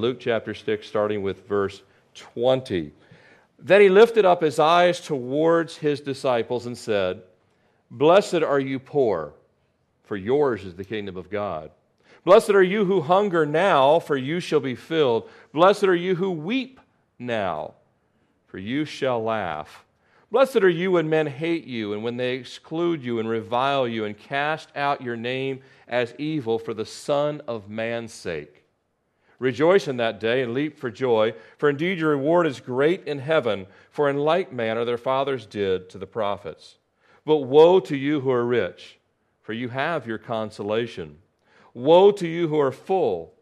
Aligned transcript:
Luke 0.00 0.20
chapter 0.20 0.54
6, 0.54 0.86
starting 0.86 1.22
with 1.22 1.48
verse 1.48 1.82
20. 2.14 2.92
Then 3.58 3.80
he 3.80 3.88
lifted 3.88 4.24
up 4.24 4.40
his 4.40 4.60
eyes 4.60 5.00
towards 5.00 5.76
his 5.76 6.00
disciples 6.00 6.66
and 6.66 6.78
said, 6.78 7.20
Blessed 7.90 8.44
are 8.44 8.60
you 8.60 8.78
poor, 8.78 9.32
for 10.04 10.16
yours 10.16 10.64
is 10.64 10.76
the 10.76 10.84
kingdom 10.84 11.16
of 11.16 11.28
God. 11.28 11.72
Blessed 12.22 12.50
are 12.50 12.62
you 12.62 12.84
who 12.84 13.00
hunger 13.00 13.44
now, 13.44 13.98
for 13.98 14.16
you 14.16 14.38
shall 14.38 14.60
be 14.60 14.76
filled. 14.76 15.28
Blessed 15.52 15.82
are 15.82 15.96
you 15.96 16.14
who 16.14 16.30
weep 16.30 16.78
now, 17.18 17.74
for 18.46 18.58
you 18.58 18.84
shall 18.84 19.20
laugh. 19.20 19.84
Blessed 20.30 20.58
are 20.58 20.68
you 20.68 20.92
when 20.92 21.10
men 21.10 21.26
hate 21.26 21.64
you, 21.64 21.92
and 21.92 22.04
when 22.04 22.16
they 22.16 22.34
exclude 22.34 23.02
you, 23.02 23.18
and 23.18 23.28
revile 23.28 23.88
you, 23.88 24.04
and 24.04 24.16
cast 24.16 24.68
out 24.76 25.02
your 25.02 25.16
name 25.16 25.58
as 25.88 26.14
evil 26.18 26.56
for 26.56 26.72
the 26.72 26.86
Son 26.86 27.42
of 27.48 27.68
Man's 27.68 28.12
sake. 28.12 28.62
Rejoice 29.38 29.86
in 29.86 29.98
that 29.98 30.18
day 30.18 30.42
and 30.42 30.52
leap 30.52 30.78
for 30.78 30.90
joy, 30.90 31.32
for 31.58 31.70
indeed 31.70 31.98
your 31.98 32.10
reward 32.10 32.46
is 32.46 32.60
great 32.60 33.06
in 33.06 33.20
heaven, 33.20 33.66
for 33.90 34.10
in 34.10 34.16
like 34.16 34.52
manner 34.52 34.84
their 34.84 34.98
fathers 34.98 35.46
did 35.46 35.88
to 35.90 35.98
the 35.98 36.06
prophets. 36.06 36.76
But 37.24 37.38
woe 37.38 37.78
to 37.80 37.96
you 37.96 38.20
who 38.20 38.30
are 38.32 38.44
rich, 38.44 38.98
for 39.42 39.52
you 39.52 39.68
have 39.68 40.06
your 40.06 40.18
consolation. 40.18 41.18
Woe 41.72 42.10
to 42.12 42.26
you 42.26 42.48
who 42.48 42.58
are 42.58 42.72
full, 42.72 43.34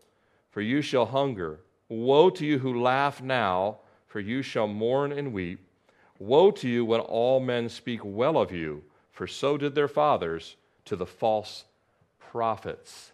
for 0.50 0.60
you 0.60 0.82
shall 0.82 1.06
hunger. 1.06 1.60
Woe 1.88 2.28
to 2.30 2.44
you 2.44 2.58
who 2.58 2.82
laugh 2.82 3.22
now, 3.22 3.78
for 4.06 4.20
you 4.20 4.42
shall 4.42 4.66
mourn 4.66 5.12
and 5.12 5.32
weep. 5.32 5.60
Woe 6.18 6.50
to 6.50 6.68
you 6.68 6.84
when 6.84 7.00
all 7.00 7.40
men 7.40 7.68
speak 7.68 8.00
well 8.02 8.36
of 8.36 8.52
you, 8.52 8.82
for 9.12 9.26
so 9.26 9.56
did 9.56 9.74
their 9.74 9.88
fathers 9.88 10.56
to 10.84 10.96
the 10.96 11.06
false 11.06 11.64
prophets. 12.18 13.12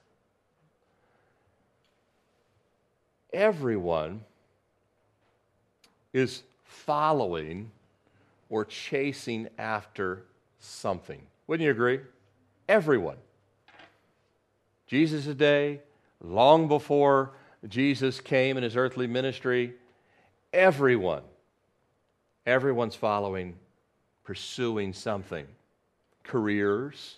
Everyone 3.32 4.24
is 6.12 6.42
following 6.64 7.70
or 8.51 8.65
chasing 8.65 9.48
after 9.59 10.23
something. 10.59 11.20
Wouldn't 11.46 11.65
you 11.65 11.70
agree? 11.70 12.01
Everyone. 12.68 13.16
Jesus' 14.87 15.24
day, 15.34 15.80
long 16.23 16.68
before 16.68 17.32
Jesus 17.68 18.20
came 18.20 18.57
in 18.57 18.62
his 18.62 18.76
earthly 18.76 19.07
ministry, 19.07 19.74
everyone, 20.52 21.23
everyone's 22.45 22.95
following, 22.95 23.54
pursuing 24.24 24.92
something 24.92 25.46
careers, 26.24 27.16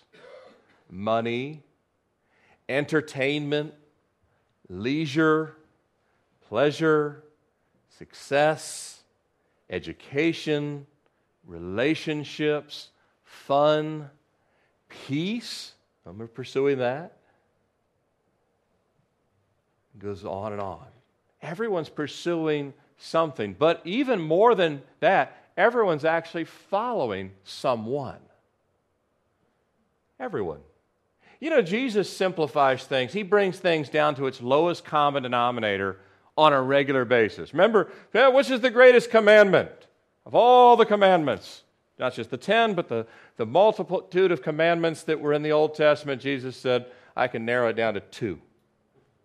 money, 0.89 1.61
entertainment, 2.67 3.73
leisure, 4.67 5.55
pleasure, 6.49 7.23
success, 7.97 9.01
education, 9.69 10.85
relationships, 11.45 12.89
fun, 13.23 14.09
peace. 14.89 15.73
Are 16.05 16.13
pursuing 16.27 16.77
that. 16.79 17.17
It 19.95 19.99
goes 19.99 20.23
on 20.23 20.51
and 20.51 20.61
on. 20.61 20.85
Everyone's 21.41 21.89
pursuing 21.89 22.73
something, 22.97 23.55
but 23.57 23.81
even 23.85 24.21
more 24.21 24.53
than 24.53 24.83
that, 24.99 25.35
everyone's 25.57 26.05
actually 26.05 26.43
following 26.43 27.31
someone. 27.43 28.19
Everyone. 30.19 30.59
You 31.39 31.49
know, 31.49 31.61
Jesus 31.61 32.09
simplifies 32.15 32.85
things, 32.85 33.13
He 33.13 33.23
brings 33.23 33.57
things 33.57 33.89
down 33.89 34.15
to 34.15 34.27
its 34.27 34.41
lowest 34.41 34.85
common 34.85 35.23
denominator 35.23 35.97
on 36.37 36.53
a 36.53 36.61
regular 36.61 37.05
basis. 37.05 37.53
Remember, 37.53 37.91
which 38.11 38.49
is 38.49 38.61
the 38.61 38.69
greatest 38.69 39.09
commandment 39.09 39.71
of 40.25 40.35
all 40.35 40.75
the 40.75 40.85
commandments? 40.85 41.63
Not 41.97 42.13
just 42.13 42.29
the 42.29 42.37
ten, 42.37 42.73
but 42.73 42.89
the, 42.89 43.07
the 43.37 43.45
multitude 43.45 44.31
of 44.31 44.41
commandments 44.41 45.03
that 45.03 45.19
were 45.19 45.33
in 45.33 45.43
the 45.43 45.51
Old 45.51 45.75
Testament. 45.75 46.21
Jesus 46.21 46.57
said, 46.57 46.87
I 47.15 47.27
can 47.27 47.45
narrow 47.45 47.69
it 47.69 47.73
down 47.73 47.93
to 47.93 48.01
two 48.01 48.39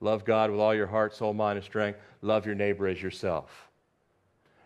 love 0.02 0.24
God 0.24 0.50
with 0.50 0.60
all 0.60 0.74
your 0.74 0.86
heart, 0.86 1.14
soul, 1.14 1.34
mind, 1.34 1.58
and 1.58 1.64
strength, 1.64 1.98
love 2.22 2.46
your 2.46 2.54
neighbor 2.54 2.88
as 2.88 3.02
yourself. 3.02 3.68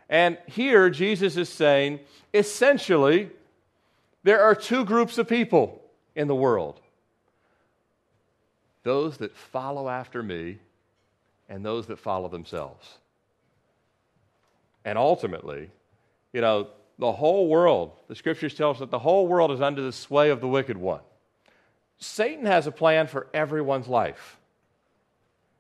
And 0.09 0.39
here, 0.47 0.91
Jesus 0.91 1.37
is 1.37 1.49
saying 1.49 2.01
essentially, 2.33 3.31
there 4.23 4.43
are 4.43 4.55
two 4.55 4.85
groups 4.85 5.19
of 5.19 5.29
people 5.29 5.83
in 6.15 6.29
the 6.29 6.35
world 6.35 6.81
those 8.85 9.17
that 9.17 9.35
follow 9.35 9.89
after 9.89 10.23
me 10.23 10.59
and 11.49 11.65
those 11.65 11.87
that 11.87 11.99
follow 11.99 12.29
themselves. 12.29 12.87
And 14.85 14.99
ultimately, 14.99 15.71
you 16.33 16.41
know, 16.41 16.69
the 16.99 17.13
whole 17.13 17.49
world, 17.49 17.93
the 18.09 18.15
scriptures 18.15 18.55
tell 18.55 18.71
us 18.71 18.79
that 18.79 18.91
the 18.91 18.99
whole 18.99 19.27
world 19.27 19.51
is 19.51 19.61
under 19.61 19.83
the 19.83 19.93
sway 19.93 20.31
of 20.31 20.41
the 20.41 20.49
wicked 20.49 20.77
one. 20.77 21.01
Satan 21.99 22.47
has 22.47 22.67
a 22.67 22.73
plan 22.73 23.07
for 23.07 23.29
everyone's 23.33 23.89
life. 23.89 24.39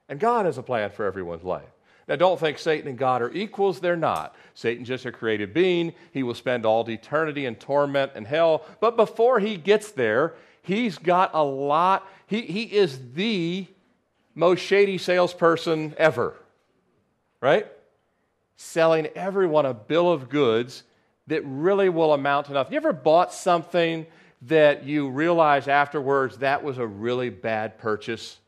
And 0.08 0.20
God 0.20 0.46
has 0.46 0.58
a 0.58 0.62
plan 0.62 0.90
for 0.90 1.06
everyone's 1.06 1.44
life. 1.44 1.64
Now, 2.06 2.16
don't 2.16 2.38
think 2.38 2.58
Satan 2.58 2.88
and 2.88 2.98
God 2.98 3.22
are 3.22 3.32
equals. 3.32 3.80
They're 3.80 3.96
not. 3.96 4.36
Satan's 4.52 4.88
just 4.88 5.06
a 5.06 5.12
created 5.12 5.54
being. 5.54 5.94
He 6.12 6.22
will 6.22 6.34
spend 6.34 6.66
all 6.66 6.88
eternity 6.88 7.46
in 7.46 7.56
torment 7.56 8.12
and 8.14 8.26
hell. 8.26 8.66
But 8.80 8.96
before 8.96 9.40
he 9.40 9.56
gets 9.56 9.90
there, 9.92 10.34
he's 10.60 10.98
got 10.98 11.30
a 11.32 11.42
lot. 11.42 12.06
He, 12.26 12.42
he 12.42 12.64
is 12.64 13.00
the 13.14 13.66
most 14.34 14.60
shady 14.60 14.98
salesperson 14.98 15.94
ever, 15.96 16.34
right? 17.40 17.66
Selling 18.56 19.06
everyone 19.14 19.66
a 19.66 19.74
bill 19.74 20.10
of 20.10 20.28
goods 20.28 20.82
that 21.26 21.42
really 21.44 21.88
will 21.88 22.12
amount 22.12 22.46
to 22.46 22.52
nothing. 22.52 22.72
You 22.72 22.78
ever 22.78 22.92
bought 22.92 23.32
something 23.32 24.06
that 24.42 24.84
you 24.84 25.08
realize 25.08 25.68
afterwards 25.68 26.38
that 26.38 26.62
was 26.62 26.78
a 26.78 26.86
really 26.86 27.30
bad 27.30 27.78
purchase? 27.78 28.38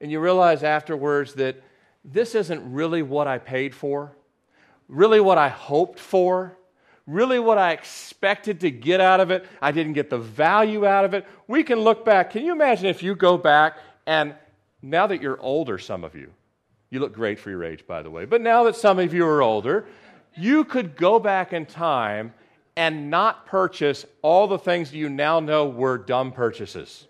And 0.00 0.10
you 0.12 0.20
realize 0.20 0.62
afterwards 0.62 1.34
that 1.34 1.62
this 2.04 2.34
isn't 2.34 2.72
really 2.72 3.02
what 3.02 3.26
I 3.26 3.38
paid 3.38 3.74
for, 3.74 4.12
really 4.88 5.20
what 5.20 5.38
I 5.38 5.48
hoped 5.48 5.98
for 5.98 6.56
really 7.06 7.38
what 7.38 7.58
I 7.58 7.72
expected 7.72 8.60
to 8.60 8.70
get 8.70 9.00
out 9.00 9.20
of 9.20 9.30
it. 9.30 9.46
I 9.62 9.72
didn't 9.72 9.92
get 9.92 10.10
the 10.10 10.18
value 10.18 10.86
out 10.86 11.04
of 11.04 11.14
it. 11.14 11.26
We 11.46 11.62
can 11.62 11.80
look 11.80 12.04
back. 12.04 12.30
Can 12.30 12.44
you 12.44 12.52
imagine 12.52 12.86
if 12.86 13.02
you 13.02 13.14
go 13.14 13.38
back 13.38 13.78
and 14.06 14.34
now 14.82 15.06
that 15.06 15.22
you're 15.22 15.40
older, 15.40 15.78
some 15.78 16.04
of 16.04 16.14
you, 16.14 16.32
you 16.90 17.00
look 17.00 17.12
great 17.12 17.38
for 17.38 17.50
your 17.50 17.64
age, 17.64 17.86
by 17.86 18.02
the 18.02 18.10
way, 18.10 18.24
but 18.24 18.40
now 18.40 18.64
that 18.64 18.76
some 18.76 18.98
of 18.98 19.12
you 19.12 19.26
are 19.26 19.42
older, 19.42 19.86
you 20.36 20.64
could 20.64 20.96
go 20.96 21.18
back 21.18 21.52
in 21.52 21.66
time 21.66 22.32
and 22.76 23.10
not 23.10 23.46
purchase 23.46 24.04
all 24.22 24.46
the 24.46 24.58
things 24.58 24.92
you 24.92 25.08
now 25.08 25.40
know 25.40 25.66
were 25.66 25.98
dumb 25.98 26.30
purchases. 26.30 27.06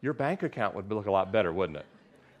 Your 0.00 0.14
bank 0.14 0.42
account 0.42 0.74
would 0.74 0.90
look 0.90 1.06
a 1.06 1.10
lot 1.10 1.32
better, 1.32 1.52
wouldn't 1.52 1.78
it? 1.78 1.86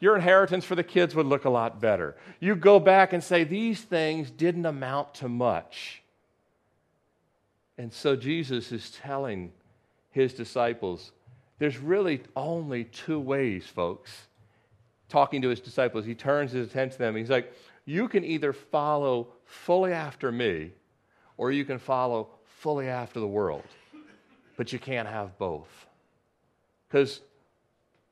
Your 0.00 0.14
inheritance 0.14 0.64
for 0.64 0.74
the 0.74 0.84
kids 0.84 1.14
would 1.14 1.26
look 1.26 1.44
a 1.44 1.50
lot 1.50 1.80
better. 1.80 2.16
You 2.40 2.54
go 2.54 2.78
back 2.78 3.12
and 3.12 3.22
say, 3.22 3.44
these 3.44 3.80
things 3.80 4.30
didn't 4.30 4.66
amount 4.66 5.14
to 5.14 5.28
much. 5.28 6.02
And 7.76 7.92
so 7.92 8.16
Jesus 8.16 8.72
is 8.72 8.90
telling 8.90 9.52
his 10.10 10.34
disciples, 10.34 11.12
there's 11.58 11.78
really 11.78 12.22
only 12.36 12.84
two 12.84 13.18
ways, 13.18 13.66
folks. 13.66 14.26
Talking 15.08 15.42
to 15.42 15.48
his 15.48 15.60
disciples, 15.60 16.04
he 16.04 16.14
turns 16.14 16.52
his 16.52 16.68
attention 16.68 16.98
to 16.98 16.98
them. 16.98 17.16
He's 17.16 17.30
like, 17.30 17.52
You 17.86 18.08
can 18.08 18.24
either 18.24 18.52
follow 18.52 19.28
fully 19.44 19.92
after 19.92 20.30
me, 20.30 20.72
or 21.36 21.50
you 21.50 21.64
can 21.64 21.78
follow 21.78 22.28
fully 22.44 22.88
after 22.88 23.18
the 23.18 23.26
world. 23.26 23.64
But 24.56 24.72
you 24.72 24.78
can't 24.78 25.08
have 25.08 25.38
both. 25.38 25.86
Because 26.88 27.20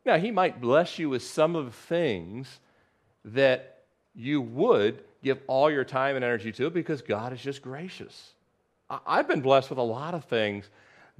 now, 0.06 0.18
He 0.18 0.30
might 0.30 0.60
bless 0.60 0.98
you 0.98 1.10
with 1.10 1.22
some 1.22 1.56
of 1.56 1.66
the 1.66 1.70
things 1.72 2.60
that 3.24 3.84
you 4.14 4.40
would 4.40 5.02
give 5.22 5.40
all 5.46 5.70
your 5.70 5.84
time 5.84 6.16
and 6.16 6.24
energy 6.24 6.52
to 6.52 6.70
because 6.70 7.02
God 7.02 7.32
is 7.32 7.40
just 7.40 7.60
gracious. 7.60 8.32
I've 8.88 9.26
been 9.26 9.40
blessed 9.40 9.68
with 9.68 9.78
a 9.78 9.82
lot 9.82 10.14
of 10.14 10.24
things 10.24 10.70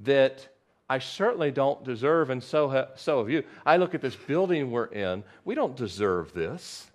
that 0.05 0.49
I 0.89 1.01
certainly 1.01 1.51
don't 1.51 1.83
deserve, 1.83 2.31
and 2.31 2.43
so, 2.43 2.89
so 2.95 3.19
have 3.19 3.29
you. 3.29 3.43
I 3.65 3.77
look 3.77 3.95
at 3.95 4.01
this 4.01 4.15
building 4.15 4.71
we're 4.71 4.87
in, 4.87 5.25
we 5.45 5.57
don't 5.57 5.77
deserve 5.77 6.33
this. 6.33 6.89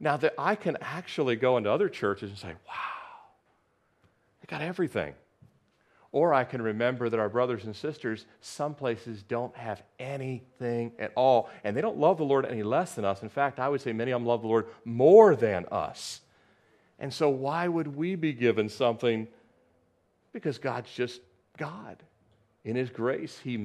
Now, 0.00 0.16
that 0.16 0.34
I 0.38 0.54
can 0.54 0.78
actually 0.80 1.36
go 1.36 1.58
into 1.58 1.70
other 1.70 1.88
churches 1.88 2.30
and 2.30 2.38
say, 2.38 2.48
wow, 2.48 2.74
they 4.40 4.46
got 4.48 4.62
everything. 4.62 5.14
Or 6.12 6.34
I 6.34 6.44
can 6.44 6.60
remember 6.60 7.08
that 7.08 7.18
our 7.18 7.30
brothers 7.30 7.64
and 7.64 7.74
sisters, 7.74 8.26
some 8.42 8.74
places 8.74 9.22
don't 9.22 9.56
have 9.56 9.82
anything 9.98 10.92
at 10.98 11.10
all, 11.16 11.48
and 11.64 11.74
they 11.74 11.80
don't 11.80 11.96
love 11.96 12.18
the 12.18 12.24
Lord 12.24 12.44
any 12.44 12.62
less 12.62 12.94
than 12.94 13.06
us. 13.06 13.22
In 13.22 13.30
fact, 13.30 13.58
I 13.58 13.70
would 13.70 13.80
say 13.80 13.94
many 13.94 14.10
of 14.10 14.20
them 14.20 14.28
love 14.28 14.42
the 14.42 14.48
Lord 14.48 14.66
more 14.84 15.34
than 15.34 15.64
us. 15.72 16.20
And 16.98 17.12
so, 17.12 17.30
why 17.30 17.66
would 17.66 17.96
we 17.96 18.14
be 18.14 18.34
given 18.34 18.68
something? 18.68 19.26
Because 20.34 20.58
God's 20.58 20.92
just 20.92 21.22
God. 21.56 21.96
In 22.64 22.76
his 22.76 22.90
grace, 22.90 23.40
he, 23.42 23.56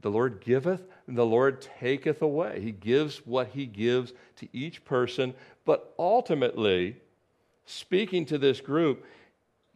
the 0.00 0.10
Lord 0.10 0.40
giveth, 0.40 0.82
and 1.06 1.16
the 1.16 1.24
Lord 1.24 1.66
taketh 1.78 2.20
away. 2.20 2.60
He 2.60 2.72
gives 2.72 3.18
what 3.18 3.48
he 3.48 3.66
gives 3.66 4.12
to 4.36 4.48
each 4.52 4.84
person. 4.84 5.32
But 5.64 5.94
ultimately, 5.98 6.96
speaking 7.64 8.26
to 8.26 8.36
this 8.36 8.60
group, 8.60 9.06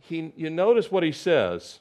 he, 0.01 0.33
you 0.37 0.51
notice 0.51 0.91
what 0.91 1.03
he 1.03 1.13
says 1.13 1.81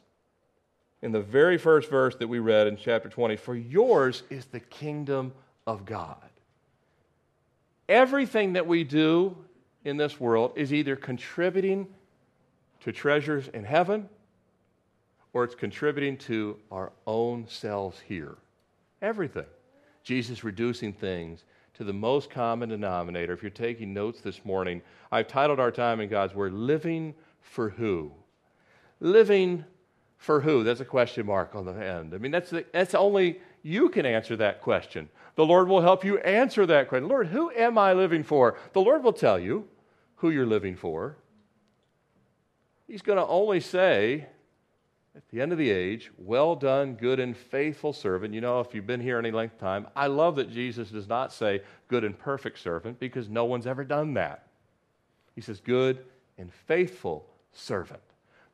in 1.02 1.12
the 1.12 1.22
very 1.22 1.58
first 1.58 1.90
verse 1.90 2.16
that 2.16 2.28
we 2.28 2.40
read 2.40 2.68
in 2.68 2.78
chapter 2.78 3.10
20 3.10 3.36
For 3.36 3.56
yours 3.56 4.24
is 4.30 4.46
the 4.46 4.60
kingdom 4.60 5.34
of 5.66 5.86
God. 5.86 6.18
Everything 7.88 8.54
that 8.54 8.68
we 8.68 8.84
do 8.84 9.38
in 9.86 9.98
this 9.98 10.20
world 10.20 10.54
is 10.56 10.74
either 10.74 10.96
contributing 10.96 11.88
to 12.82 12.92
treasures 12.92 13.48
in 13.50 13.64
heaven 13.64 14.10
or 15.34 15.44
it's 15.44 15.56
contributing 15.56 16.18
to 16.18 16.58
our 16.72 16.92
own 17.06 17.48
selves 17.48 18.00
here. 18.08 18.36
Everything. 19.02 19.46
Jesus 20.04 20.44
reducing 20.44 20.94
things 20.94 21.44
to 21.76 21.84
the 21.84 21.94
most 21.94 22.30
common 22.30 22.70
denominator. 22.70 23.34
If 23.34 23.44
you're 23.44 23.50
taking 23.52 23.94
notes 23.94 24.20
this 24.22 24.44
morning, 24.44 24.82
I've 25.12 25.28
titled 25.28 25.60
our 25.60 25.72
time 25.72 26.00
in 26.00 26.10
God's 26.10 26.34
Word, 26.34 26.54
Living 26.54 27.14
for 27.42 27.70
Who? 27.70 28.12
Living 29.00 29.64
for 30.18 30.42
who? 30.42 30.64
That's 30.64 30.80
a 30.80 30.86
question 30.86 31.26
mark 31.26 31.56
on 31.56 31.66
the 31.66 31.74
end. 31.74 32.14
I 32.14 32.18
mean, 32.18 32.32
that's, 32.32 32.50
the, 32.50 32.66
that's 32.74 32.96
only 32.96 33.40
you 33.62 33.90
can 33.90 34.06
answer 34.06 34.36
that 34.38 34.62
question. 34.62 35.10
The 35.36 35.46
Lord 35.46 35.68
will 35.68 35.82
help 35.82 36.04
you 36.04 36.18
answer 36.20 36.66
that 36.66 36.90
question. 36.90 37.08
Lord, 37.08 37.28
who 37.28 37.52
am 37.52 37.78
I 37.78 37.94
living 37.94 38.24
for? 38.24 38.58
The 38.74 38.82
Lord 38.82 39.04
will 39.04 39.14
tell 39.14 39.40
you 39.40 39.68
who 40.16 40.32
you're 40.32 40.48
living 40.48 40.76
for. 40.76 41.18
He's 42.88 43.02
going 43.02 43.18
to 43.18 43.28
only 43.28 43.60
say, 43.60 44.26
at 45.16 45.28
the 45.30 45.42
end 45.42 45.52
of 45.52 45.58
the 45.58 45.70
age, 45.70 46.12
well 46.18 46.56
done, 46.56 46.96
good 46.96 47.20
and 47.20 47.36
faithful 47.36 47.94
servant. 47.94 48.34
You 48.34 48.42
know, 48.42 48.60
if 48.62 48.74
you've 48.74 48.88
been 48.88 49.02
here 49.02 49.20
any 49.20 49.32
length 49.32 49.54
of 49.54 49.60
time, 49.60 49.88
I 49.96 50.08
love 50.08 50.38
that 50.38 50.52
Jesus 50.52 50.90
does 50.90 51.08
not 51.08 51.34
say 51.34 51.62
good 51.88 52.04
and 52.04 52.18
perfect 52.18 52.60
servant 52.60 53.00
because 53.00 53.30
no 53.30 53.46
one's 53.46 53.68
ever 53.68 53.84
done 53.84 54.14
that. 54.16 54.48
He 55.36 55.42
says 55.42 55.60
good 55.60 56.04
and 56.38 56.52
faithful 56.52 57.28
servant. 57.52 58.02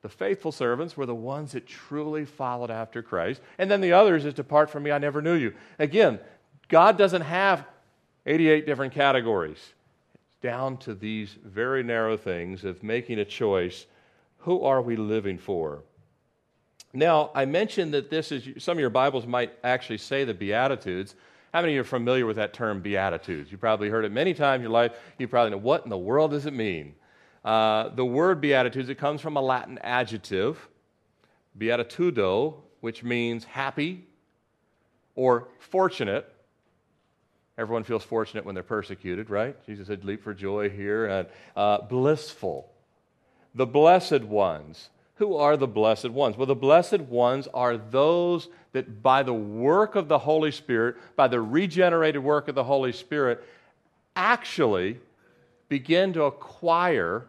The 0.04 0.10
faithful 0.10 0.52
servants 0.52 0.98
were 0.98 1.06
the 1.06 1.16
ones 1.16 1.54
that 1.54 1.66
truly 1.66 2.26
followed 2.26 2.70
after 2.70 3.02
Christ. 3.02 3.42
And 3.58 3.72
then 3.72 3.80
the 3.80 3.94
others 3.94 4.26
is 4.26 4.34
depart 4.34 4.70
from 4.70 4.84
me, 4.84 4.92
I 4.92 4.98
never 4.98 5.22
knew 5.22 5.36
you. 5.36 5.54
Again, 5.80 6.20
God 6.68 6.98
doesn't 6.98 7.22
have 7.22 7.66
88 8.26 8.66
different 8.66 8.94
categories. 8.94 9.58
It's 10.14 10.24
down 10.42 10.78
to 10.80 10.94
these 10.94 11.38
very 11.46 11.84
narrow 11.84 12.18
things 12.18 12.66
of 12.66 12.84
making 12.84 13.20
a 13.20 13.26
choice. 13.26 13.86
Who 14.40 14.64
are 14.64 14.82
we 14.82 14.98
living 14.98 15.38
for? 15.38 15.84
Now, 16.92 17.32
I 17.34 17.46
mentioned 17.46 17.94
that 17.94 18.10
this 18.10 18.34
is, 18.34 18.62
some 18.62 18.78
of 18.78 18.82
your 18.82 18.90
Bibles 18.90 19.26
might 19.26 19.54
actually 19.64 20.00
say 20.00 20.26
the 20.26 20.34
Beatitudes. 20.34 21.16
How 21.54 21.62
many 21.62 21.74
of 21.74 21.76
you 21.76 21.82
are 21.82 21.86
familiar 21.86 22.26
with 22.26 22.36
that 22.36 22.54
term, 22.54 22.82
Beatitudes? 22.82 23.52
You 23.54 23.58
probably 23.58 23.88
heard 23.88 24.04
it 24.04 24.12
many 24.12 24.34
times 24.34 24.60
in 24.60 24.64
your 24.64 24.72
life. 24.72 24.92
You 25.18 25.30
probably 25.30 25.52
know 25.52 25.58
what 25.58 25.86
in 25.86 25.90
the 25.90 25.98
world 25.98 26.32
does 26.32 26.46
it 26.46 26.54
mean? 26.54 26.94
Uh, 27.44 27.90
the 27.90 28.06
word 28.06 28.40
beatitudes, 28.40 28.90
it 28.90 28.98
comes 28.98 29.20
from 29.20 29.36
a 29.36 29.42
Latin 29.42 29.78
adjective, 29.80 30.70
beatitudo, 31.58 32.56
which 32.82 33.04
means 33.04 33.44
happy 33.44 34.06
or 35.16 35.48
fortunate. 35.60 36.30
Everyone 37.58 37.84
feels 37.84 38.04
fortunate 38.04 38.46
when 38.46 38.56
they're 38.56 38.64
persecuted, 38.64 39.30
right? 39.30 39.56
Jesus 39.66 39.88
said, 39.88 40.04
leap 40.04 40.24
for 40.24 40.34
joy 40.34 40.70
here. 40.70 41.06
And 41.06 41.28
uh, 41.56 41.82
blissful. 41.82 42.70
The 43.54 43.68
blessed 43.68 44.24
ones. 44.24 44.90
Who 45.18 45.36
are 45.36 45.56
the 45.56 45.68
blessed 45.68 46.10
ones? 46.10 46.36
Well, 46.36 46.48
the 46.48 46.56
blessed 46.56 47.02
ones 47.02 47.48
are 47.54 47.78
those 47.78 48.48
that 48.72 49.04
by 49.04 49.22
the 49.22 49.34
work 49.34 49.96
of 49.96 50.08
the 50.08 50.18
Holy 50.18 50.52
Spirit, 50.52 50.96
by 51.16 51.28
the 51.28 51.40
regenerated 51.40 52.24
work 52.24 52.48
of 52.48 52.56
the 52.56 52.64
Holy 52.64 52.92
Spirit, 52.92 53.44
actually 54.16 55.00
begin 55.70 56.14
to 56.14 56.24
acquire 56.24 57.28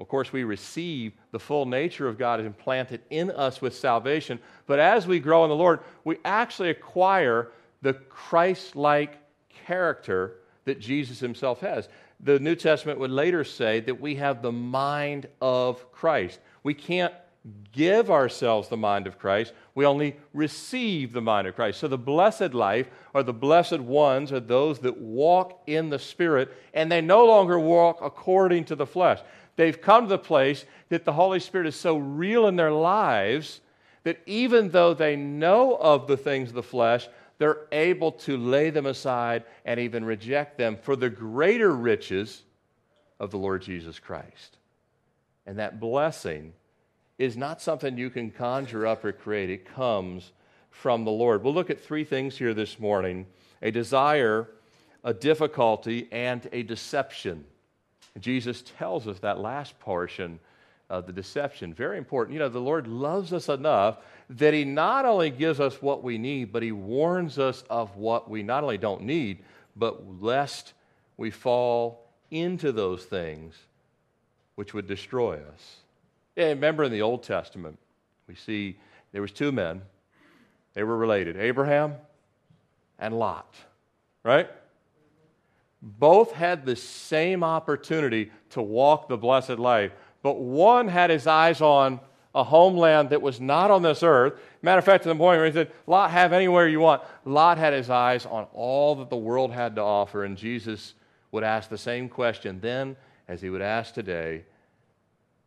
of 0.00 0.08
course, 0.08 0.32
we 0.32 0.44
receive 0.44 1.12
the 1.30 1.38
full 1.38 1.66
nature 1.66 2.08
of 2.08 2.16
God 2.16 2.40
implanted 2.40 3.02
in 3.10 3.30
us 3.30 3.60
with 3.60 3.76
salvation. 3.76 4.40
But 4.66 4.78
as 4.78 5.06
we 5.06 5.20
grow 5.20 5.44
in 5.44 5.50
the 5.50 5.56
Lord, 5.56 5.80
we 6.04 6.16
actually 6.24 6.70
acquire 6.70 7.52
the 7.82 7.92
Christ 7.92 8.74
like 8.76 9.18
character 9.66 10.38
that 10.64 10.80
Jesus 10.80 11.20
himself 11.20 11.60
has. 11.60 11.90
The 12.18 12.38
New 12.38 12.56
Testament 12.56 12.98
would 12.98 13.10
later 13.10 13.44
say 13.44 13.80
that 13.80 14.00
we 14.00 14.14
have 14.14 14.40
the 14.40 14.52
mind 14.52 15.26
of 15.42 15.92
Christ. 15.92 16.40
We 16.62 16.72
can't 16.72 17.12
give 17.72 18.10
ourselves 18.10 18.68
the 18.68 18.76
mind 18.76 19.06
of 19.06 19.18
Christ, 19.18 19.54
we 19.74 19.86
only 19.86 20.16
receive 20.34 21.12
the 21.12 21.22
mind 21.22 21.46
of 21.46 21.54
Christ. 21.54 21.80
So 21.80 21.88
the 21.88 21.96
blessed 21.96 22.52
life, 22.52 22.88
or 23.14 23.22
the 23.22 23.32
blessed 23.32 23.80
ones, 23.80 24.30
are 24.32 24.40
those 24.40 24.80
that 24.80 24.98
walk 24.98 25.62
in 25.66 25.88
the 25.88 25.98
Spirit, 25.98 26.52
and 26.74 26.92
they 26.92 27.00
no 27.00 27.24
longer 27.24 27.58
walk 27.58 28.00
according 28.02 28.64
to 28.66 28.76
the 28.76 28.86
flesh. 28.86 29.20
They've 29.60 29.78
come 29.78 30.04
to 30.04 30.08
the 30.08 30.18
place 30.18 30.64
that 30.88 31.04
the 31.04 31.12
Holy 31.12 31.38
Spirit 31.38 31.66
is 31.66 31.76
so 31.76 31.98
real 31.98 32.46
in 32.46 32.56
their 32.56 32.72
lives 32.72 33.60
that 34.04 34.18
even 34.24 34.70
though 34.70 34.94
they 34.94 35.16
know 35.16 35.76
of 35.76 36.06
the 36.06 36.16
things 36.16 36.48
of 36.48 36.54
the 36.54 36.62
flesh, 36.62 37.10
they're 37.36 37.66
able 37.70 38.10
to 38.12 38.38
lay 38.38 38.70
them 38.70 38.86
aside 38.86 39.44
and 39.66 39.78
even 39.78 40.02
reject 40.02 40.56
them 40.56 40.78
for 40.80 40.96
the 40.96 41.10
greater 41.10 41.76
riches 41.76 42.42
of 43.18 43.30
the 43.30 43.36
Lord 43.36 43.60
Jesus 43.60 43.98
Christ. 43.98 44.56
And 45.44 45.58
that 45.58 45.78
blessing 45.78 46.54
is 47.18 47.36
not 47.36 47.60
something 47.60 47.98
you 47.98 48.08
can 48.08 48.30
conjure 48.30 48.86
up 48.86 49.04
or 49.04 49.12
create, 49.12 49.50
it 49.50 49.66
comes 49.66 50.32
from 50.70 51.04
the 51.04 51.10
Lord. 51.10 51.44
We'll 51.44 51.52
look 51.52 51.68
at 51.68 51.84
three 51.84 52.04
things 52.04 52.38
here 52.38 52.54
this 52.54 52.80
morning 52.80 53.26
a 53.60 53.70
desire, 53.70 54.48
a 55.04 55.12
difficulty, 55.12 56.08
and 56.10 56.48
a 56.50 56.62
deception. 56.62 57.44
Jesus 58.18 58.62
tells 58.78 59.06
us 59.06 59.20
that 59.20 59.38
last 59.38 59.78
portion 59.78 60.40
of 60.88 61.06
the 61.06 61.12
deception. 61.12 61.72
Very 61.72 61.96
important. 61.96 62.34
You 62.34 62.40
know, 62.40 62.48
the 62.48 62.58
Lord 62.58 62.88
loves 62.88 63.32
us 63.32 63.48
enough 63.48 63.98
that 64.30 64.52
He 64.52 64.64
not 64.64 65.04
only 65.04 65.30
gives 65.30 65.60
us 65.60 65.80
what 65.80 66.02
we 66.02 66.18
need, 66.18 66.52
but 66.52 66.62
He 66.62 66.72
warns 66.72 67.38
us 67.38 67.62
of 67.70 67.96
what 67.96 68.28
we 68.28 68.42
not 68.42 68.64
only 68.64 68.78
don't 68.78 69.02
need, 69.02 69.44
but 69.76 70.20
lest 70.20 70.72
we 71.16 71.30
fall 71.30 72.08
into 72.30 72.72
those 72.72 73.04
things 73.04 73.54
which 74.56 74.74
would 74.74 74.86
destroy 74.86 75.36
us. 75.36 75.76
Yeah, 76.36 76.48
remember 76.48 76.84
in 76.84 76.92
the 76.92 77.02
Old 77.02 77.22
Testament, 77.22 77.78
we 78.26 78.34
see 78.34 78.76
there 79.12 79.22
was 79.22 79.32
two 79.32 79.52
men. 79.52 79.82
They 80.74 80.82
were 80.82 80.96
related, 80.96 81.36
Abraham 81.36 81.94
and 82.98 83.18
Lot, 83.18 83.54
right? 84.22 84.48
Both 85.82 86.32
had 86.32 86.66
the 86.66 86.76
same 86.76 87.42
opportunity 87.42 88.30
to 88.50 88.62
walk 88.62 89.08
the 89.08 89.16
blessed 89.16 89.58
life, 89.58 89.92
but 90.22 90.38
one 90.38 90.88
had 90.88 91.10
his 91.10 91.26
eyes 91.26 91.60
on 91.60 92.00
a 92.34 92.44
homeland 92.44 93.10
that 93.10 93.22
was 93.22 93.40
not 93.40 93.70
on 93.70 93.82
this 93.82 94.02
earth. 94.02 94.34
Matter 94.62 94.78
of 94.78 94.84
fact, 94.84 95.02
to 95.04 95.08
the 95.08 95.14
point 95.14 95.38
where 95.38 95.46
he 95.46 95.52
said, 95.52 95.72
Lot, 95.86 96.10
have 96.10 96.32
anywhere 96.32 96.68
you 96.68 96.80
want. 96.80 97.02
Lot 97.24 97.58
had 97.58 97.72
his 97.72 97.90
eyes 97.90 98.26
on 98.26 98.46
all 98.52 98.94
that 98.96 99.10
the 99.10 99.16
world 99.16 99.52
had 99.52 99.74
to 99.76 99.82
offer, 99.82 100.24
and 100.24 100.36
Jesus 100.36 100.94
would 101.32 101.44
ask 101.44 101.68
the 101.68 101.78
same 101.78 102.08
question 102.08 102.60
then 102.60 102.96
as 103.26 103.40
he 103.40 103.50
would 103.50 103.62
ask 103.62 103.94
today 103.94 104.44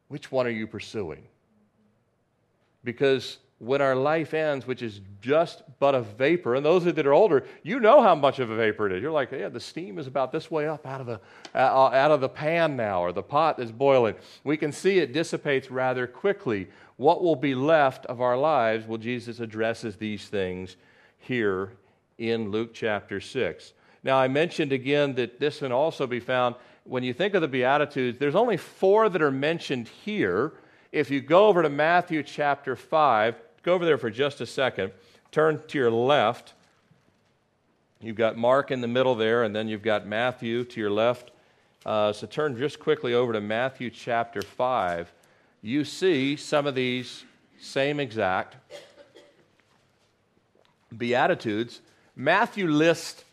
which 0.07 0.31
one 0.31 0.45
are 0.45 0.51
you 0.51 0.67
pursuing? 0.67 1.23
Because 2.83 3.39
when 3.63 3.81
our 3.81 3.95
life 3.95 4.33
ends, 4.33 4.67
which 4.67 4.81
is 4.81 5.01
just 5.21 5.63
but 5.79 5.95
a 5.95 6.01
vapor, 6.01 6.55
and 6.55 6.65
those 6.65 6.83
that 6.83 7.05
are 7.05 7.13
older, 7.13 7.45
you 7.63 7.79
know 7.79 8.01
how 8.01 8.15
much 8.15 8.39
of 8.39 8.49
a 8.49 8.55
vapor 8.55 8.87
it 8.87 8.93
is. 8.93 9.01
You're 9.01 9.11
like, 9.11 9.31
yeah, 9.31 9.49
the 9.49 9.59
steam 9.59 9.97
is 9.97 10.07
about 10.07 10.31
this 10.31 10.51
way 10.51 10.67
up 10.67 10.85
out 10.85 11.01
of 11.01 11.07
the, 11.07 11.19
uh, 11.55 11.57
out 11.57 12.11
of 12.11 12.21
the 12.21 12.29
pan 12.29 12.75
now, 12.75 13.01
or 13.01 13.11
the 13.11 13.23
pot 13.23 13.59
is 13.59 13.71
boiling. 13.71 14.15
We 14.43 14.57
can 14.57 14.71
see 14.71 14.99
it 14.99 15.13
dissipates 15.13 15.71
rather 15.71 16.07
quickly. 16.07 16.67
What 16.97 17.23
will 17.23 17.35
be 17.35 17.55
left 17.55 18.05
of 18.07 18.21
our 18.21 18.37
lives? 18.37 18.85
Well, 18.85 18.97
Jesus 18.97 19.39
addresses 19.39 19.95
these 19.95 20.27
things 20.27 20.75
here 21.17 21.71
in 22.17 22.51
Luke 22.51 22.73
chapter 22.73 23.19
6. 23.19 23.73
Now, 24.03 24.17
I 24.17 24.27
mentioned 24.27 24.73
again 24.73 25.15
that 25.15 25.39
this 25.39 25.59
can 25.59 25.71
also 25.71 26.05
be 26.05 26.19
found 26.19 26.55
when 26.85 27.03
you 27.03 27.13
think 27.13 27.33
of 27.33 27.41
the 27.41 27.47
Beatitudes, 27.47 28.19
there's 28.19 28.35
only 28.35 28.57
four 28.57 29.09
that 29.09 29.21
are 29.21 29.31
mentioned 29.31 29.87
here. 29.87 30.53
If 30.91 31.09
you 31.09 31.21
go 31.21 31.47
over 31.47 31.63
to 31.63 31.69
Matthew 31.69 32.23
chapter 32.23 32.75
5, 32.75 33.35
Go 33.63 33.73
over 33.73 33.85
there 33.85 33.97
for 33.97 34.09
just 34.09 34.41
a 34.41 34.45
second. 34.45 34.91
Turn 35.31 35.61
to 35.67 35.77
your 35.77 35.89
left. 35.89 36.53
You've 38.01 38.17
got 38.17 38.37
Mark 38.37 38.71
in 38.71 38.81
the 38.81 38.87
middle 38.87 39.15
there, 39.15 39.43
and 39.43 39.55
then 39.55 39.69
you've 39.69 39.81
got 39.81 40.05
Matthew 40.05 40.65
to 40.65 40.79
your 40.79 40.91
left. 40.91 41.31
Uh, 41.85 42.11
so 42.11 42.27
turn 42.27 42.57
just 42.57 42.79
quickly 42.79 43.13
over 43.13 43.31
to 43.31 43.39
Matthew 43.39 43.89
chapter 43.89 44.41
5. 44.41 45.11
You 45.61 45.85
see 45.85 46.35
some 46.35 46.67
of 46.67 46.75
these 46.75 47.23
same 47.59 48.01
exact 48.01 48.57
Beatitudes. 50.95 51.81
Matthew 52.15 52.67
lists 52.67 53.23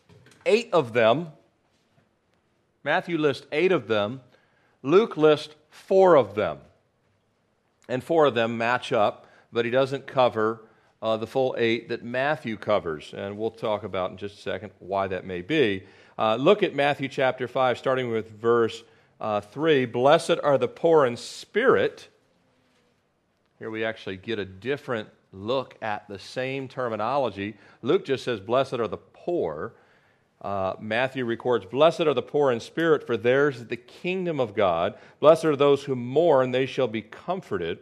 eight 0.45 0.69
of 0.73 0.93
them. 0.93 1.27
Matthew 2.83 3.17
lists 3.17 3.45
eight 3.51 3.71
of 3.71 3.87
them. 3.87 4.21
Luke 4.81 5.17
lists 5.17 5.53
four 5.69 6.15
of 6.15 6.35
them. 6.35 6.59
And 7.87 8.03
four 8.03 8.25
of 8.25 8.33
them 8.33 8.57
match 8.57 8.91
up 8.91 9.27
but 9.51 9.65
he 9.65 9.71
doesn't 9.71 10.07
cover 10.07 10.61
uh, 11.01 11.17
the 11.17 11.27
full 11.27 11.55
eight 11.57 11.89
that 11.89 12.03
Matthew 12.03 12.57
covers. 12.57 13.13
And 13.15 13.37
we'll 13.37 13.51
talk 13.51 13.83
about 13.83 14.11
in 14.11 14.17
just 14.17 14.39
a 14.39 14.41
second 14.41 14.71
why 14.79 15.07
that 15.07 15.25
may 15.25 15.41
be. 15.41 15.83
Uh, 16.17 16.35
look 16.35 16.61
at 16.63 16.75
Matthew 16.75 17.07
chapter 17.07 17.47
5, 17.47 17.77
starting 17.77 18.11
with 18.11 18.29
verse 18.39 18.83
uh, 19.19 19.41
3. 19.41 19.85
Blessed 19.85 20.37
are 20.43 20.57
the 20.57 20.67
poor 20.67 21.05
in 21.05 21.17
spirit. 21.17 22.07
Here 23.59 23.69
we 23.69 23.83
actually 23.83 24.17
get 24.17 24.39
a 24.39 24.45
different 24.45 25.09
look 25.31 25.75
at 25.81 26.07
the 26.07 26.19
same 26.19 26.67
terminology. 26.67 27.55
Luke 27.81 28.05
just 28.05 28.23
says, 28.23 28.39
Blessed 28.39 28.73
are 28.73 28.87
the 28.87 28.97
poor. 28.97 29.73
Uh, 30.41 30.73
Matthew 30.79 31.25
records, 31.25 31.65
Blessed 31.65 32.01
are 32.01 32.13
the 32.13 32.21
poor 32.21 32.51
in 32.51 32.59
spirit, 32.59 33.05
for 33.05 33.15
theirs 33.15 33.57
is 33.57 33.67
the 33.67 33.77
kingdom 33.77 34.39
of 34.39 34.55
God. 34.55 34.95
Blessed 35.19 35.45
are 35.45 35.55
those 35.55 35.83
who 35.83 35.95
mourn, 35.95 36.51
they 36.51 36.65
shall 36.65 36.87
be 36.87 37.01
comforted. 37.01 37.79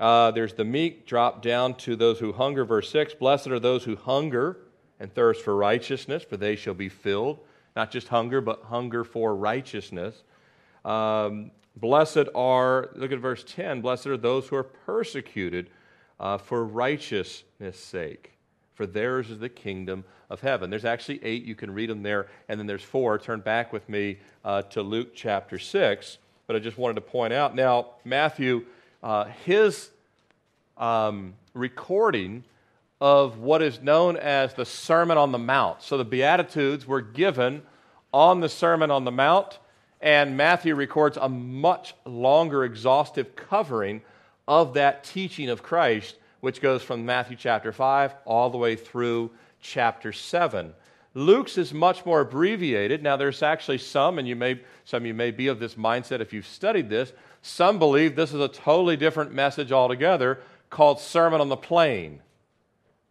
Uh, 0.00 0.30
there's 0.32 0.54
the 0.54 0.64
meek, 0.64 1.06
drop 1.06 1.42
down 1.42 1.74
to 1.74 1.94
those 1.96 2.18
who 2.18 2.32
hunger, 2.32 2.64
verse 2.64 2.90
6. 2.90 3.14
Blessed 3.14 3.48
are 3.48 3.60
those 3.60 3.84
who 3.84 3.96
hunger 3.96 4.58
and 4.98 5.12
thirst 5.14 5.42
for 5.42 5.56
righteousness, 5.56 6.24
for 6.24 6.36
they 6.36 6.56
shall 6.56 6.74
be 6.74 6.88
filled. 6.88 7.38
Not 7.76 7.90
just 7.90 8.08
hunger, 8.08 8.40
but 8.40 8.62
hunger 8.64 9.04
for 9.04 9.34
righteousness. 9.34 10.22
Um, 10.84 11.50
blessed 11.76 12.28
are, 12.34 12.90
look 12.94 13.12
at 13.12 13.18
verse 13.18 13.44
10, 13.46 13.80
blessed 13.80 14.06
are 14.06 14.16
those 14.16 14.48
who 14.48 14.56
are 14.56 14.64
persecuted 14.64 15.70
uh, 16.20 16.38
for 16.38 16.64
righteousness' 16.64 17.78
sake, 17.78 18.32
for 18.74 18.86
theirs 18.86 19.30
is 19.30 19.38
the 19.38 19.48
kingdom 19.48 20.04
of 20.30 20.40
heaven. 20.40 20.70
There's 20.70 20.84
actually 20.84 21.24
eight, 21.24 21.44
you 21.44 21.54
can 21.54 21.72
read 21.72 21.90
them 21.90 22.02
there, 22.02 22.28
and 22.48 22.58
then 22.58 22.66
there's 22.66 22.82
four. 22.82 23.18
Turn 23.18 23.40
back 23.40 23.72
with 23.72 23.88
me 23.88 24.18
uh, 24.44 24.62
to 24.62 24.82
Luke 24.82 25.14
chapter 25.14 25.58
6. 25.58 26.18
But 26.46 26.56
I 26.56 26.58
just 26.58 26.76
wanted 26.76 26.94
to 26.94 27.00
point 27.00 27.32
out 27.32 27.54
now, 27.54 27.92
Matthew, 28.04 28.66
uh, 29.04 29.26
his 29.44 29.90
um, 30.78 31.34
recording 31.52 32.42
of 33.02 33.38
what 33.38 33.60
is 33.60 33.82
known 33.82 34.16
as 34.16 34.54
the 34.54 34.64
Sermon 34.64 35.18
on 35.18 35.30
the 35.30 35.38
Mount. 35.38 35.82
So 35.82 35.98
the 35.98 36.06
Beatitudes 36.06 36.86
were 36.86 37.02
given 37.02 37.62
on 38.14 38.40
the 38.40 38.48
Sermon 38.48 38.90
on 38.90 39.04
the 39.04 39.12
Mount, 39.12 39.58
and 40.00 40.38
Matthew 40.38 40.74
records 40.74 41.18
a 41.20 41.28
much 41.28 41.94
longer, 42.06 42.64
exhaustive 42.64 43.36
covering 43.36 44.00
of 44.48 44.72
that 44.74 45.04
teaching 45.04 45.50
of 45.50 45.62
Christ, 45.62 46.16
which 46.40 46.62
goes 46.62 46.82
from 46.82 47.04
Matthew 47.04 47.36
chapter 47.36 47.72
5 47.72 48.14
all 48.24 48.48
the 48.48 48.58
way 48.58 48.74
through 48.74 49.30
chapter 49.60 50.12
7. 50.12 50.72
Luke's 51.12 51.58
is 51.58 51.74
much 51.74 52.06
more 52.06 52.20
abbreviated. 52.20 53.02
Now, 53.02 53.16
there's 53.16 53.42
actually 53.42 53.78
some, 53.78 54.18
and 54.18 54.26
you 54.26 54.34
may, 54.34 54.60
some 54.84 55.02
of 55.02 55.06
you 55.06 55.14
may 55.14 55.30
be 55.30 55.48
of 55.48 55.60
this 55.60 55.74
mindset 55.74 56.20
if 56.20 56.32
you've 56.32 56.46
studied 56.46 56.88
this. 56.88 57.12
Some 57.46 57.78
believe 57.78 58.16
this 58.16 58.32
is 58.32 58.40
a 58.40 58.48
totally 58.48 58.96
different 58.96 59.34
message 59.34 59.70
altogether 59.70 60.40
called 60.70 60.98
Sermon 60.98 61.42
on 61.42 61.50
the 61.50 61.58
Plain, 61.58 62.22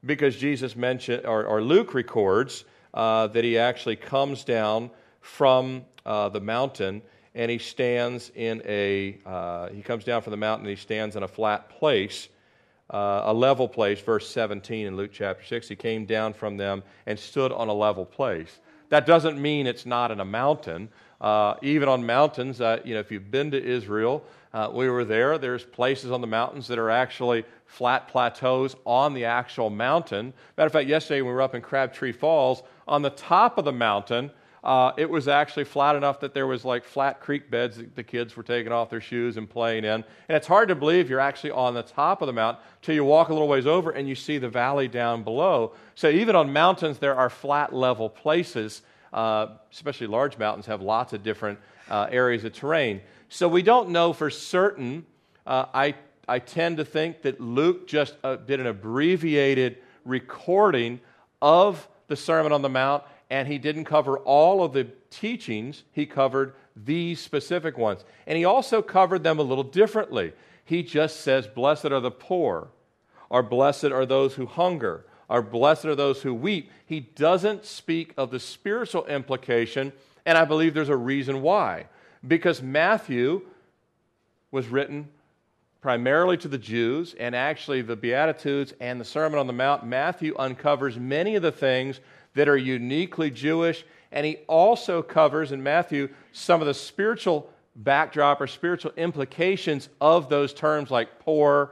because 0.04 0.36
Jesus 0.38 0.76
mentioned, 0.76 1.28
or, 1.28 1.46
or 1.46 1.62
Luke 1.62 1.94
records 1.94 2.66
uh, 2.96 3.28
that 3.28 3.44
he 3.44 3.60
actually 3.60 3.96
comes 3.96 4.44
down 4.44 4.90
from 5.22 5.86
uh, 6.04 6.30
the 6.30 6.42
mountain 6.42 7.04
and 7.36 7.52
he 7.52 7.60
stands 7.60 8.32
in 8.34 8.64
a, 8.66 9.20
uh, 9.24 9.70
he 9.70 9.84
comes 9.84 10.04
down 10.04 10.24
from 10.24 10.32
the 10.32 10.38
mountain 10.38 10.66
and 10.66 10.76
he 10.76 10.82
stands 10.82 11.16
in 11.16 11.22
a 11.22 11.28
flat 11.28 11.70
place, 11.70 12.28
uh, 12.90 13.22
a 13.26 13.34
level 13.34 13.68
place, 13.68 14.02
verse 14.02 14.28
17 14.28 14.88
in 14.88 14.98
Luke 14.98 15.12
chapter 15.14 15.46
6. 15.46 15.68
He 15.68 15.76
came 15.76 16.06
down 16.06 16.34
from 16.34 16.58
them 16.58 16.82
and 17.06 17.20
stood 17.20 17.52
on 17.52 17.68
a 17.68 17.74
level 17.74 18.04
place. 18.04 18.60
That 18.90 19.06
doesn't 19.06 19.40
mean 19.40 19.68
it's 19.68 19.86
not 19.86 20.10
in 20.10 20.20
a 20.20 20.26
mountain. 20.26 20.90
Uh, 21.24 21.56
even 21.62 21.88
on 21.88 22.06
mountains, 22.06 22.60
uh, 22.60 22.82
you 22.84 22.94
know, 22.94 23.00
if 23.00 23.10
you've 23.10 23.32
been 23.32 23.50
to 23.50 23.64
Israel, 23.64 24.26
uh, 24.54 24.70
we 24.74 24.90
were 24.90 25.06
there. 25.06 25.38
There's 25.38 25.64
places 25.64 26.12
on 26.12 26.20
the 26.20 26.28
mountains 26.28 26.68
that 26.68 26.78
are 26.78 26.90
actually 26.90 27.46
flat 27.66 28.10
plateaus 28.10 28.76
on 28.86 29.14
the 29.14 29.24
actual 29.24 29.70
mountain. 29.70 30.34
Matter 30.58 30.68
of 30.68 30.74
fact, 30.74 30.90
yesterday 30.90 31.22
when 31.22 31.30
we 31.30 31.34
were 31.34 31.42
up 31.42 31.56
in 31.56 31.62
Crabtree 31.62 32.12
Falls, 32.12 32.62
on 32.90 33.02
the 33.02 33.10
top 33.10 33.58
of 33.58 33.64
the 33.64 33.72
mountain, 33.72 34.32
uh, 34.66 34.92
it 34.98 35.10
was 35.10 35.30
actually 35.30 35.64
flat 35.64 35.96
enough 35.96 36.20
that 36.20 36.34
there 36.34 36.46
was 36.46 36.66
like 36.66 36.84
flat 36.84 37.22
creek 37.22 37.50
beds 37.50 37.78
that 37.78 37.96
the 37.96 38.04
kids 38.04 38.36
were 38.36 38.44
taking 38.44 38.74
off 38.74 38.90
their 38.90 39.02
shoes 39.02 39.38
and 39.38 39.50
playing 39.50 39.86
in. 39.86 40.04
And 40.28 40.36
it's 40.36 40.48
hard 40.48 40.68
to 40.68 40.76
believe 40.76 41.10
you're 41.10 41.22
actually 41.22 41.52
on 41.52 41.74
the 41.74 41.84
top 41.84 42.22
of 42.22 42.28
the 42.28 42.34
mountain 42.34 42.62
till 42.82 42.96
you 42.96 43.06
walk 43.06 43.30
a 43.30 43.34
little 43.34 43.48
ways 43.48 43.66
over 43.66 43.92
and 43.92 44.10
you 44.10 44.16
see 44.16 44.40
the 44.40 44.50
valley 44.50 44.90
down 44.90 45.24
below. 45.24 45.74
So 45.96 46.10
even 46.10 46.36
on 46.36 46.52
mountains, 46.52 47.00
there 47.00 47.16
are 47.16 47.30
flat 47.30 47.74
level 47.74 48.10
places. 48.10 48.82
Uh, 49.14 49.58
especially 49.72 50.08
large 50.08 50.38
mountains 50.38 50.66
have 50.66 50.82
lots 50.82 51.14
of 51.14 51.24
different 51.24 51.60
uh, 51.90 52.08
areas 52.10 52.44
of 52.44 52.54
terrain. 52.54 53.00
So 53.30 53.48
we 53.48 53.62
don't 53.62 53.90
know 53.90 54.12
for 54.12 54.30
certain. 54.30 55.06
Uh, 55.46 55.66
I 55.74 55.96
I 56.28 56.40
tend 56.40 56.78
to 56.78 56.86
think 56.86 57.22
that 57.24 57.40
Luke 57.40 57.88
just 57.88 58.16
uh, 58.24 58.38
did 58.38 58.60
an 58.60 58.68
abbreviated 58.68 59.78
recording 60.06 61.00
of 61.42 61.88
the 62.08 62.16
Sermon 62.16 62.52
on 62.52 62.62
the 62.62 62.70
Mount 62.70 63.04
and 63.30 63.48
he 63.48 63.58
didn't 63.58 63.86
cover 63.86 64.20
all 64.20 64.64
of 64.64 64.74
the 64.74 64.88
teachings, 65.10 65.84
he 65.92 66.06
covered 66.06 66.54
these 66.76 67.20
specific 67.20 67.80
ones. 67.80 68.06
And 68.28 68.38
he 68.38 68.46
also 68.46 68.82
covered 68.82 69.24
them 69.24 69.40
a 69.40 69.44
little 69.44 69.64
differently. 69.64 70.34
He 70.66 70.84
just 70.84 71.22
says, 71.22 71.48
Blessed 71.48 71.86
are 71.86 72.00
the 72.00 72.12
poor, 72.12 72.68
or 73.30 73.42
blessed 73.42 73.86
are 73.86 74.06
those 74.06 74.36
who 74.36 74.46
hunger, 74.46 75.06
or 75.30 75.42
blessed 75.42 75.86
are 75.86 75.96
those 75.96 76.22
who 76.22 76.34
weep. 76.34 76.72
He 76.86 77.00
doesn't 77.00 77.66
speak 77.66 78.14
of 78.18 78.32
the 78.32 78.40
spiritual 78.40 79.06
implication, 79.06 79.94
and 80.26 80.38
I 80.38 80.46
believe 80.46 80.74
there's 80.74 80.90
a 80.90 80.96
reason 80.96 81.42
why. 81.42 81.88
Because 82.26 82.62
Matthew 82.62 83.42
was 84.52 84.68
written 84.68 85.10
primarily 85.82 86.38
to 86.38 86.48
the 86.48 86.58
Jews, 86.58 87.14
and 87.20 87.36
actually 87.36 87.82
the 87.82 87.96
Beatitudes 87.96 88.74
and 88.80 89.02
the 89.02 89.06
Sermon 89.06 89.38
on 89.38 89.48
the 89.48 89.54
Mount, 89.54 89.86
Matthew 89.86 90.34
uncovers 90.38 90.98
many 90.98 91.36
of 91.36 91.42
the 91.42 91.52
things 91.52 92.00
that 92.36 92.48
are 92.48 92.56
uniquely 92.58 93.30
Jewish. 93.30 93.84
And 94.12 94.26
he 94.26 94.38
also 94.48 95.02
covers 95.02 95.52
in 95.52 95.62
Matthew 95.62 96.10
some 96.32 96.62
of 96.62 96.68
the 96.68 96.74
spiritual 96.74 97.50
backdrop 97.76 98.40
or 98.40 98.48
spiritual 98.48 98.94
implications 98.96 99.90
of 100.00 100.30
those 100.30 100.54
terms 100.54 100.92
like 100.92 101.20
poor 101.20 101.72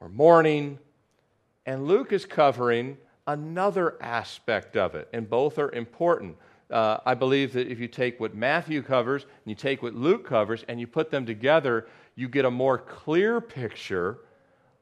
or 0.00 0.08
mourning. 0.08 0.78
And 1.66 1.86
Luke 1.86 2.12
is 2.12 2.24
covering 2.24 2.96
another 3.26 4.00
aspect 4.00 4.76
of 4.76 4.94
it, 4.94 5.08
and 5.12 5.28
both 5.28 5.58
are 5.58 5.72
important. 5.72 6.36
Uh, 6.70 6.98
I 7.04 7.14
believe 7.14 7.52
that 7.54 7.68
if 7.68 7.80
you 7.80 7.88
take 7.88 8.18
what 8.20 8.34
Matthew 8.34 8.82
covers 8.82 9.22
and 9.22 9.46
you 9.46 9.54
take 9.54 9.82
what 9.82 9.94
Luke 9.94 10.26
covers 10.26 10.64
and 10.68 10.80
you 10.80 10.86
put 10.86 11.10
them 11.10 11.26
together, 11.26 11.86
you 12.14 12.28
get 12.28 12.44
a 12.44 12.50
more 12.50 12.78
clear 12.78 13.40
picture 13.40 14.18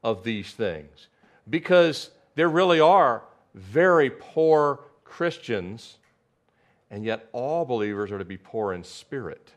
of 0.02 0.24
these 0.24 0.52
things. 0.52 1.08
Because 1.48 2.10
there 2.34 2.48
really 2.48 2.80
are 2.80 3.22
very 3.54 4.10
poor 4.10 4.80
Christians, 5.04 5.98
and 6.90 7.04
yet 7.04 7.28
all 7.32 7.64
believers 7.64 8.10
are 8.12 8.18
to 8.18 8.24
be 8.24 8.36
poor 8.36 8.72
in 8.72 8.84
spirit. 8.84 9.52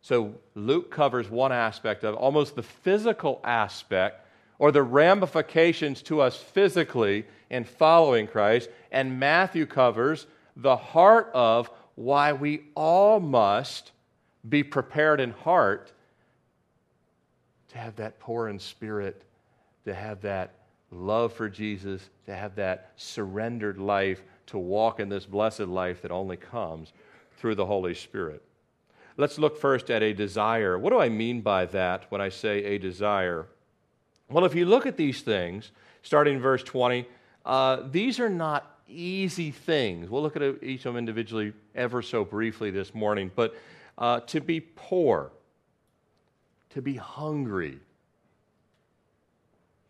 So 0.00 0.34
Luke 0.54 0.90
covers 0.90 1.30
one 1.30 1.52
aspect 1.52 2.04
of 2.04 2.14
almost 2.14 2.56
the 2.56 2.62
physical 2.62 3.40
aspect 3.44 4.26
or 4.58 4.72
the 4.72 4.82
ramifications 4.82 6.02
to 6.02 6.20
us 6.20 6.36
physically 6.36 7.24
in 7.50 7.64
following 7.64 8.26
Christ, 8.26 8.68
and 8.90 9.18
Matthew 9.18 9.66
covers 9.66 10.26
the 10.56 10.76
heart 10.76 11.30
of 11.34 11.70
why 11.94 12.32
we 12.32 12.62
all 12.74 13.20
must 13.20 13.92
be 14.48 14.62
prepared 14.62 15.20
in 15.20 15.30
heart 15.30 15.92
to 17.68 17.78
have 17.78 17.96
that 17.96 18.18
poor 18.18 18.48
in 18.48 18.58
spirit, 18.58 19.24
to 19.84 19.94
have 19.94 20.20
that 20.22 20.54
love 20.90 21.32
for 21.32 21.48
Jesus, 21.48 22.08
to 22.26 22.34
have 22.34 22.54
that 22.56 22.92
surrendered 22.96 23.78
life, 23.78 24.22
to 24.46 24.58
walk 24.58 25.00
in 25.00 25.08
this 25.08 25.24
blessed 25.24 25.60
life 25.60 26.02
that 26.02 26.10
only 26.10 26.36
comes 26.36 26.92
through 27.38 27.54
the 27.54 27.66
Holy 27.66 27.94
Spirit. 27.94 28.42
Let's 29.16 29.38
look 29.38 29.58
first 29.58 29.90
at 29.90 30.02
a 30.02 30.12
desire. 30.12 30.78
What 30.78 30.90
do 30.90 30.98
I 30.98 31.08
mean 31.08 31.40
by 31.40 31.66
that 31.66 32.06
when 32.10 32.20
I 32.20 32.28
say 32.28 32.64
a 32.64 32.78
desire? 32.78 33.46
Well, 34.32 34.46
if 34.46 34.54
you 34.54 34.64
look 34.64 34.86
at 34.86 34.96
these 34.96 35.20
things, 35.20 35.70
starting 36.02 36.36
in 36.36 36.40
verse 36.40 36.62
20, 36.62 37.06
uh, 37.44 37.82
these 37.90 38.18
are 38.18 38.30
not 38.30 38.78
easy 38.88 39.50
things. 39.50 40.08
We'll 40.08 40.22
look 40.22 40.36
at 40.36 40.42
each 40.62 40.80
of 40.80 40.94
them 40.94 40.96
individually 40.96 41.52
ever 41.74 42.00
so 42.00 42.24
briefly 42.24 42.70
this 42.70 42.94
morning. 42.94 43.30
But 43.34 43.54
uh, 43.98 44.20
to 44.20 44.40
be 44.40 44.60
poor, 44.60 45.30
to 46.70 46.80
be 46.80 46.94
hungry, 46.94 47.78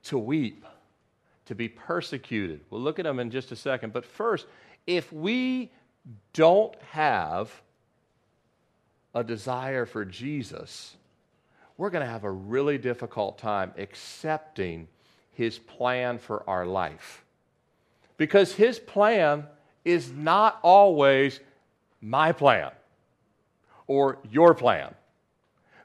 to 0.04 0.18
weep, 0.18 0.64
to 1.46 1.54
be 1.54 1.68
persecuted. 1.68 2.60
We'll 2.68 2.80
look 2.80 2.98
at 2.98 3.04
them 3.04 3.20
in 3.20 3.30
just 3.30 3.52
a 3.52 3.56
second. 3.56 3.92
But 3.92 4.04
first, 4.04 4.46
if 4.88 5.12
we 5.12 5.70
don't 6.32 6.74
have 6.90 7.62
a 9.14 9.22
desire 9.22 9.86
for 9.86 10.04
Jesus, 10.04 10.96
we're 11.82 11.90
going 11.90 12.06
to 12.06 12.12
have 12.12 12.22
a 12.22 12.30
really 12.30 12.78
difficult 12.78 13.38
time 13.38 13.72
accepting 13.76 14.86
his 15.32 15.58
plan 15.58 16.16
for 16.16 16.48
our 16.48 16.64
life. 16.64 17.24
Because 18.16 18.52
his 18.52 18.78
plan 18.78 19.48
is 19.84 20.12
not 20.12 20.60
always 20.62 21.40
my 22.00 22.30
plan 22.30 22.70
or 23.88 24.18
your 24.30 24.54
plan. 24.54 24.94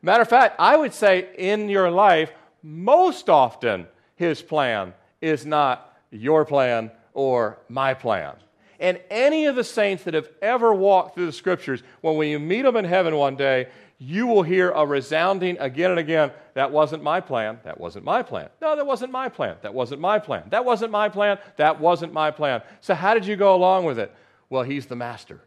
Matter 0.04 0.22
of 0.22 0.30
fact, 0.30 0.58
I 0.60 0.78
would 0.78 0.94
say 0.94 1.30
in 1.36 1.68
your 1.68 1.90
life, 1.90 2.32
most 2.62 3.28
often 3.28 3.88
his 4.18 4.40
plan 4.40 4.94
is 5.20 5.48
not 5.48 5.98
your 6.12 6.46
plan 6.46 6.92
or 7.16 7.58
my 7.70 7.96
plan. 7.96 8.36
And 8.80 9.00
any 9.10 9.48
of 9.48 9.56
the 9.56 9.64
saints 9.64 10.04
that 10.04 10.14
have 10.14 10.30
ever 10.44 10.76
walked 10.76 11.16
through 11.16 11.26
the 11.26 11.32
scriptures, 11.32 11.82
when 12.02 12.30
you 12.30 12.38
meet 12.38 12.62
them 12.62 12.76
in 12.76 12.86
heaven 12.86 13.16
one 13.16 13.36
day, 13.36 13.70
you 14.00 14.28
will 14.28 14.44
hear 14.44 14.70
a 14.72 14.86
resounding 14.86 15.58
again 15.60 15.90
and 15.90 16.00
again, 16.00 16.32
that 16.54 16.72
wasn't 16.72 17.02
my 17.02 17.20
plan, 17.20 17.60
that 17.64 17.80
wasn't 17.80 18.06
my 18.06 18.22
plan. 18.22 18.50
No, 18.62 18.76
that 18.76 18.86
wasn't 18.86 19.12
my 19.12 19.28
plan, 19.28 19.56
that 19.62 19.74
wasn't 19.74 20.02
my 20.02 20.20
plan, 20.20 20.44
that 20.50 20.64
wasn't 20.64 20.92
my 20.92 21.10
plan, 21.10 21.40
that 21.58 21.80
wasn't 21.80 22.14
my 22.14 22.30
plan. 22.30 22.62
So, 22.82 22.94
how 22.94 23.16
did 23.16 23.26
you 23.26 23.36
go 23.36 23.56
along 23.56 23.86
with 23.86 23.98
it? 23.98 24.14
Well, 24.50 24.64
he's 24.64 24.86
the 24.86 24.96
master. 24.96 25.42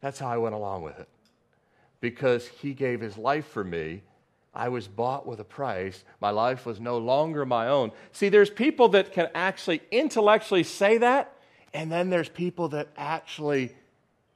That's 0.00 0.18
how 0.18 0.28
I 0.28 0.36
went 0.36 0.54
along 0.54 0.82
with 0.82 0.98
it. 0.98 1.08
Because 2.00 2.46
he 2.46 2.74
gave 2.74 3.00
his 3.00 3.16
life 3.16 3.46
for 3.46 3.64
me. 3.64 4.02
I 4.54 4.68
was 4.68 4.86
bought 4.86 5.26
with 5.26 5.40
a 5.40 5.44
price. 5.44 6.04
My 6.20 6.30
life 6.30 6.66
was 6.66 6.78
no 6.78 6.98
longer 6.98 7.46
my 7.46 7.68
own. 7.68 7.92
See, 8.12 8.28
there's 8.28 8.50
people 8.50 8.88
that 8.90 9.12
can 9.12 9.28
actually 9.34 9.80
intellectually 9.90 10.62
say 10.62 10.98
that, 10.98 11.32
and 11.72 11.90
then 11.90 12.10
there's 12.10 12.28
people 12.28 12.68
that 12.68 12.88
actually 12.96 13.74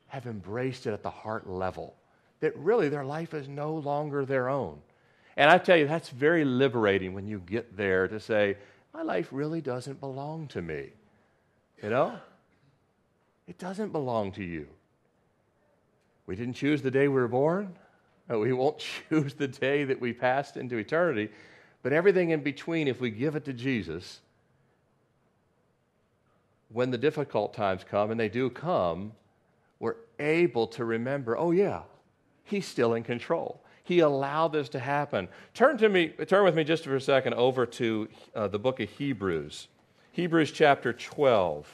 have 0.07 0.27
embraced 0.27 0.87
it 0.87 0.93
at 0.93 1.03
the 1.03 1.11
heart 1.11 1.49
level 1.49 1.97
that 2.43 2.57
really 2.59 2.89
their 2.89 3.05
life 3.05 3.35
is 3.35 3.49
no 3.49 3.73
longer 3.73 4.27
their 4.27 4.49
own. 4.49 4.77
And 5.37 5.49
I 5.49 5.59
tell 5.59 5.77
you, 5.77 5.87
that's 5.87 6.09
very 6.09 6.45
liberating 6.45 7.15
when 7.15 7.25
you 7.25 7.39
get 7.39 7.77
there 7.77 8.09
to 8.09 8.19
say, 8.19 8.57
my 8.93 9.03
life 9.03 9.29
really 9.31 9.61
doesn't 9.61 10.01
belong 10.01 10.49
to 10.49 10.61
me. 10.61 10.91
You 11.81 11.91
know? 11.91 12.19
It 13.47 13.59
doesn't 13.59 13.93
belong 13.93 14.33
to 14.33 14.43
you. 14.43 14.67
We 16.27 16.35
didn't 16.35 16.55
choose 16.55 16.83
the 16.83 16.91
day 16.91 17.07
we 17.07 17.15
were 17.15 17.29
born. 17.29 17.77
Uh, 18.31 18.41
we 18.41 18.53
won't 18.53 18.79
choose 19.09 19.35
the 19.35 19.49
day 19.49 19.85
that 19.85 20.01
we 20.01 20.13
passed 20.13 20.57
into 20.57 20.79
eternity. 20.79 21.29
But 21.85 21.93
everything 21.93 22.31
in 22.31 22.43
between, 22.43 22.89
if 22.89 23.01
we 23.01 23.11
give 23.11 23.37
it 23.37 23.45
to 23.45 23.53
Jesus, 23.53 24.21
when 26.71 26.91
the 26.91 26.99
difficult 26.99 27.55
times 27.55 27.85
come, 27.89 28.11
and 28.11 28.19
they 28.19 28.29
do 28.29 28.51
come, 28.51 29.13
we're 29.79 29.97
able 30.19 30.67
to 30.69 30.85
remember, 30.85 31.39
oh, 31.39 31.53
yeah, 31.53 31.83
He's 32.45 32.67
still 32.67 32.95
in 32.95 33.03
control. 33.03 33.61
He 33.85 34.01
allowed 34.01 34.53
this 34.53 34.69
to 34.71 34.79
happen. 34.79 35.29
Turn 35.55 35.77
to 35.79 35.89
me, 35.89 36.09
turn 36.09 36.45
with 36.45 36.55
me 36.55 36.65
just 36.65 36.85
for 36.85 36.95
a 36.97 37.01
second 37.01 37.35
over 37.35 37.67
to 37.67 38.09
uh, 38.35 38.49
the 38.49 38.59
book 38.59 38.81
of 38.81 38.89
Hebrews. 38.89 39.69
Hebrews 40.13 40.53
chapter 40.53 40.93
12. 40.93 41.67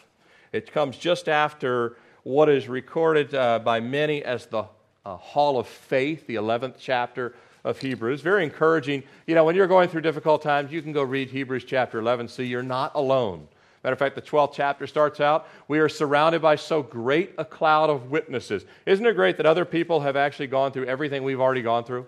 It 0.52 0.72
comes 0.72 0.96
just 0.96 1.28
after 1.28 1.96
what 2.22 2.48
is 2.48 2.68
recorded 2.68 3.34
uh, 3.34 3.58
by 3.58 3.80
many 3.80 4.22
as 4.24 4.46
the 4.46 4.64
uh, 5.04 5.16
Hall 5.16 5.58
of 5.58 5.66
Faith, 5.66 6.26
the 6.26 6.36
11th 6.36 6.74
chapter 6.78 7.34
of 7.64 7.78
Hebrews. 7.78 8.20
Very 8.20 8.44
encouraging. 8.44 9.02
You 9.26 9.34
know, 9.34 9.44
when 9.44 9.54
you're 9.54 9.66
going 9.66 9.88
through 9.88 10.00
difficult 10.02 10.42
times, 10.42 10.72
you 10.72 10.80
can 10.80 10.92
go 10.92 11.02
read 11.02 11.28
Hebrews 11.28 11.64
chapter 11.64 11.98
11, 11.98 12.28
so 12.28 12.42
you're 12.42 12.62
not 12.62 12.92
alone. 12.94 13.48
Matter 13.84 13.92
of 13.92 13.98
fact, 13.98 14.16
the 14.16 14.22
12th 14.22 14.52
chapter 14.54 14.86
starts 14.86 15.20
out 15.20 15.46
We 15.68 15.78
are 15.78 15.88
surrounded 15.88 16.42
by 16.42 16.56
so 16.56 16.82
great 16.82 17.34
a 17.38 17.44
cloud 17.44 17.90
of 17.90 18.10
witnesses. 18.10 18.64
Isn't 18.86 19.06
it 19.06 19.14
great 19.14 19.36
that 19.36 19.46
other 19.46 19.64
people 19.64 20.00
have 20.00 20.16
actually 20.16 20.48
gone 20.48 20.72
through 20.72 20.86
everything 20.86 21.22
we've 21.22 21.40
already 21.40 21.62
gone 21.62 21.84
through? 21.84 22.06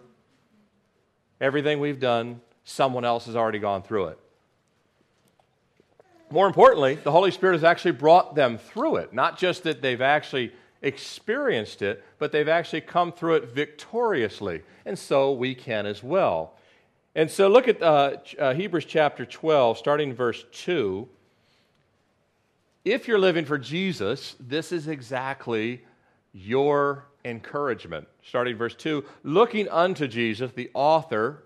Everything 1.40 1.80
we've 1.80 2.00
done, 2.00 2.40
someone 2.64 3.04
else 3.04 3.26
has 3.26 3.36
already 3.36 3.58
gone 3.58 3.82
through 3.82 4.06
it. 4.06 4.18
More 6.30 6.46
importantly, 6.46 6.94
the 6.94 7.10
Holy 7.10 7.30
Spirit 7.30 7.54
has 7.54 7.64
actually 7.64 7.92
brought 7.92 8.34
them 8.34 8.58
through 8.58 8.96
it. 8.96 9.12
Not 9.12 9.38
just 9.38 9.64
that 9.64 9.82
they've 9.82 10.00
actually 10.00 10.52
experienced 10.82 11.82
it, 11.82 12.04
but 12.18 12.30
they've 12.32 12.48
actually 12.48 12.82
come 12.82 13.12
through 13.12 13.36
it 13.36 13.52
victoriously. 13.52 14.62
And 14.84 14.98
so 14.98 15.32
we 15.32 15.54
can 15.54 15.86
as 15.86 16.02
well. 16.02 16.54
And 17.14 17.30
so 17.30 17.48
look 17.48 17.68
at 17.68 17.82
uh, 17.82 18.16
uh, 18.38 18.54
Hebrews 18.54 18.84
chapter 18.84 19.26
12, 19.26 19.78
starting 19.78 20.10
in 20.10 20.14
verse 20.14 20.44
2 20.52 21.08
if 22.84 23.06
you're 23.06 23.18
living 23.18 23.44
for 23.44 23.58
Jesus, 23.58 24.36
this 24.40 24.72
is 24.72 24.88
exactly 24.88 25.82
your 26.32 27.06
encouragement. 27.24 28.08
Starting 28.22 28.56
verse 28.56 28.74
2 28.74 29.04
looking 29.22 29.68
unto 29.68 30.06
Jesus, 30.06 30.52
the 30.52 30.70
author, 30.74 31.44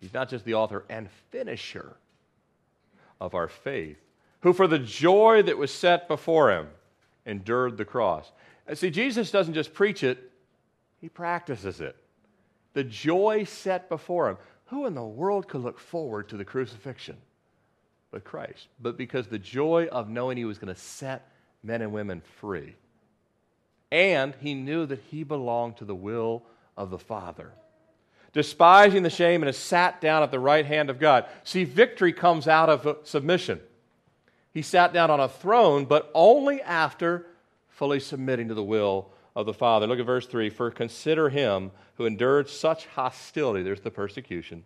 he's 0.00 0.12
not 0.12 0.28
just 0.28 0.44
the 0.44 0.54
author 0.54 0.84
and 0.88 1.08
finisher 1.30 1.96
of 3.20 3.34
our 3.34 3.48
faith, 3.48 3.98
who 4.40 4.52
for 4.52 4.66
the 4.66 4.78
joy 4.78 5.42
that 5.42 5.56
was 5.56 5.72
set 5.72 6.08
before 6.08 6.52
him 6.52 6.68
endured 7.24 7.76
the 7.76 7.84
cross. 7.84 8.30
And 8.66 8.76
see, 8.76 8.90
Jesus 8.90 9.30
doesn't 9.30 9.54
just 9.54 9.72
preach 9.72 10.02
it, 10.02 10.30
he 11.00 11.08
practices 11.08 11.80
it. 11.80 11.96
The 12.74 12.84
joy 12.84 13.44
set 13.44 13.88
before 13.88 14.28
him. 14.28 14.36
Who 14.66 14.86
in 14.86 14.94
the 14.94 15.02
world 15.02 15.48
could 15.48 15.62
look 15.62 15.78
forward 15.78 16.28
to 16.28 16.36
the 16.36 16.44
crucifixion? 16.44 17.16
But 18.16 18.24
Christ, 18.24 18.68
but 18.80 18.96
because 18.96 19.26
the 19.26 19.38
joy 19.38 19.88
of 19.92 20.08
knowing 20.08 20.38
he 20.38 20.46
was 20.46 20.56
going 20.56 20.74
to 20.74 20.80
set 20.80 21.28
men 21.62 21.82
and 21.82 21.92
women 21.92 22.22
free. 22.40 22.74
And 23.92 24.34
he 24.40 24.54
knew 24.54 24.86
that 24.86 25.02
he 25.10 25.22
belonged 25.22 25.76
to 25.76 25.84
the 25.84 25.94
will 25.94 26.42
of 26.78 26.88
the 26.88 26.98
Father. 26.98 27.52
Despising 28.32 29.02
the 29.02 29.10
shame 29.10 29.42
and 29.42 29.48
has 29.48 29.58
sat 29.58 30.00
down 30.00 30.22
at 30.22 30.30
the 30.30 30.40
right 30.40 30.64
hand 30.64 30.88
of 30.88 30.98
God. 30.98 31.26
See, 31.44 31.64
victory 31.64 32.14
comes 32.14 32.48
out 32.48 32.70
of 32.70 33.06
submission. 33.06 33.60
He 34.54 34.62
sat 34.62 34.94
down 34.94 35.10
on 35.10 35.20
a 35.20 35.28
throne, 35.28 35.84
but 35.84 36.10
only 36.14 36.62
after 36.62 37.26
fully 37.68 38.00
submitting 38.00 38.48
to 38.48 38.54
the 38.54 38.64
will 38.64 39.10
of 39.34 39.44
the 39.44 39.52
Father. 39.52 39.86
Look 39.86 39.98
at 39.98 40.06
verse 40.06 40.26
3 40.26 40.48
For 40.48 40.70
consider 40.70 41.28
him 41.28 41.70
who 41.96 42.06
endured 42.06 42.48
such 42.48 42.86
hostility, 42.86 43.62
there's 43.62 43.82
the 43.82 43.90
persecution, 43.90 44.64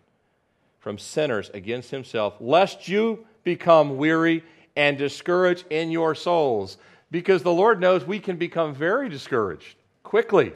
from 0.79 0.99
sinners 0.99 1.51
against 1.53 1.91
himself, 1.91 2.35
lest 2.39 2.87
you 2.87 3.27
become 3.45 3.97
weary 3.97 4.45
and 4.77 4.97
discouraged 4.97 5.65
in 5.71 5.91
your 5.91 6.15
souls 6.15 6.77
because 7.11 7.43
the 7.43 7.53
Lord 7.53 7.81
knows 7.81 8.05
we 8.05 8.21
can 8.21 8.37
become 8.37 8.75
very 8.75 9.09
discouraged 9.09 9.77
quickly. 10.03 10.53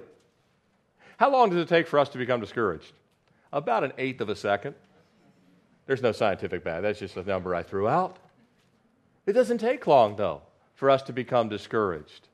How 1.16 1.30
long 1.30 1.50
does 1.50 1.58
it 1.58 1.68
take 1.68 1.86
for 1.86 1.98
us 1.98 2.08
to 2.10 2.18
become 2.18 2.40
discouraged? 2.40 2.92
About 3.52 3.84
an 3.84 3.92
eighth 3.98 4.20
of 4.20 4.28
a 4.28 4.36
second. 4.36 4.74
There's 5.86 6.02
no 6.02 6.12
scientific 6.12 6.64
math, 6.64 6.82
that's 6.82 6.98
just 6.98 7.16
a 7.16 7.22
number 7.22 7.54
I 7.54 7.62
threw 7.62 7.88
out. 7.88 8.18
It 9.26 9.32
doesn't 9.32 9.58
take 9.58 9.86
long, 9.86 10.16
though, 10.16 10.42
for 10.74 10.90
us 10.90 11.02
to 11.02 11.12
become 11.12 11.48
discouraged. 11.48 12.28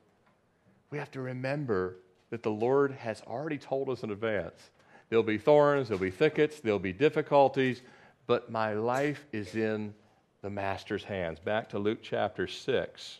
We 0.89 0.97
have 0.97 1.11
to 1.11 1.21
remember 1.21 1.97
that 2.29 2.43
the 2.43 2.51
Lord 2.51 2.91
has 2.93 3.21
already 3.27 3.57
told 3.57 3.89
us 3.89 4.03
in 4.03 4.11
advance 4.11 4.71
there'll 5.09 5.23
be 5.23 5.37
thorns, 5.37 5.89
there'll 5.89 6.01
be 6.01 6.11
thickets, 6.11 6.59
there'll 6.61 6.79
be 6.79 6.93
difficulties, 6.93 7.81
but 8.27 8.49
my 8.49 8.73
life 8.73 9.25
is 9.33 9.55
in 9.55 9.93
the 10.41 10.49
master's 10.49 11.03
hands. 11.03 11.39
Back 11.39 11.69
to 11.69 11.79
Luke 11.79 11.99
chapter 12.01 12.47
6. 12.47 13.19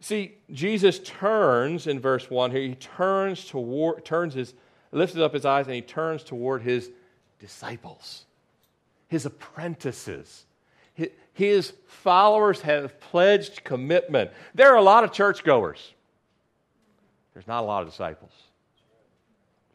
See, 0.00 0.34
Jesus 0.52 0.98
turns 0.98 1.86
in 1.86 2.00
verse 2.00 2.30
1 2.30 2.50
here, 2.50 2.60
he 2.60 2.74
turns 2.74 3.46
toward, 3.46 4.04
turns 4.04 4.34
his, 4.34 4.54
lifted 4.92 5.22
up 5.22 5.32
his 5.32 5.44
eyes 5.44 5.66
and 5.66 5.74
he 5.74 5.80
turns 5.80 6.22
toward 6.22 6.62
his 6.62 6.90
disciples, 7.38 8.26
his 9.08 9.24
apprentices. 9.24 10.44
His 11.32 11.72
followers 11.86 12.62
have 12.62 12.98
pledged 13.00 13.64
commitment. 13.64 14.30
There 14.54 14.72
are 14.72 14.76
a 14.76 14.82
lot 14.82 15.04
of 15.04 15.12
churchgoers. 15.12 15.92
There's 17.34 17.46
not 17.46 17.60
a 17.62 17.66
lot 17.66 17.82
of 17.82 17.90
disciples. 17.90 18.32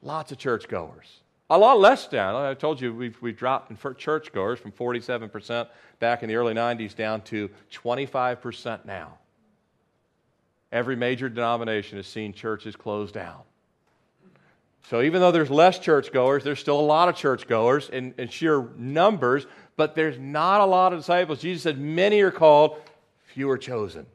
Lots 0.02 0.32
of 0.32 0.40
churchgoers. 0.40 1.20
A 1.52 1.58
lot 1.58 1.82
less 1.82 2.08
down. 2.08 2.34
I 2.34 2.54
told 2.54 2.80
you 2.80 2.94
we've, 2.94 3.22
we've 3.22 3.36
dropped 3.36 3.72
in 3.72 3.96
churchgoers 3.98 4.58
from 4.58 4.72
47% 4.72 5.68
back 6.00 6.24
in 6.24 6.30
the 6.30 6.36
early 6.36 6.54
90s 6.54 6.96
down 6.96 7.20
to 7.24 7.50
25% 7.74 8.86
now. 8.86 9.18
Every 10.72 10.96
major 10.96 11.28
denomination 11.28 11.98
has 11.98 12.08
seen 12.08 12.32
churches 12.32 12.78
close 12.78 13.12
down. 13.12 13.42
So 14.88 15.02
even 15.02 15.20
though 15.20 15.34
there's 15.34 15.50
less 15.50 15.78
churchgoers, 15.78 16.46
there's 16.46 16.62
still 16.62 16.80
a 16.80 16.82
lot 16.82 17.10
of 17.10 17.18
churchgoers 17.18 17.90
in, 17.90 18.14
in 18.18 18.30
sheer 18.30 18.70
numbers, 18.78 19.46
but 19.76 19.94
there's 19.94 20.18
not 20.18 20.62
a 20.62 20.66
lot 20.66 20.94
of 20.94 21.00
disciples. 21.00 21.42
Jesus 21.42 21.64
said, 21.64 21.78
Many 21.78 22.22
are 22.22 22.32
called, 22.32 22.78
few 23.26 23.50
are 23.50 23.58
chosen. 23.58 24.06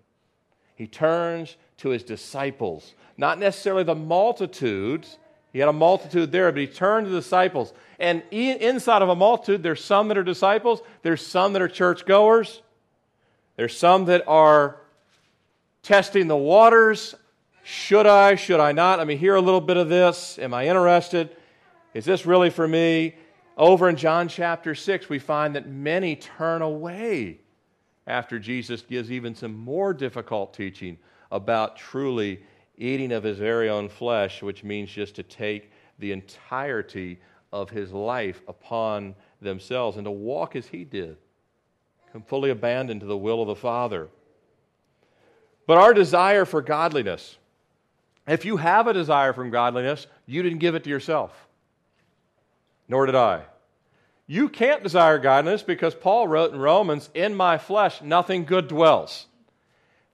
He 0.74 0.86
turns 0.86 1.58
to 1.78 1.90
his 1.90 2.02
disciples, 2.02 2.94
not 3.18 3.38
necessarily 3.38 3.84
the 3.84 3.94
multitudes 3.94 5.18
he 5.56 5.60
had 5.60 5.70
a 5.70 5.72
multitude 5.72 6.32
there, 6.32 6.52
but 6.52 6.60
he 6.60 6.66
turned 6.66 7.06
to 7.06 7.10
the 7.10 7.20
disciples. 7.20 7.72
And 7.98 8.22
inside 8.30 9.00
of 9.00 9.08
a 9.08 9.16
multitude, 9.16 9.62
there's 9.62 9.82
some 9.82 10.08
that 10.08 10.18
are 10.18 10.22
disciples, 10.22 10.82
there's 11.00 11.26
some 11.26 11.54
that 11.54 11.62
are 11.62 11.68
churchgoers, 11.68 12.60
there's 13.56 13.74
some 13.74 14.04
that 14.04 14.28
are 14.28 14.76
testing 15.82 16.28
the 16.28 16.36
waters. 16.36 17.14
Should 17.64 18.04
I? 18.04 18.34
Should 18.34 18.60
I 18.60 18.72
not? 18.72 18.98
Let 18.98 19.06
me 19.06 19.16
hear 19.16 19.34
a 19.34 19.40
little 19.40 19.62
bit 19.62 19.78
of 19.78 19.88
this. 19.88 20.38
Am 20.38 20.52
I 20.52 20.66
interested? 20.66 21.34
Is 21.94 22.04
this 22.04 22.26
really 22.26 22.50
for 22.50 22.68
me? 22.68 23.14
Over 23.56 23.88
in 23.88 23.96
John 23.96 24.28
chapter 24.28 24.74
6, 24.74 25.08
we 25.08 25.18
find 25.18 25.56
that 25.56 25.66
many 25.66 26.16
turn 26.16 26.60
away 26.60 27.40
after 28.06 28.38
Jesus 28.38 28.82
gives 28.82 29.10
even 29.10 29.34
some 29.34 29.56
more 29.56 29.94
difficult 29.94 30.52
teaching 30.52 30.98
about 31.32 31.78
truly 31.78 32.42
eating 32.76 33.12
of 33.12 33.22
his 33.22 33.38
very 33.38 33.68
own 33.68 33.88
flesh, 33.88 34.42
which 34.42 34.64
means 34.64 34.90
just 34.90 35.14
to 35.16 35.22
take 35.22 35.70
the 35.98 36.12
entirety 36.12 37.18
of 37.52 37.70
his 37.70 37.92
life 37.92 38.42
upon 38.48 39.14
themselves 39.40 39.96
and 39.96 40.04
to 40.04 40.10
walk 40.10 40.56
as 40.56 40.66
he 40.66 40.84
did. 40.84 41.16
fully 42.28 42.48
abandoned 42.48 43.00
to 43.00 43.06
the 43.06 43.16
will 43.16 43.42
of 43.42 43.48
the 43.48 43.54
Father. 43.54 44.08
But 45.66 45.76
our 45.76 45.92
desire 45.92 46.46
for 46.46 46.62
godliness, 46.62 47.36
if 48.26 48.46
you 48.46 48.56
have 48.56 48.86
a 48.86 48.94
desire 48.94 49.34
from 49.34 49.50
godliness, 49.50 50.06
you 50.24 50.42
didn't 50.42 50.58
give 50.60 50.74
it 50.74 50.84
to 50.84 50.90
yourself. 50.90 51.46
Nor 52.88 53.04
did 53.06 53.14
I. 53.14 53.42
You 54.26 54.48
can't 54.48 54.82
desire 54.82 55.18
godliness 55.18 55.62
because 55.62 55.94
Paul 55.94 56.26
wrote 56.26 56.52
in 56.52 56.58
Romans, 56.58 57.10
In 57.14 57.34
my 57.34 57.58
flesh, 57.58 58.00
nothing 58.00 58.44
good 58.44 58.66
dwells. 58.66 59.26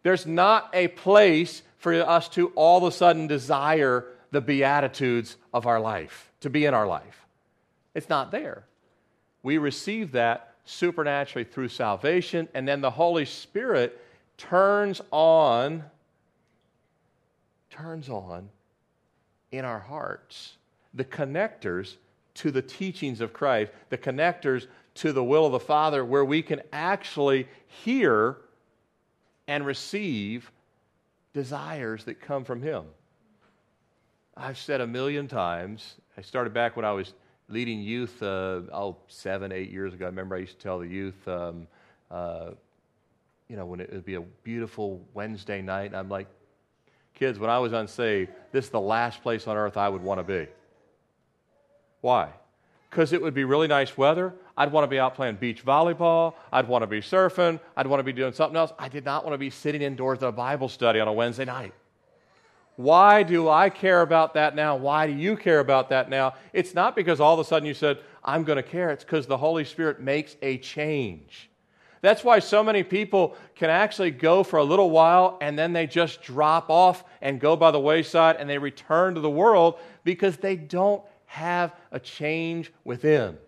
There's 0.03 0.27
not 0.27 0.71
a 0.73 0.89
place 0.89 1.63
for 1.83 1.95
us 1.95 2.29
to 2.29 2.47
all 2.55 2.79
of 2.79 2.85
a 2.85 2.97
sudden 2.97 3.27
desire 3.27 4.07
the 4.31 4.41
beatitudes 4.41 5.37
of 5.53 5.67
our 5.67 5.81
life, 5.81 6.31
to 6.41 6.49
be 6.49 6.65
in 6.65 6.75
our 6.75 6.87
life. 6.87 7.27
It's 7.93 8.09
not 8.09 8.31
there. 8.31 8.65
We 9.43 9.59
receive 9.59 10.13
that 10.13 10.55
supernaturally 10.65 11.43
through 11.43 11.69
salvation, 11.69 12.49
and 12.55 12.69
then 12.69 12.83
the 12.83 12.91
Holy 12.93 13.25
Spirit 13.25 14.01
turns 14.39 15.01
on, 15.11 15.83
turns 17.69 18.09
on 18.09 18.49
in 19.51 19.65
our 19.65 19.81
hearts 19.81 20.57
the 20.95 21.05
connectors 21.05 21.97
to 22.35 22.53
the 22.53 22.63
teachings 22.63 23.21
of 23.21 23.33
Christ, 23.33 23.73
the 23.89 23.99
connectors 23.99 24.69
to 24.95 25.13
the 25.13 25.25
will 25.25 25.47
of 25.47 25.53
the 25.53 25.59
Father, 25.59 26.05
where 26.05 26.25
we 26.25 26.43
can 26.43 26.63
actually 26.73 27.49
hear 27.67 28.37
and 29.49 29.67
receive 29.67 30.53
desires 31.33 32.05
that 32.05 32.21
come 32.21 32.45
from 32.45 32.63
Him. 32.63 32.85
I've 34.37 34.59
said 34.59 34.81
a 34.81 34.87
million 34.87 35.29
times, 35.29 35.97
I 36.17 36.23
started 36.23 36.55
back 36.55 36.77
when 36.77 36.85
I 36.85 36.93
was 36.93 37.13
leading 37.49 37.81
youth, 37.81 38.23
uh, 38.23 38.63
oh, 38.73 38.97
seven, 39.09 39.53
eight 39.53 39.71
years 39.71 39.93
ago. 39.93 40.07
I 40.07 40.09
remember 40.09 40.37
I 40.37 40.39
used 40.39 40.59
to 40.59 40.63
tell 40.63 40.79
the 40.79 40.87
youth, 40.87 41.29
um, 41.29 41.67
uh, 42.11 42.51
you 43.49 43.57
know, 43.57 43.67
when 43.67 43.81
it 43.81 43.93
would 43.93 44.05
be 44.05 44.15
a 44.15 44.23
beautiful 44.43 45.03
Wednesday 45.13 45.61
night, 45.61 45.87
and 45.87 45.97
I'm 45.97 46.09
like, 46.09 46.29
kids, 47.15 47.39
when 47.39 47.51
I 47.51 47.59
was 47.59 47.73
unsaved, 47.73 48.31
this 48.53 48.67
is 48.67 48.71
the 48.71 48.81
last 48.81 49.23
place 49.23 49.47
on 49.47 49.57
earth 49.57 49.77
I 49.77 49.89
would 49.89 50.03
want 50.03 50.19
to 50.21 50.25
be. 50.25 50.49
Why? 52.01 52.31
Because 52.93 53.15
it 53.15 53.23
would 53.23 53.33
be 53.33 53.45
really 53.45 53.69
nice 53.69 53.97
weather. 53.97 54.35
I'd 54.55 54.71
want 54.71 54.85
to 54.85 54.89
be 54.89 54.99
out 54.99 55.15
playing 55.15 55.37
beach 55.37 55.65
volleyball. 55.65 56.35
I'd 56.53 56.69
want 56.69 56.83
to 56.83 56.87
be 56.87 57.01
surfing. 57.01 57.59
I'd 57.75 57.87
want 57.87 58.01
to 58.01 58.05
be 58.05 58.13
doing 58.13 58.35
something 58.35 58.55
else. 58.55 58.71
I 58.79 58.91
did 58.91 59.03
not 59.03 59.25
want 59.25 59.33
to 59.33 59.39
be 59.39 59.49
sitting 59.49 59.81
indoors 59.81 60.19
at 60.23 60.29
a 60.29 60.33
Bible 60.33 60.69
study 60.69 61.01
on 61.01 61.09
a 61.09 61.13
Wednesday 61.13 61.47
night. 61.47 61.73
Why 62.77 63.23
do 63.23 63.49
I 63.49 63.71
care 63.71 64.03
about 64.03 64.35
that 64.35 64.55
now? 64.55 64.77
Why 64.77 65.07
do 65.07 65.15
you 65.15 65.39
care 65.39 65.61
about 65.61 65.89
that 65.89 66.11
now? 66.11 66.35
It's 66.53 66.75
not 66.75 66.95
because 66.95 67.19
all 67.19 67.33
of 67.33 67.41
a 67.41 67.45
sudden 67.45 67.67
you 67.67 67.73
said, 67.73 67.99
I'm 68.23 68.45
going 68.45 68.57
to 68.57 68.63
care. 68.63 68.91
It's 68.91 69.05
because 69.05 69.27
the 69.27 69.39
Holy 69.39 69.65
Spirit 69.65 70.03
makes 70.03 70.37
a 70.43 70.59
change. 70.59 71.49
That's 72.03 72.23
why 72.23 72.41
so 72.41 72.63
many 72.63 72.83
people 72.83 73.37
can 73.55 73.71
actually 73.71 74.11
go 74.11 74.43
for 74.43 74.59
a 74.59 74.65
little 74.65 74.91
while 74.91 75.39
and 75.41 75.59
then 75.59 75.73
they 75.73 75.87
just 75.87 76.21
drop 76.21 76.69
off 76.69 77.05
and 77.23 77.41
go 77.41 77.57
by 77.57 77.71
the 77.71 77.81
wayside 77.81 78.37
and 78.37 78.51
they 78.51 78.59
return 78.59 79.15
to 79.15 79.21
the 79.21 79.31
world 79.31 79.79
because 80.05 80.37
they 80.37 80.57
don't 80.57 81.03
have 81.33 81.75
a 81.91 81.99
change 81.99 82.71
within. 82.85 83.39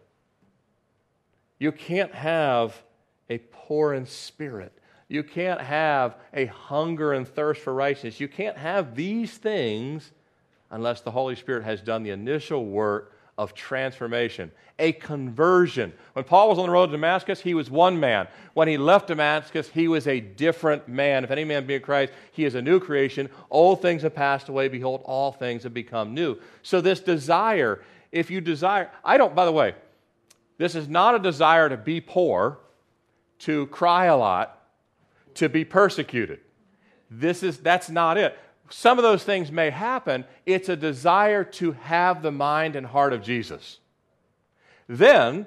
You 1.59 1.70
can't 1.70 2.14
have 2.14 2.83
a 3.29 3.37
poor 3.53 3.92
in 3.92 4.07
spirit. 4.07 4.73
You 5.07 5.23
can't 5.23 5.61
have 5.61 6.16
a 6.33 6.47
hunger 6.47 7.12
and 7.12 7.29
thirst 7.29 7.61
for 7.61 7.75
righteousness. 7.75 8.20
You 8.20 8.29
can't 8.29 8.57
have 8.57 8.94
these 8.94 9.37
things 9.37 10.12
unless 10.70 11.03
the 11.03 11.11
Holy 11.11 11.37
Spirit 11.37 11.62
has 11.64 11.83
done 11.83 12.03
the 12.03 12.11
initial 12.11 12.64
work 12.64 13.13
of 13.37 13.55
transformation, 13.55 14.51
a 14.79 14.92
conversion. 14.92 15.92
When 16.12 16.25
Paul 16.25 16.49
was 16.49 16.59
on 16.59 16.66
the 16.66 16.73
road 16.73 16.87
to 16.87 16.92
Damascus, 16.92 17.40
he 17.40 17.55
was 17.55 17.70
one 17.70 17.99
man. 17.99 18.29
When 18.55 18.68
he 18.68 18.77
left 18.77 19.09
Damascus, 19.09 19.68
he 19.68 19.88
was 19.88 20.07
a 20.07 20.20
different 20.20 20.88
man. 20.88 21.25
If 21.25 21.31
any 21.31 21.44
man 21.44 21.66
be 21.66 21.75
in 21.75 21.83
Christ, 21.83 22.12
he 22.33 22.44
is 22.44 22.55
a 22.55 22.62
new 22.62 22.79
creation. 22.79 23.29
Old 23.51 23.83
things 23.83 24.03
have 24.03 24.14
passed 24.14 24.49
away. 24.49 24.68
Behold, 24.68 25.03
all 25.05 25.33
things 25.33 25.64
have 25.64 25.75
become 25.75 26.14
new. 26.14 26.38
So, 26.62 26.81
this 26.81 27.01
desire, 27.01 27.83
if 28.12 28.31
you 28.31 28.40
desire, 28.40 28.90
I 29.05 29.16
don't, 29.16 29.35
by 29.35 29.44
the 29.44 29.53
way, 29.53 29.75
this 30.59 30.75
is 30.75 30.88
not 30.88 31.14
a 31.14 31.18
desire 31.18 31.68
to 31.68 31.77
be 31.77 32.01
poor, 32.01 32.59
to 33.40 33.66
cry 33.66 34.07
a 34.07 34.16
lot, 34.16 34.61
to 35.35 35.49
be 35.49 35.64
persecuted. 35.64 36.40
This 37.11 37.42
is, 37.42 37.59
that's 37.59 37.90
not 37.90 38.16
it. 38.16 38.38
Some 38.70 38.98
of 38.98 39.03
those 39.03 39.24
things 39.24 39.53
may 39.53 39.70
happen. 39.70 40.24
It's 40.46 40.68
a 40.68 40.77
desire 40.77 41.44
to 41.44 41.72
have 41.72 42.22
the 42.22 42.33
mind 42.33 42.77
and 42.77 42.87
heart 42.87 43.12
of 43.12 43.22
Jesus 43.22 43.79
then 44.88 45.46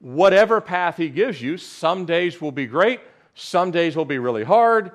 whatever 0.00 0.60
path 0.60 0.96
He 0.96 1.08
gives 1.08 1.40
you, 1.40 1.56
some 1.56 2.04
days 2.04 2.40
will 2.40 2.52
be 2.52 2.66
great, 2.66 3.00
some 3.34 3.70
days 3.70 3.96
will 3.96 4.04
be 4.04 4.18
really 4.18 4.44
hard. 4.44 4.92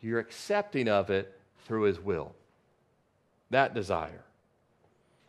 You're 0.00 0.20
accepting 0.20 0.88
of 0.88 1.10
it 1.10 1.38
through 1.66 1.82
His 1.84 1.98
will. 1.98 2.34
That 3.50 3.74
desire. 3.74 4.24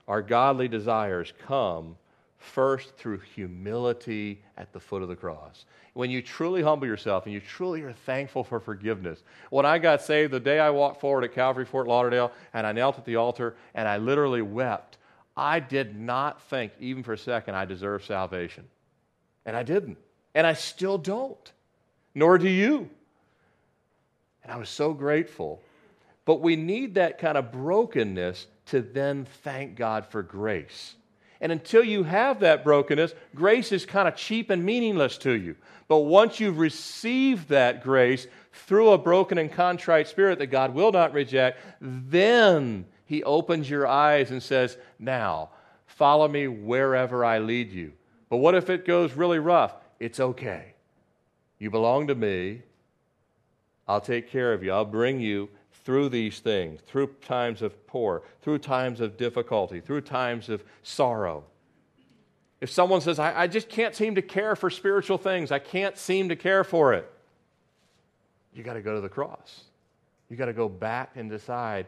Our 0.08 0.22
godly 0.22 0.68
desires 0.68 1.34
come 1.48 1.98
first 2.46 2.96
through 2.96 3.20
humility 3.20 4.42
at 4.58 4.72
the 4.72 4.80
foot 4.80 5.02
of 5.02 5.10
the 5.10 5.16
cross. 5.16 5.66
When 5.94 6.10
you 6.10 6.22
truly 6.22 6.62
humble 6.62 6.88
yourself 6.88 7.26
and 7.26 7.34
you 7.34 7.40
truly 7.40 7.82
are 7.82 7.94
thankful 7.94 8.44
for 8.44 8.60
forgiveness. 8.60 9.24
When 9.50 9.66
I 9.66 9.78
got 9.78 10.02
saved, 10.02 10.32
the 10.32 10.40
day 10.40 10.60
I 10.60 10.70
walked 10.70 11.02
forward 11.02 11.24
at 11.24 11.34
Calvary 11.34 11.66
Fort 11.66 11.88
Lauderdale 11.88 12.32
and 12.54 12.68
I 12.68 12.72
knelt 12.72 12.98
at 12.98 13.06
the 13.06 13.16
altar 13.16 13.56
and 13.74 13.88
I 13.88 13.98
literally 13.98 14.42
wept 14.42 14.98
I 15.38 15.60
did 15.60 16.00
not 16.00 16.42
think, 16.44 16.72
even 16.80 17.04
for 17.04 17.14
a 17.14 17.18
second, 17.18 17.56
I 17.56 17.66
deserved 17.66 18.06
salvation. 18.06 18.66
And 19.46 19.56
I 19.56 19.64
didn't. 19.64 19.98
And 20.34 20.48
I 20.48 20.54
still 20.54 20.98
don't. 20.98 21.52
Nor 22.14 22.38
do 22.38 22.48
you. 22.48 22.90
And 24.44 24.52
I 24.52 24.58
was 24.58 24.70
so 24.70 24.94
grateful. 24.94 25.62
But 26.24 26.42
we 26.42 26.56
need 26.56 26.96
that 26.96 27.20
kind 27.20 27.38
of 27.38 27.52
brokenness 27.52 28.48
to 28.68 28.82
then 28.82 29.28
thank 29.44 29.76
God 29.76 30.06
for 30.06 30.24
grace. 30.24 30.96
And 31.42 31.52
until 31.52 31.84
you 31.84 32.04
have 32.04 32.40
that 32.40 32.64
brokenness, 32.64 33.14
grace 33.34 33.72
is 33.72 33.86
kind 33.86 34.08
of 34.08 34.16
cheap 34.16 34.50
and 34.50 34.64
meaningless 34.64 35.18
to 35.20 35.32
you. 35.32 35.56
But 35.88 36.00
once 36.00 36.40
you've 36.40 36.58
received 36.58 37.50
that 37.50 37.84
grace 37.84 38.28
through 38.54 38.92
a 38.92 38.98
broken 38.98 39.38
and 39.38 39.52
contrite 39.52 40.08
spirit 40.08 40.40
that 40.40 40.48
God 40.48 40.74
will 40.74 40.92
not 40.92 41.14
reject, 41.14 41.60
then 41.82 42.86
he 43.06 43.24
opens 43.24 43.70
your 43.70 43.86
eyes 43.86 44.32
and 44.32 44.42
says, 44.42 44.78
Now, 44.98 45.50
follow 45.86 46.28
me 46.28 46.48
wherever 46.48 47.24
I 47.24 47.40
lead 47.40 47.72
you. 47.72 47.94
But 48.30 48.38
what 48.38 48.56
if 48.56 48.70
it 48.70 48.86
goes 48.86 49.14
really 49.14 49.40
rough? 49.40 49.76
It's 50.00 50.20
okay. 50.20 50.74
You 51.60 51.70
belong 51.70 52.08
to 52.08 52.16
me. 52.16 52.64
I'll 53.88 54.02
take 54.02 54.30
care 54.30 54.54
of 54.54 54.64
you. 54.64 54.72
I'll 54.72 54.86
bring 54.86 55.20
you 55.20 55.50
through 55.86 56.10
these 56.10 56.40
things, 56.40 56.82
through 56.82 57.08
times 57.22 57.62
of 57.62 57.88
poor, 57.88 58.24
through 58.42 58.58
times 58.58 59.00
of 59.00 59.16
difficulty, 59.18 59.80
through 59.80 60.02
times 60.02 60.50
of 60.50 60.64
sorrow. 60.84 61.44
If 62.60 62.72
someone 62.72 63.02
says, 63.02 63.20
I, 63.20 63.44
I, 63.44 63.48
just 63.48 63.70
can't 63.70 63.94
seem 63.94 64.16
to 64.16 64.22
care 64.22 64.56
for 64.56 64.72
spiritual 64.72 65.20
things, 65.20 65.52
I 65.52 65.60
can't 65.60 65.98
seem 65.98 66.30
to 66.30 66.36
care 66.36 66.64
for 66.64 66.94
it, 66.94 67.10
you 68.54 68.64
got 68.64 68.74
to 68.74 68.82
go 68.82 68.96
to 68.96 69.02
the 69.02 69.10
cross. 69.10 69.66
You 70.30 70.36
got 70.36 70.46
to 70.46 70.54
go 70.54 70.68
back 70.68 71.12
and 71.16 71.30
decide 71.30 71.86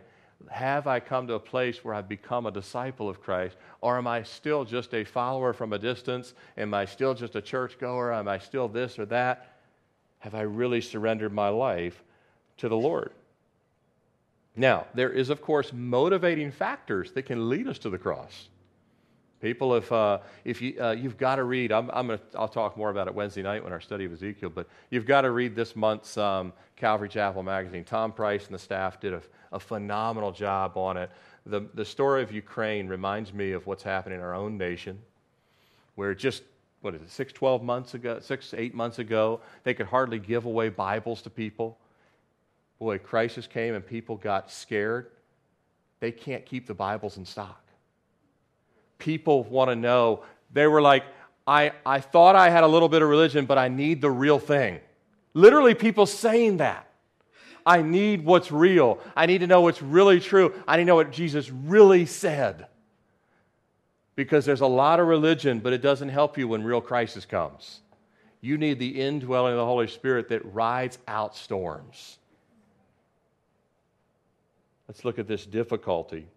have 0.49 0.85
I 0.85 0.99
come 0.99 1.27
to 1.27 1.33
a 1.33 1.39
place 1.39 1.83
where 1.83 1.93
I've 1.93 2.07
become 2.07 2.45
a 2.45 2.51
disciple 2.51 3.09
of 3.09 3.21
Christ? 3.21 3.57
Or 3.81 3.97
am 3.97 4.05
I 4.05 4.23
still 4.23 4.63
just 4.63 4.93
a 4.93 5.03
follower 5.03 5.51
from 5.51 5.73
a 5.73 5.79
distance? 5.79 6.35
Am 6.57 6.73
I 6.73 6.85
still 6.85 7.13
just 7.13 7.35
a 7.35 7.41
churchgoer? 7.41 8.13
Am 8.13 8.27
I 8.27 8.37
still 8.37 8.67
this 8.67 8.99
or 8.99 9.05
that? 9.07 9.57
Have 10.19 10.35
I 10.35 10.41
really 10.41 10.81
surrendered 10.81 11.33
my 11.33 11.49
life 11.49 12.03
to 12.57 12.69
the 12.69 12.77
Lord? 12.77 13.13
Now, 14.57 14.87
there 14.95 15.11
is, 15.11 15.29
of 15.29 15.41
course, 15.41 15.71
motivating 15.71 16.51
factors 16.51 17.11
that 17.11 17.23
can 17.23 17.47
lead 17.47 17.67
us 17.67 17.77
to 17.79 17.91
the 17.91 17.97
cross. 17.97 18.49
People, 19.39 19.75
if, 19.75 19.91
uh, 19.91 20.17
if 20.45 20.63
you, 20.63 20.81
uh, 20.81 20.91
you've 20.91 21.17
got 21.17 21.35
to 21.35 21.43
read, 21.43 21.71
I'm, 21.71 21.91
I'm 21.93 22.07
gonna, 22.07 22.19
I'll 22.35 22.47
talk 22.47 22.75
more 22.75 22.89
about 22.89 23.07
it 23.07 23.13
Wednesday 23.13 23.43
night 23.43 23.63
when 23.63 23.71
our 23.71 23.79
study 23.79 24.05
of 24.05 24.13
Ezekiel, 24.13 24.49
but 24.49 24.67
you've 24.89 25.05
got 25.05 25.21
to 25.21 25.31
read 25.31 25.55
this 25.55 25.75
month's 25.75 26.17
um, 26.17 26.51
Calvary 26.75 27.07
Chapel 27.07 27.43
magazine. 27.43 27.83
Tom 27.83 28.11
Price 28.11 28.47
and 28.47 28.55
the 28.55 28.59
staff 28.59 28.99
did 28.99 29.13
a, 29.13 29.21
a 29.51 29.59
phenomenal 29.59 30.31
job 30.31 30.75
on 30.75 30.97
it. 30.97 31.11
The, 31.45 31.67
the 31.75 31.85
story 31.85 32.23
of 32.23 32.31
Ukraine 32.31 32.87
reminds 32.87 33.31
me 33.31 33.51
of 33.51 33.67
what's 33.67 33.83
happening 33.83 34.17
in 34.17 34.25
our 34.25 34.33
own 34.33 34.57
nation, 34.57 34.99
where 35.93 36.15
just, 36.15 36.41
what 36.81 36.95
is 36.95 37.01
it, 37.03 37.11
six, 37.11 37.31
12 37.31 37.61
months 37.61 37.93
ago, 37.93 38.19
six, 38.19 38.55
eight 38.57 38.73
months 38.73 38.97
ago, 38.97 39.39
they 39.63 39.75
could 39.75 39.85
hardly 39.85 40.17
give 40.17 40.45
away 40.45 40.69
Bibles 40.69 41.21
to 41.21 41.29
people. 41.29 41.77
Boy, 42.79 42.97
crisis 42.99 43.47
came 43.47 43.73
and 43.73 43.85
people 43.85 44.15
got 44.15 44.51
scared. 44.51 45.07
They 45.99 46.11
can't 46.11 46.45
keep 46.45 46.67
the 46.67 46.73
Bibles 46.73 47.17
in 47.17 47.25
stock 47.25 47.67
people 48.97 49.43
want 49.43 49.69
to 49.69 49.75
know. 49.75 50.23
They 50.53 50.67
were 50.67 50.81
like, 50.81 51.03
I, 51.45 51.71
I 51.85 51.99
thought 51.99 52.35
I 52.35 52.49
had 52.49 52.63
a 52.63 52.67
little 52.67 52.89
bit 52.89 53.01
of 53.01 53.09
religion, 53.09 53.45
but 53.45 53.57
I 53.57 53.67
need 53.67 54.01
the 54.01 54.11
real 54.11 54.39
thing. 54.39 54.79
Literally, 55.33 55.75
people 55.75 56.05
saying 56.05 56.57
that. 56.57 56.85
I 57.65 57.81
need 57.81 58.23
what's 58.23 58.51
real. 58.51 58.99
I 59.15 59.25
need 59.25 59.39
to 59.39 59.47
know 59.47 59.61
what's 59.61 59.81
really 59.81 60.19
true. 60.19 60.53
I 60.67 60.77
need 60.77 60.83
to 60.83 60.87
know 60.87 60.95
what 60.95 61.11
Jesus 61.11 61.49
really 61.49 62.05
said. 62.05 62.67
Because 64.15 64.45
there's 64.45 64.61
a 64.61 64.67
lot 64.67 64.99
of 64.99 65.07
religion, 65.07 65.59
but 65.59 65.73
it 65.73 65.81
doesn't 65.81 66.09
help 66.09 66.37
you 66.37 66.47
when 66.47 66.63
real 66.63 66.81
crisis 66.81 67.25
comes. 67.25 67.81
You 68.39 68.57
need 68.57 68.79
the 68.79 69.01
indwelling 69.01 69.53
of 69.53 69.57
the 69.57 69.65
Holy 69.65 69.87
Spirit 69.87 70.29
that 70.29 70.53
rides 70.53 70.97
out 71.07 71.35
storms. 71.35 72.19
Let's 74.87 75.03
look 75.03 75.19
at 75.19 75.27
this 75.27 75.45
difficulty. 75.45 76.27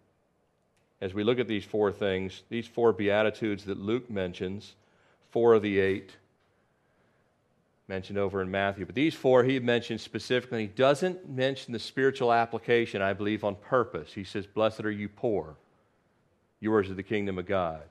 As 0.99 1.13
we 1.13 1.23
look 1.23 1.39
at 1.39 1.47
these 1.47 1.65
four 1.65 1.91
things, 1.91 2.43
these 2.49 2.67
four 2.67 2.93
Beatitudes 2.93 3.65
that 3.65 3.79
Luke 3.79 4.09
mentions, 4.09 4.75
four 5.29 5.53
of 5.53 5.61
the 5.61 5.79
eight 5.79 6.11
mentioned 7.87 8.17
over 8.17 8.41
in 8.41 8.51
Matthew, 8.51 8.85
but 8.85 8.95
these 8.95 9.15
four 9.15 9.43
he 9.43 9.59
mentions 9.59 10.01
specifically. 10.01 10.61
He 10.61 10.67
doesn't 10.67 11.27
mention 11.27 11.73
the 11.73 11.79
spiritual 11.79 12.31
application, 12.31 13.01
I 13.01 13.13
believe, 13.13 13.43
on 13.43 13.55
purpose. 13.55 14.13
He 14.13 14.23
says, 14.23 14.45
Blessed 14.47 14.81
are 14.81 14.91
you 14.91 15.09
poor, 15.09 15.55
yours 16.59 16.89
is 16.89 16.95
the 16.95 17.03
kingdom 17.03 17.39
of 17.39 17.45
God. 17.45 17.83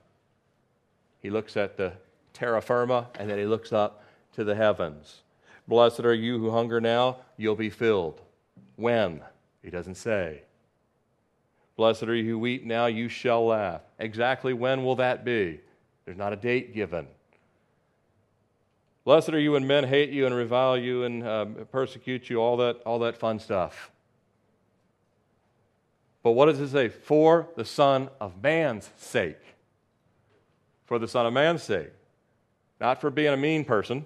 He 1.19 1.29
looks 1.29 1.55
at 1.57 1.77
the 1.77 1.93
terra 2.33 2.61
firma 2.61 3.07
and 3.19 3.29
then 3.29 3.37
he 3.37 3.45
looks 3.45 3.73
up 3.73 4.03
to 4.33 4.43
the 4.43 4.55
heavens. 4.55 5.21
Blessed 5.67 5.99
are 6.01 6.13
you 6.13 6.39
who 6.39 6.49
hunger 6.49 6.81
now, 6.81 7.17
you'll 7.37 7.55
be 7.55 7.69
filled. 7.69 8.21
When? 8.75 9.21
He 9.61 9.69
doesn't 9.69 9.95
say. 9.95 10.41
Blessed 11.81 12.03
are 12.03 12.13
you 12.13 12.25
who 12.25 12.37
weep 12.37 12.63
now, 12.63 12.85
you 12.85 13.09
shall 13.09 13.47
laugh. 13.47 13.81
Exactly 13.97 14.53
when 14.53 14.83
will 14.83 14.97
that 14.97 15.25
be? 15.25 15.59
There's 16.05 16.15
not 16.15 16.31
a 16.31 16.35
date 16.35 16.75
given. 16.75 17.07
Blessed 19.03 19.29
are 19.29 19.39
you 19.39 19.53
when 19.53 19.65
men 19.65 19.85
hate 19.85 20.11
you 20.11 20.27
and 20.27 20.35
revile 20.35 20.77
you 20.77 21.05
and 21.05 21.23
uh, 21.23 21.45
persecute 21.71 22.29
you, 22.29 22.37
all 22.37 22.57
that, 22.57 22.83
all 22.85 22.99
that 22.99 23.17
fun 23.17 23.39
stuff. 23.39 23.89
But 26.21 26.33
what 26.33 26.45
does 26.45 26.59
it 26.59 26.69
say? 26.69 26.89
For 26.89 27.47
the 27.55 27.65
Son 27.65 28.09
of 28.19 28.43
Man's 28.43 28.87
sake. 28.97 29.41
For 30.85 30.99
the 30.99 31.07
Son 31.07 31.25
of 31.25 31.33
Man's 31.33 31.63
sake. 31.63 31.93
Not 32.79 33.01
for 33.01 33.09
being 33.09 33.33
a 33.33 33.37
mean 33.37 33.65
person. 33.65 34.05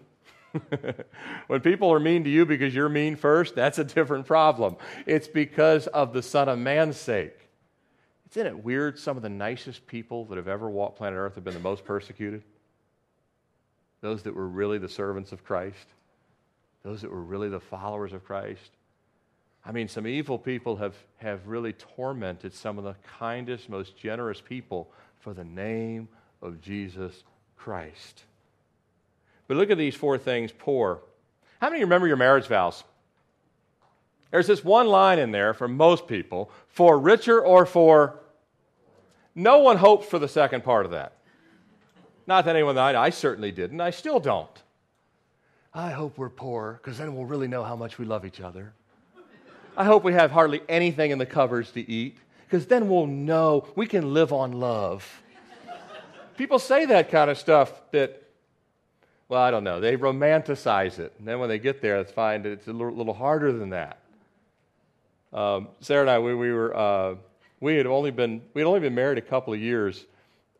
when 1.47 1.59
people 1.59 1.91
are 1.91 1.99
mean 1.99 2.23
to 2.23 2.29
you 2.29 2.45
because 2.45 2.73
you're 2.73 2.87
mean 2.87 3.17
first, 3.17 3.53
that's 3.53 3.79
a 3.79 3.83
different 3.83 4.25
problem. 4.25 4.77
It's 5.05 5.27
because 5.27 5.87
of 5.87 6.13
the 6.13 6.21
Son 6.21 6.47
of 6.47 6.57
Man's 6.57 6.95
sake. 6.95 7.44
Isn't 8.31 8.47
it 8.47 8.63
weird? 8.63 8.99
Some 8.99 9.17
of 9.17 9.23
the 9.23 9.29
nicest 9.29 9.85
people 9.87 10.25
that 10.25 10.37
have 10.37 10.47
ever 10.47 10.69
walked 10.69 10.97
planet 10.97 11.17
Earth 11.17 11.35
have 11.35 11.43
been 11.43 11.53
the 11.53 11.59
most 11.59 11.85
persecuted. 11.85 12.43
Those 14.01 14.23
that 14.23 14.35
were 14.35 14.47
really 14.47 14.77
the 14.77 14.89
servants 14.89 15.31
of 15.31 15.43
Christ, 15.43 15.87
those 16.83 17.01
that 17.01 17.11
were 17.11 17.21
really 17.21 17.49
the 17.49 17.59
followers 17.59 18.13
of 18.13 18.23
Christ. 18.25 18.71
I 19.65 19.71
mean, 19.71 19.87
some 19.87 20.05
evil 20.05 20.37
people 20.37 20.75
have, 20.75 20.95
have 21.17 21.47
really 21.47 21.73
tormented 21.73 22.53
some 22.53 22.77
of 22.77 22.83
the 22.83 22.95
kindest, 23.17 23.69
most 23.69 23.97
generous 23.97 24.39
people 24.41 24.91
for 25.19 25.33
the 25.33 25.43
name 25.43 26.07
of 26.41 26.61
Jesus 26.61 27.23
Christ. 27.55 28.23
But 29.47 29.57
look 29.57 29.71
at 29.71 29.77
these 29.77 29.95
four 29.95 30.17
things 30.17 30.51
poor. 30.51 30.99
How 31.59 31.69
many 31.69 31.83
remember 31.83 32.07
your 32.07 32.17
marriage 32.17 32.47
vows? 32.47 32.83
There's 34.35 34.47
this 34.47 34.65
one 34.65 34.87
line 34.87 35.17
in 35.17 35.31
there 35.31 35.53
for 35.53 35.65
most 35.65 36.09
people 36.09 36.51
for 36.67 36.99
richer 36.99 37.39
or 37.39 37.65
for. 37.65 38.19
No 39.33 39.59
one 39.59 39.77
hopes 39.77 40.07
for 40.07 40.19
the 40.19 40.27
second 40.27 40.61
part 40.61 40.83
of 40.85 40.91
that. 40.91 41.13
Not 42.27 42.43
that 42.43 42.53
anyone 42.53 42.75
that 42.75 42.97
I, 42.97 43.05
I 43.05 43.09
certainly 43.11 43.53
didn't. 43.53 43.79
I 43.79 43.91
still 43.91 44.19
don't. 44.19 44.61
I 45.73 45.91
hope 45.91 46.17
we're 46.17 46.27
poor 46.27 46.81
because 46.83 46.97
then 46.97 47.15
we'll 47.15 47.23
really 47.23 47.47
know 47.47 47.63
how 47.63 47.77
much 47.77 47.97
we 47.97 48.03
love 48.03 48.25
each 48.25 48.41
other. 48.41 48.73
I 49.77 49.85
hope 49.85 50.03
we 50.03 50.11
have 50.11 50.31
hardly 50.31 50.59
anything 50.67 51.11
in 51.11 51.17
the 51.17 51.25
cupboards 51.25 51.71
to 51.71 51.89
eat 51.89 52.17
because 52.43 52.65
then 52.65 52.89
we'll 52.89 53.07
know 53.07 53.65
we 53.77 53.87
can 53.87 54.13
live 54.13 54.33
on 54.33 54.51
love. 54.51 55.09
People 56.35 56.59
say 56.59 56.85
that 56.87 57.09
kind 57.09 57.31
of 57.31 57.37
stuff 57.37 57.71
that, 57.91 58.21
well, 59.29 59.41
I 59.41 59.49
don't 59.49 59.63
know. 59.63 59.79
They 59.79 59.95
romanticize 59.95 60.99
it. 60.99 61.13
And 61.19 61.25
then 61.25 61.39
when 61.39 61.47
they 61.47 61.57
get 61.57 61.81
there, 61.81 62.03
they 62.03 62.11
find 62.11 62.45
it's 62.45 62.67
a 62.67 62.73
little 62.73 63.13
harder 63.13 63.53
than 63.53 63.69
that. 63.69 63.99
Um, 65.35 65.67
Sarah 65.81 66.01
and 66.01 66.09
I, 66.09 66.17
we, 66.17 66.33
we 66.33 66.53
were, 66.53 66.75
uh, 66.75 67.15
we 67.59 67.75
had 67.75 67.85
only 67.87 68.09
been, 68.09 68.41
we 68.53 68.61
had 68.61 68.67
only 68.67 68.79
been 68.79 68.95
married 68.95 69.17
a 69.17 69.21
couple 69.21 69.53
of 69.53 69.59
years. 69.59 70.05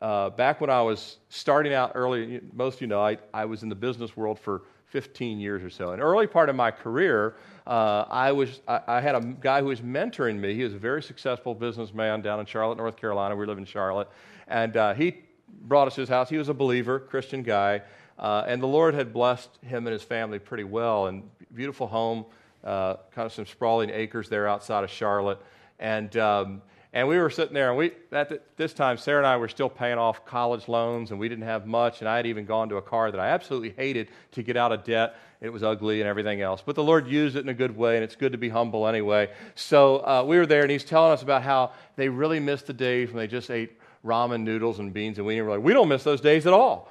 Uh, 0.02 0.28
back 0.28 0.60
when 0.60 0.68
I 0.68 0.82
was 0.82 1.16
starting 1.30 1.72
out 1.72 1.92
early, 1.94 2.42
most 2.52 2.74
of 2.74 2.80
you 2.82 2.86
know, 2.86 3.00
I, 3.00 3.16
I 3.32 3.46
was 3.46 3.62
in 3.62 3.70
the 3.70 3.74
business 3.74 4.14
world 4.18 4.38
for 4.38 4.64
15 4.88 5.40
years 5.40 5.62
or 5.62 5.70
so. 5.70 5.92
An 5.92 6.00
early 6.00 6.26
part 6.26 6.50
of 6.50 6.56
my 6.56 6.70
career, 6.70 7.36
uh, 7.66 8.04
I, 8.10 8.32
was, 8.32 8.60
I, 8.68 8.80
I, 8.86 9.00
had 9.00 9.14
a 9.14 9.20
guy 9.22 9.62
who 9.62 9.68
was 9.68 9.80
mentoring 9.80 10.38
me. 10.38 10.54
He 10.54 10.62
was 10.62 10.74
a 10.74 10.78
very 10.78 11.02
successful 11.02 11.54
businessman 11.54 12.20
down 12.20 12.38
in 12.38 12.44
Charlotte, 12.44 12.76
North 12.76 12.98
Carolina. 12.98 13.34
We 13.34 13.46
live 13.46 13.56
in 13.56 13.64
Charlotte. 13.64 14.08
And 14.46 14.76
uh, 14.76 14.92
he 14.92 15.22
brought 15.62 15.86
us 15.86 15.94
to 15.94 16.02
his 16.02 16.10
house. 16.10 16.28
He 16.28 16.36
was 16.36 16.50
a 16.50 16.54
believer, 16.54 17.00
Christian 17.00 17.42
guy. 17.42 17.80
Uh, 18.18 18.44
and 18.46 18.62
the 18.62 18.66
Lord 18.66 18.92
had 18.92 19.14
blessed 19.14 19.48
him 19.62 19.86
and 19.86 19.92
his 19.94 20.02
family 20.02 20.38
pretty 20.38 20.64
well. 20.64 21.06
And 21.06 21.22
beautiful 21.54 21.86
home, 21.86 22.26
uh, 22.64 22.96
kind 23.12 23.26
of 23.26 23.32
some 23.32 23.46
sprawling 23.46 23.90
acres 23.90 24.28
there 24.28 24.48
outside 24.48 24.84
of 24.84 24.90
Charlotte. 24.90 25.38
And 25.78 26.16
um, 26.16 26.62
and 26.92 27.06
we 27.06 27.18
were 27.18 27.28
sitting 27.28 27.52
there, 27.52 27.68
and 27.68 27.76
we 27.76 27.92
at 28.12 28.56
this 28.56 28.72
time, 28.72 28.96
Sarah 28.96 29.18
and 29.18 29.26
I 29.26 29.36
were 29.36 29.48
still 29.48 29.68
paying 29.68 29.98
off 29.98 30.24
college 30.24 30.66
loans, 30.66 31.10
and 31.10 31.20
we 31.20 31.28
didn't 31.28 31.44
have 31.44 31.66
much. 31.66 32.00
And 32.00 32.08
I 32.08 32.16
had 32.16 32.26
even 32.26 32.46
gone 32.46 32.70
to 32.70 32.76
a 32.76 32.82
car 32.82 33.10
that 33.10 33.20
I 33.20 33.28
absolutely 33.28 33.74
hated 33.76 34.08
to 34.32 34.42
get 34.42 34.56
out 34.56 34.72
of 34.72 34.82
debt. 34.84 35.16
It 35.42 35.50
was 35.50 35.62
ugly 35.62 36.00
and 36.00 36.08
everything 36.08 36.40
else. 36.40 36.62
But 36.64 36.74
the 36.74 36.82
Lord 36.82 37.06
used 37.06 37.36
it 37.36 37.40
in 37.40 37.50
a 37.50 37.54
good 37.54 37.76
way, 37.76 37.96
and 37.96 38.04
it's 38.04 38.16
good 38.16 38.32
to 38.32 38.38
be 38.38 38.48
humble 38.48 38.86
anyway. 38.86 39.30
So 39.54 39.96
uh, 39.98 40.24
we 40.26 40.38
were 40.38 40.46
there, 40.46 40.62
and 40.62 40.70
He's 40.70 40.84
telling 40.84 41.12
us 41.12 41.22
about 41.22 41.42
how 41.42 41.72
they 41.96 42.08
really 42.08 42.40
missed 42.40 42.66
the 42.66 42.72
days 42.72 43.08
when 43.08 43.18
they 43.18 43.26
just 43.26 43.50
ate 43.50 43.78
ramen 44.06 44.42
noodles 44.42 44.78
and 44.78 44.92
beans 44.92 45.18
and 45.18 45.26
we 45.26 45.40
were 45.42 45.50
like, 45.50 45.62
we 45.62 45.72
don't 45.72 45.88
miss 45.88 46.04
those 46.04 46.20
days 46.20 46.46
at 46.46 46.52
all. 46.52 46.88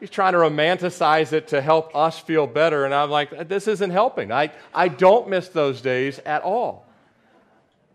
He's 0.00 0.10
trying 0.10 0.32
to 0.32 0.38
romanticize 0.38 1.32
it 1.32 1.48
to 1.48 1.60
help 1.60 1.94
us 1.94 2.18
feel 2.18 2.46
better. 2.46 2.84
And 2.84 2.94
I'm 2.94 3.10
like, 3.10 3.48
this 3.48 3.68
isn't 3.68 3.90
helping. 3.90 4.32
I, 4.32 4.52
I 4.74 4.88
don't 4.88 5.28
miss 5.28 5.48
those 5.48 5.80
days 5.80 6.18
at 6.20 6.42
all. 6.42 6.86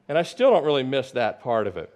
And 0.08 0.18
I 0.18 0.24
still 0.24 0.50
don't 0.52 0.66
really 0.66 0.84
miss 0.84 1.12
that 1.12 1.42
part 1.42 1.68
of 1.68 1.78
it. 1.78 1.94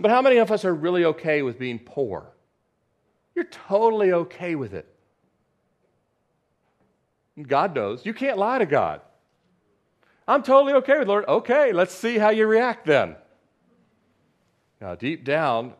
But 0.00 0.10
how 0.10 0.22
many 0.22 0.38
of 0.38 0.50
us 0.50 0.64
are 0.64 0.74
really 0.74 1.04
okay 1.04 1.42
with 1.42 1.58
being 1.58 1.78
poor? 1.78 2.32
You're 3.34 3.44
totally 3.44 4.12
okay 4.12 4.54
with 4.54 4.74
it. 4.74 4.88
God 7.40 7.74
knows. 7.74 8.04
You 8.06 8.14
can't 8.14 8.38
lie 8.38 8.58
to 8.58 8.66
God. 8.66 9.00
I'm 10.26 10.42
totally 10.42 10.72
okay 10.74 10.98
with 10.98 11.08
Lord. 11.08 11.26
Okay, 11.26 11.72
let's 11.72 11.94
see 11.94 12.18
how 12.18 12.30
you 12.30 12.46
react 12.46 12.86
then. 12.86 13.16
Now, 14.80 14.94
deep 14.94 15.24
down, 15.24 15.74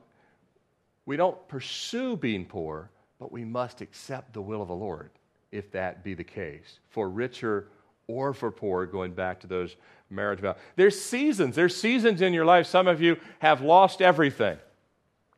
we 1.07 1.17
don't 1.17 1.49
pursue 1.49 2.17
being 2.17 2.45
poor, 2.45 2.91
but 3.19 3.33
we 3.33 3.45
must 3.45 3.81
accept 3.81 4.33
the 4.33 4.43
will 4.43 4.63
of 4.63 4.69
the 4.69 4.75
Lord 4.75 5.11
if 5.53 5.71
that 5.73 6.03
be 6.03 6.15
the 6.15 6.25
case. 6.25 6.79
For 6.91 7.09
richer 7.09 7.69
or 8.07 8.35
for 8.35 8.51
poor, 8.51 8.87
going 8.87 9.13
back 9.13 9.41
to 9.41 9.47
those 9.47 9.77
marriage 10.11 10.41
vows. 10.41 10.57
There's 10.77 11.01
seasons. 11.01 11.55
There's 11.55 11.77
seasons 11.77 12.21
in 12.21 12.33
your 12.33 12.45
life. 12.45 12.67
Some 12.67 12.87
of 12.87 13.01
you 13.01 13.17
have 13.39 13.61
lost 13.61 14.03
everything 14.03 14.59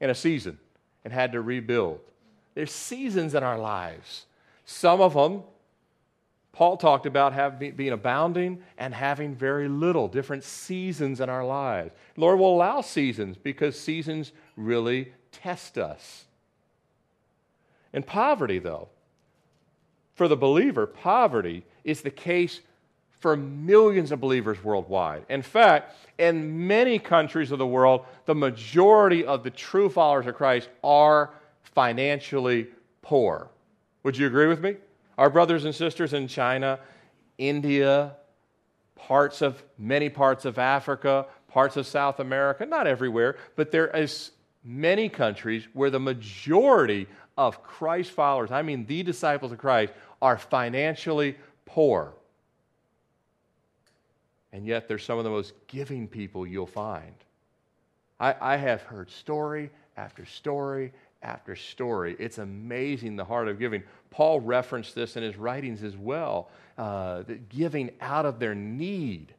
in 0.00 0.10
a 0.10 0.14
season 0.14 0.58
and 1.04 1.12
had 1.12 1.32
to 1.32 1.40
rebuild. 1.40 2.00
There's 2.54 2.72
seasons 2.72 3.34
in 3.34 3.42
our 3.42 3.58
lives. 3.58 4.26
Some 4.64 5.00
of 5.00 5.14
them, 5.14 5.42
Paul 6.52 6.76
talked 6.76 7.06
about 7.06 7.32
having, 7.32 7.72
being 7.72 7.92
abounding 7.92 8.62
and 8.78 8.94
having 8.94 9.34
very 9.34 9.68
little, 9.68 10.08
different 10.08 10.42
seasons 10.42 11.20
in 11.20 11.28
our 11.28 11.44
lives. 11.44 11.92
Lord 12.16 12.38
will 12.38 12.54
allow 12.54 12.80
seasons 12.80 13.36
because 13.36 13.78
seasons 13.78 14.32
really 14.56 15.12
test 15.42 15.78
us. 15.78 16.24
In 17.92 18.02
poverty, 18.02 18.58
though, 18.58 18.88
for 20.14 20.28
the 20.28 20.36
believer, 20.36 20.86
poverty 20.86 21.64
is 21.84 22.02
the 22.02 22.10
case 22.10 22.60
for 23.20 23.36
millions 23.36 24.12
of 24.12 24.20
believers 24.20 24.62
worldwide. 24.62 25.24
In 25.28 25.42
fact, 25.42 25.94
in 26.18 26.66
many 26.66 26.98
countries 26.98 27.50
of 27.50 27.58
the 27.58 27.66
world, 27.66 28.04
the 28.26 28.34
majority 28.34 29.24
of 29.24 29.42
the 29.42 29.50
true 29.50 29.88
followers 29.88 30.26
of 30.26 30.34
Christ 30.34 30.68
are 30.84 31.30
financially 31.62 32.68
poor. 33.02 33.48
Would 34.02 34.16
you 34.16 34.26
agree 34.26 34.46
with 34.46 34.60
me? 34.60 34.76
Our 35.18 35.30
brothers 35.30 35.64
and 35.64 35.74
sisters 35.74 36.12
in 36.12 36.28
China, 36.28 36.78
India, 37.38 38.16
parts 38.94 39.42
of 39.42 39.62
many 39.78 40.08
parts 40.08 40.44
of 40.44 40.58
Africa, 40.58 41.26
parts 41.48 41.76
of 41.76 41.86
South 41.86 42.20
America, 42.20 42.66
not 42.66 42.86
everywhere, 42.86 43.36
but 43.56 43.70
there 43.70 43.88
is 43.88 44.32
many 44.66 45.08
countries 45.08 45.66
where 45.72 45.90
the 45.90 46.00
majority 46.00 47.06
of 47.38 47.62
Christ 47.62 48.10
followers, 48.10 48.50
I 48.50 48.62
mean 48.62 48.84
the 48.86 49.02
disciples 49.02 49.52
of 49.52 49.58
Christ, 49.58 49.92
are 50.20 50.36
financially 50.36 51.36
poor. 51.64 52.12
And 54.52 54.66
yet, 54.66 54.88
they're 54.88 54.98
some 54.98 55.18
of 55.18 55.24
the 55.24 55.30
most 55.30 55.52
giving 55.66 56.08
people 56.08 56.46
you'll 56.46 56.66
find. 56.66 57.14
I, 58.18 58.34
I 58.40 58.56
have 58.56 58.82
heard 58.82 59.10
story 59.10 59.70
after 59.96 60.24
story 60.24 60.92
after 61.22 61.56
story. 61.56 62.16
It's 62.18 62.38
amazing 62.38 63.16
the 63.16 63.24
heart 63.24 63.48
of 63.48 63.58
giving. 63.58 63.82
Paul 64.10 64.40
referenced 64.40 64.94
this 64.94 65.16
in 65.16 65.22
his 65.22 65.36
writings 65.36 65.82
as 65.82 65.96
well 65.96 66.48
uh, 66.78 67.24
giving 67.48 67.90
out 68.00 68.26
of 68.26 68.38
their 68.38 68.54
need. 68.54 69.34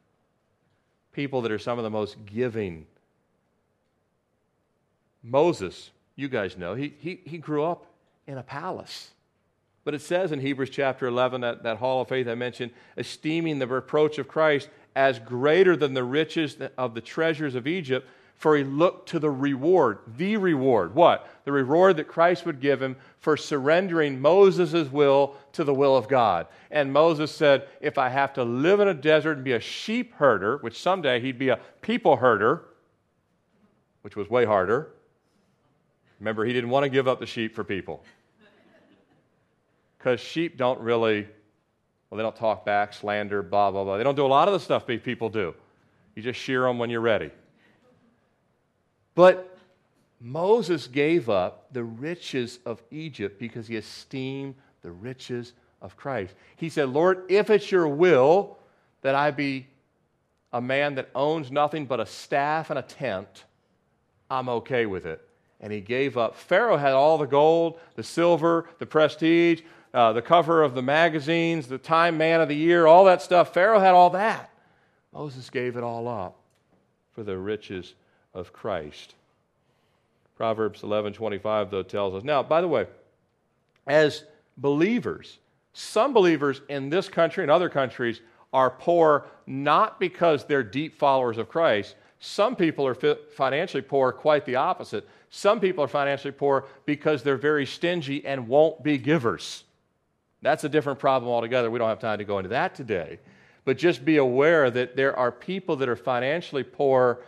People 1.12 1.42
that 1.42 1.50
are 1.50 1.58
some 1.58 1.78
of 1.78 1.84
the 1.84 1.90
most 1.90 2.16
giving. 2.26 2.86
Moses, 5.22 5.90
you 6.16 6.28
guys 6.28 6.56
know, 6.56 6.74
he, 6.74 6.94
he, 6.98 7.20
he 7.24 7.38
grew 7.38 7.64
up 7.64 7.86
in 8.26 8.38
a 8.38 8.42
palace. 8.42 9.10
But 9.84 9.94
it 9.94 10.02
says 10.02 10.32
in 10.32 10.40
Hebrews 10.40 10.70
chapter 10.70 11.06
11, 11.06 11.40
that, 11.40 11.62
that 11.62 11.78
hall 11.78 12.02
of 12.02 12.08
faith 12.08 12.28
I 12.28 12.34
mentioned, 12.34 12.72
esteeming 12.96 13.58
the 13.58 13.66
reproach 13.66 14.18
of 14.18 14.28
Christ 14.28 14.68
as 14.94 15.18
greater 15.18 15.76
than 15.76 15.94
the 15.94 16.04
riches 16.04 16.56
of 16.76 16.94
the 16.94 17.00
treasures 17.00 17.54
of 17.54 17.66
Egypt, 17.66 18.06
for 18.34 18.56
he 18.56 18.64
looked 18.64 19.08
to 19.08 19.18
the 19.18 19.30
reward, 19.30 19.98
the 20.16 20.36
reward. 20.36 20.94
What? 20.94 21.28
The 21.44 21.52
reward 21.52 21.96
that 21.96 22.06
Christ 22.06 22.46
would 22.46 22.60
give 22.60 22.80
him 22.80 22.96
for 23.18 23.36
surrendering 23.36 24.20
Moses' 24.20 24.92
will 24.92 25.34
to 25.52 25.64
the 25.64 25.74
will 25.74 25.96
of 25.96 26.06
God. 26.06 26.46
And 26.70 26.92
Moses 26.92 27.34
said, 27.34 27.66
If 27.80 27.98
I 27.98 28.10
have 28.10 28.34
to 28.34 28.44
live 28.44 28.80
in 28.80 28.88
a 28.88 28.94
desert 28.94 29.32
and 29.32 29.44
be 29.44 29.52
a 29.52 29.60
sheep 29.60 30.14
herder, 30.14 30.58
which 30.58 30.80
someday 30.80 31.20
he'd 31.20 31.38
be 31.38 31.48
a 31.48 31.58
people 31.80 32.16
herder, 32.16 32.62
which 34.02 34.16
was 34.16 34.30
way 34.30 34.44
harder. 34.44 34.90
Remember, 36.20 36.44
he 36.44 36.52
didn't 36.52 36.70
want 36.70 36.84
to 36.84 36.90
give 36.90 37.06
up 37.06 37.20
the 37.20 37.26
sheep 37.26 37.54
for 37.54 37.64
people. 37.64 38.02
Because 39.96 40.20
sheep 40.20 40.56
don't 40.56 40.80
really, 40.80 41.26
well, 42.10 42.16
they 42.16 42.22
don't 42.22 42.36
talk 42.36 42.64
back, 42.64 42.92
slander, 42.92 43.42
blah, 43.42 43.70
blah, 43.70 43.84
blah. 43.84 43.96
They 43.96 44.04
don't 44.04 44.14
do 44.14 44.26
a 44.26 44.28
lot 44.28 44.48
of 44.48 44.54
the 44.54 44.60
stuff 44.60 44.86
people 44.86 45.28
do. 45.28 45.54
You 46.14 46.22
just 46.22 46.40
shear 46.40 46.62
them 46.62 46.78
when 46.78 46.90
you're 46.90 47.00
ready. 47.00 47.30
But 49.14 49.58
Moses 50.20 50.86
gave 50.86 51.28
up 51.28 51.72
the 51.72 51.84
riches 51.84 52.58
of 52.66 52.82
Egypt 52.90 53.38
because 53.38 53.68
he 53.68 53.76
esteemed 53.76 54.54
the 54.82 54.90
riches 54.90 55.52
of 55.82 55.96
Christ. 55.96 56.34
He 56.56 56.68
said, 56.68 56.88
Lord, 56.88 57.24
if 57.28 57.50
it's 57.50 57.70
your 57.70 57.88
will 57.88 58.58
that 59.02 59.14
I 59.14 59.30
be 59.30 59.66
a 60.52 60.60
man 60.60 60.94
that 60.96 61.10
owns 61.14 61.52
nothing 61.52 61.86
but 61.86 62.00
a 62.00 62.06
staff 62.06 62.70
and 62.70 62.78
a 62.78 62.82
tent, 62.82 63.44
I'm 64.30 64.48
okay 64.48 64.86
with 64.86 65.06
it. 65.06 65.27
And 65.60 65.72
he 65.72 65.80
gave 65.80 66.16
up. 66.16 66.36
Pharaoh 66.36 66.76
had 66.76 66.92
all 66.92 67.18
the 67.18 67.26
gold, 67.26 67.80
the 67.96 68.02
silver, 68.02 68.68
the 68.78 68.86
prestige, 68.86 69.62
uh, 69.92 70.12
the 70.12 70.22
cover 70.22 70.62
of 70.62 70.74
the 70.74 70.82
magazines, 70.82 71.66
the 71.66 71.78
Time 71.78 72.16
Man 72.16 72.40
of 72.40 72.48
the 72.48 72.56
Year, 72.56 72.86
all 72.86 73.04
that 73.06 73.22
stuff. 73.22 73.52
Pharaoh 73.52 73.80
had 73.80 73.94
all 73.94 74.10
that. 74.10 74.50
Moses 75.12 75.50
gave 75.50 75.76
it 75.76 75.82
all 75.82 76.06
up 76.06 76.36
for 77.12 77.24
the 77.24 77.36
riches 77.36 77.94
of 78.34 78.52
Christ. 78.52 79.14
Proverbs 80.36 80.82
11:25 80.82 81.70
though 81.70 81.82
tells 81.82 82.14
us. 82.14 82.22
Now, 82.22 82.42
by 82.44 82.60
the 82.60 82.68
way, 82.68 82.86
as 83.86 84.24
believers, 84.56 85.38
some 85.72 86.12
believers 86.12 86.60
in 86.68 86.90
this 86.90 87.08
country 87.08 87.42
and 87.42 87.50
other 87.50 87.68
countries 87.68 88.20
are 88.52 88.70
poor 88.70 89.26
not 89.46 89.98
because 89.98 90.44
they're 90.44 90.62
deep 90.62 90.96
followers 90.98 91.38
of 91.38 91.48
Christ. 91.48 91.96
Some 92.20 92.56
people 92.56 92.86
are 92.86 92.94
financially 92.94 93.82
poor, 93.82 94.12
quite 94.12 94.44
the 94.44 94.56
opposite. 94.56 95.08
Some 95.30 95.60
people 95.60 95.84
are 95.84 95.88
financially 95.88 96.32
poor 96.32 96.66
because 96.84 97.22
they're 97.22 97.36
very 97.36 97.66
stingy 97.66 98.24
and 98.24 98.48
won't 98.48 98.82
be 98.82 98.98
givers. 98.98 99.64
That's 100.42 100.64
a 100.64 100.68
different 100.68 100.98
problem 100.98 101.30
altogether. 101.30 101.70
We 101.70 101.78
don't 101.78 101.88
have 101.88 102.00
time 102.00 102.18
to 102.18 102.24
go 102.24 102.38
into 102.38 102.50
that 102.50 102.74
today. 102.74 103.18
But 103.64 103.78
just 103.78 104.04
be 104.04 104.16
aware 104.16 104.70
that 104.70 104.96
there 104.96 105.16
are 105.16 105.30
people 105.30 105.76
that 105.76 105.88
are 105.88 105.96
financially 105.96 106.62
poor 106.62 107.20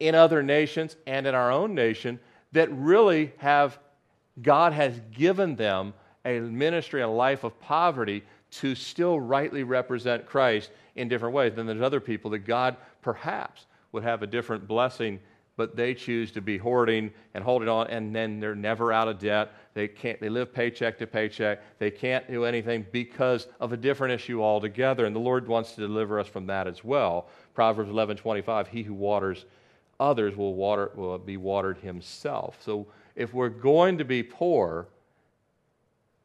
in 0.00 0.14
other 0.14 0.42
nations 0.42 0.96
and 1.06 1.26
in 1.26 1.34
our 1.34 1.50
own 1.50 1.74
nation 1.74 2.18
that 2.52 2.70
really 2.72 3.32
have, 3.38 3.78
God 4.42 4.72
has 4.72 5.00
given 5.12 5.56
them 5.56 5.94
a 6.24 6.40
ministry, 6.40 7.02
a 7.02 7.08
life 7.08 7.44
of 7.44 7.58
poverty 7.60 8.24
to 8.50 8.74
still 8.74 9.18
rightly 9.20 9.62
represent 9.62 10.26
Christ 10.26 10.70
in 10.96 11.08
different 11.08 11.34
ways. 11.34 11.54
Then 11.54 11.66
there's 11.66 11.80
other 11.80 12.00
people 12.00 12.30
that 12.32 12.40
God 12.40 12.76
perhaps 13.00 13.66
would 13.96 14.04
have 14.04 14.22
a 14.22 14.26
different 14.26 14.68
blessing, 14.68 15.18
but 15.56 15.74
they 15.74 15.94
choose 15.94 16.30
to 16.32 16.40
be 16.40 16.58
hoarding 16.58 17.10
and 17.34 17.42
holding 17.42 17.68
on, 17.68 17.88
and 17.88 18.14
then 18.14 18.38
they're 18.38 18.54
never 18.54 18.92
out 18.92 19.08
of 19.08 19.18
debt. 19.18 19.52
They 19.72 19.88
can't. 19.88 20.20
They 20.20 20.28
live 20.28 20.52
paycheck 20.52 20.98
to 20.98 21.06
paycheck. 21.06 21.62
They 21.78 21.90
can't 21.90 22.30
do 22.30 22.44
anything 22.44 22.86
because 22.92 23.48
of 23.58 23.72
a 23.72 23.76
different 23.76 24.12
issue 24.12 24.42
altogether. 24.42 25.06
And 25.06 25.16
the 25.16 25.20
Lord 25.20 25.48
wants 25.48 25.72
to 25.72 25.80
deliver 25.80 26.20
us 26.20 26.28
from 26.28 26.46
that 26.46 26.68
as 26.68 26.84
well. 26.84 27.28
Proverbs 27.54 27.90
11:25. 27.90 28.68
He 28.68 28.82
who 28.82 28.94
waters 28.94 29.46
others 29.98 30.36
will, 30.36 30.54
water, 30.54 30.90
will 30.94 31.18
be 31.18 31.38
watered 31.38 31.78
himself. 31.78 32.58
So 32.60 32.86
if 33.14 33.32
we're 33.32 33.48
going 33.48 33.96
to 33.98 34.04
be 34.04 34.22
poor 34.22 34.88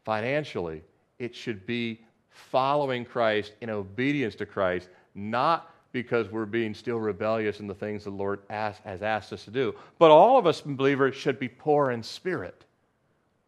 financially, 0.04 0.84
it 1.20 1.34
should 1.34 1.66
be 1.66 2.02
following 2.30 3.06
Christ 3.06 3.54
in 3.62 3.70
obedience 3.70 4.36
to 4.36 4.46
Christ, 4.46 4.90
not 5.16 5.71
because 5.92 6.30
we're 6.30 6.46
being 6.46 6.74
still 6.74 7.00
rebellious 7.00 7.60
in 7.60 7.68
the 7.68 7.76
things 7.76 8.04
the 8.04 8.10
Lord 8.10 8.40
ask, 8.50 8.82
has 8.84 9.02
asked 9.02 9.34
us 9.34 9.44
to 9.46 9.52
do. 9.52 9.76
But 10.00 10.12
all 10.12 10.38
of 10.38 10.48
us 10.48 10.62
believers 10.62 11.16
should 11.16 11.40
be 11.40 11.50
poor 11.50 11.92
in 11.92 12.04
spirit, 12.04 12.66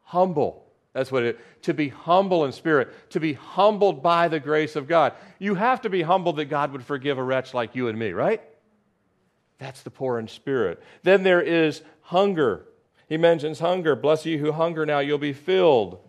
humble. 0.03 0.65
That's 0.93 1.11
what 1.11 1.23
it 1.23 1.39
to 1.63 1.73
be 1.73 1.89
humble 1.89 2.45
in 2.45 2.51
spirit, 2.51 3.09
to 3.11 3.19
be 3.19 3.33
humbled 3.33 4.03
by 4.03 4.27
the 4.27 4.39
grace 4.39 4.75
of 4.75 4.87
God. 4.87 5.13
You 5.39 5.55
have 5.55 5.81
to 5.81 5.89
be 5.89 6.01
humbled 6.01 6.37
that 6.37 6.45
God 6.45 6.71
would 6.71 6.83
forgive 6.83 7.17
a 7.17 7.23
wretch 7.23 7.53
like 7.53 7.75
you 7.75 7.87
and 7.87 7.97
me, 7.97 8.11
right? 8.11 8.41
That's 9.57 9.81
the 9.81 9.89
poor 9.89 10.19
in 10.19 10.27
spirit. 10.27 10.83
Then 11.03 11.23
there 11.23 11.41
is 11.41 11.81
hunger. 12.01 12.65
He 13.07 13.17
mentions 13.17 13.59
hunger. 13.59 13.95
Bless 13.95 14.25
you 14.25 14.37
who 14.37 14.51
hunger 14.51 14.85
now, 14.85 14.99
you'll 14.99 15.17
be 15.17 15.33
filled. 15.33 15.99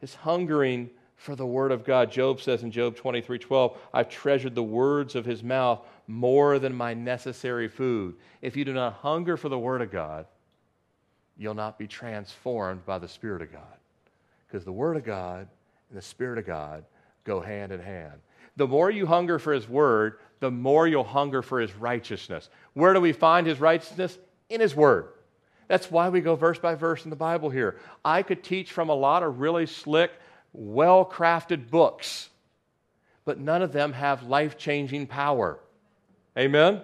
His 0.00 0.14
hungering 0.14 0.90
for 1.20 1.36
the 1.36 1.44
word 1.44 1.70
of 1.70 1.84
God. 1.84 2.10
Job 2.10 2.40
says 2.40 2.62
in 2.62 2.70
Job 2.70 2.96
23 2.96 3.38
12, 3.38 3.76
I've 3.92 4.08
treasured 4.08 4.54
the 4.54 4.62
words 4.62 5.14
of 5.14 5.26
his 5.26 5.42
mouth 5.42 5.80
more 6.06 6.58
than 6.58 6.74
my 6.74 6.94
necessary 6.94 7.68
food. 7.68 8.14
If 8.40 8.56
you 8.56 8.64
do 8.64 8.72
not 8.72 8.94
hunger 8.94 9.36
for 9.36 9.50
the 9.50 9.58
word 9.58 9.82
of 9.82 9.92
God, 9.92 10.24
you'll 11.36 11.52
not 11.52 11.78
be 11.78 11.86
transformed 11.86 12.86
by 12.86 12.98
the 12.98 13.06
Spirit 13.06 13.42
of 13.42 13.52
God. 13.52 13.76
Because 14.46 14.64
the 14.64 14.72
word 14.72 14.96
of 14.96 15.04
God 15.04 15.46
and 15.90 15.98
the 15.98 16.02
Spirit 16.02 16.38
of 16.38 16.46
God 16.46 16.84
go 17.24 17.38
hand 17.38 17.70
in 17.70 17.80
hand. 17.80 18.14
The 18.56 18.66
more 18.66 18.90
you 18.90 19.04
hunger 19.04 19.38
for 19.38 19.52
his 19.52 19.68
word, 19.68 20.20
the 20.40 20.50
more 20.50 20.88
you'll 20.88 21.04
hunger 21.04 21.42
for 21.42 21.60
his 21.60 21.74
righteousness. 21.74 22.48
Where 22.72 22.94
do 22.94 23.00
we 23.00 23.12
find 23.12 23.46
his 23.46 23.60
righteousness? 23.60 24.18
In 24.48 24.62
his 24.62 24.74
word. 24.74 25.08
That's 25.70 25.88
why 25.88 26.08
we 26.08 26.20
go 26.20 26.34
verse 26.34 26.58
by 26.58 26.74
verse 26.74 27.04
in 27.04 27.10
the 27.10 27.16
Bible 27.16 27.48
here. 27.48 27.76
I 28.04 28.24
could 28.24 28.42
teach 28.42 28.72
from 28.72 28.88
a 28.88 28.94
lot 28.94 29.22
of 29.22 29.38
really 29.38 29.66
slick, 29.66 30.10
well 30.52 31.04
crafted 31.04 31.70
books, 31.70 32.28
but 33.24 33.38
none 33.38 33.62
of 33.62 33.72
them 33.72 33.92
have 33.92 34.24
life 34.24 34.58
changing 34.58 35.06
power. 35.06 35.58
Amen? 36.36 36.80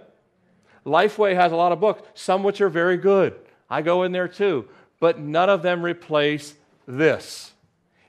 Lifeway 0.85 1.35
has 1.35 1.52
a 1.52 1.57
lot 1.57 1.72
of 1.72 1.81
books, 1.81 2.02
some 2.14 2.42
which 2.42 2.61
are 2.61 2.68
very 2.68 2.96
good. 2.96 3.35
I 3.68 3.83
go 3.83 4.05
in 4.05 4.12
there 4.12 4.29
too, 4.29 4.68
but 5.00 5.18
none 5.18 5.50
of 5.50 5.62
them 5.62 5.83
replace 5.83 6.55
this. 6.87 7.52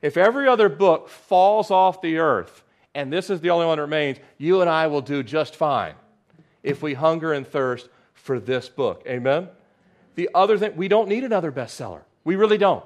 If 0.01 0.15
every 0.15 0.47
other 0.47 0.69
book 0.69 1.09
falls 1.09 1.71
off 1.71 2.01
the 2.01 2.19
earth, 2.19 2.63
and 2.93 3.11
this 3.11 3.29
is 3.29 3.41
the 3.41 3.49
only 3.49 3.65
one 3.65 3.77
that 3.77 3.81
remains, 3.81 4.17
you 4.37 4.61
and 4.61 4.69
I 4.69 4.87
will 4.87 5.01
do 5.01 5.23
just 5.23 5.55
fine 5.55 5.95
if 6.63 6.81
we 6.81 6.93
hunger 6.93 7.33
and 7.33 7.47
thirst 7.47 7.89
for 8.13 8.39
this 8.39 8.69
book. 8.69 9.03
Amen? 9.07 9.49
The 10.15 10.29
other 10.33 10.57
thing, 10.57 10.75
we 10.75 10.87
don't 10.87 11.07
need 11.07 11.23
another 11.23 11.51
bestseller. 11.51 12.01
We 12.23 12.35
really 12.35 12.57
don't. 12.57 12.83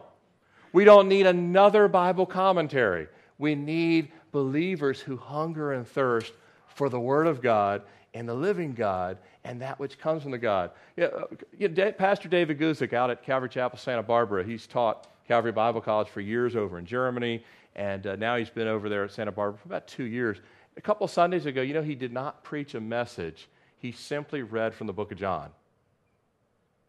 We 0.73 0.85
don't 0.85 1.07
need 1.07 1.27
another 1.27 1.87
Bible 1.87 2.25
commentary. 2.25 3.07
We 3.37 3.55
need 3.55 4.11
believers 4.31 4.99
who 4.99 5.17
hunger 5.17 5.73
and 5.73 5.87
thirst 5.87 6.33
for 6.67 6.89
the 6.89 6.99
Word 6.99 7.27
of 7.27 7.41
God 7.41 7.81
and 8.13 8.27
the 8.27 8.33
living 8.33 8.73
God 8.73 9.17
and 9.43 9.61
that 9.61 9.79
which 9.79 9.97
comes 9.97 10.21
from 10.21 10.31
the 10.31 10.37
God. 10.37 10.71
Yeah, 10.95 11.07
uh, 11.07 11.91
Pastor 11.91 12.29
David 12.29 12.59
Guzik 12.59 12.93
out 12.93 13.09
at 13.09 13.23
Calvary 13.23 13.49
Chapel, 13.49 13.77
Santa 13.77 14.03
Barbara, 14.03 14.43
he's 14.43 14.67
taught 14.67 15.07
Calvary 15.27 15.51
Bible 15.51 15.81
College 15.81 16.07
for 16.07 16.21
years 16.21 16.55
over 16.55 16.77
in 16.77 16.85
Germany 16.85 17.43
and 17.75 18.05
uh, 18.05 18.15
now 18.15 18.35
he's 18.35 18.49
been 18.49 18.67
over 18.67 18.89
there 18.89 19.03
at 19.05 19.11
Santa 19.11 19.31
Barbara 19.31 19.59
for 19.59 19.67
about 19.67 19.87
two 19.87 20.03
years. 20.03 20.37
A 20.77 20.81
couple 20.81 21.07
Sundays 21.07 21.45
ago, 21.45 21.61
you 21.61 21.73
know, 21.73 21.81
he 21.81 21.95
did 21.95 22.11
not 22.11 22.43
preach 22.43 22.75
a 22.75 22.81
message. 22.81 23.47
He 23.77 23.91
simply 23.91 24.41
read 24.41 24.73
from 24.73 24.87
the 24.87 24.93
book 24.93 25.11
of 25.11 25.17
John. 25.17 25.49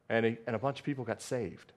And, 0.08 0.26
he, 0.26 0.36
and 0.46 0.56
a 0.56 0.58
bunch 0.58 0.80
of 0.80 0.84
people 0.84 1.04
got 1.04 1.22
saved. 1.22 1.72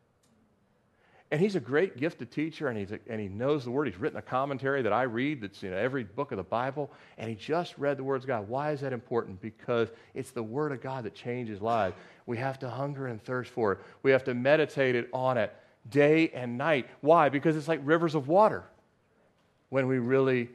And 1.36 1.42
he's 1.42 1.58
a 1.58 1.60
great 1.60 1.98
gifted 1.98 2.32
teacher, 2.32 2.70
and, 2.70 2.80
he's 2.80 2.94
a, 2.94 3.00
and 3.10 3.20
he 3.20 3.28
knows 3.28 3.66
the 3.66 3.70
word. 3.70 3.88
He's 3.88 4.00
written 4.00 4.18
a 4.18 4.22
commentary 4.22 4.82
that 4.82 4.94
I 4.94 5.04
read 5.04 5.42
that's 5.42 5.62
you 5.62 5.70
know, 5.70 5.76
every 5.76 6.06
book 6.06 6.32
of 6.32 6.38
the 6.38 6.44
Bible, 6.44 6.90
and 7.18 7.30
he 7.30 7.36
just 7.36 7.78
read 7.78 7.98
the 7.98 8.06
words 8.06 8.24
of 8.24 8.30
God. 8.30 8.48
Why 8.48 8.72
is 8.72 8.80
that 8.80 8.94
important? 8.94 9.42
Because 9.42 9.90
it's 10.14 10.32
the 10.32 10.42
word 10.42 10.72
of 10.72 10.82
God 10.82 11.04
that 11.04 11.14
changes 11.14 11.62
lives. 11.62 11.94
We 12.26 12.38
have 12.38 12.58
to 12.60 12.70
hunger 12.70 13.08
and 13.08 13.22
thirst 13.22 13.52
for 13.52 13.74
it, 13.74 13.80
we 14.02 14.12
have 14.12 14.24
to 14.24 14.34
meditate 14.34 14.96
it 14.96 15.10
on 15.12 15.38
it 15.38 15.54
day 15.90 16.30
and 16.30 16.58
night. 16.58 16.88
Why? 17.02 17.28
Because 17.28 17.58
it's 17.58 17.68
like 17.68 17.82
rivers 17.84 18.16
of 18.16 18.30
water 18.30 18.64
when 19.68 19.88
we 19.88 20.00
really 20.00 20.48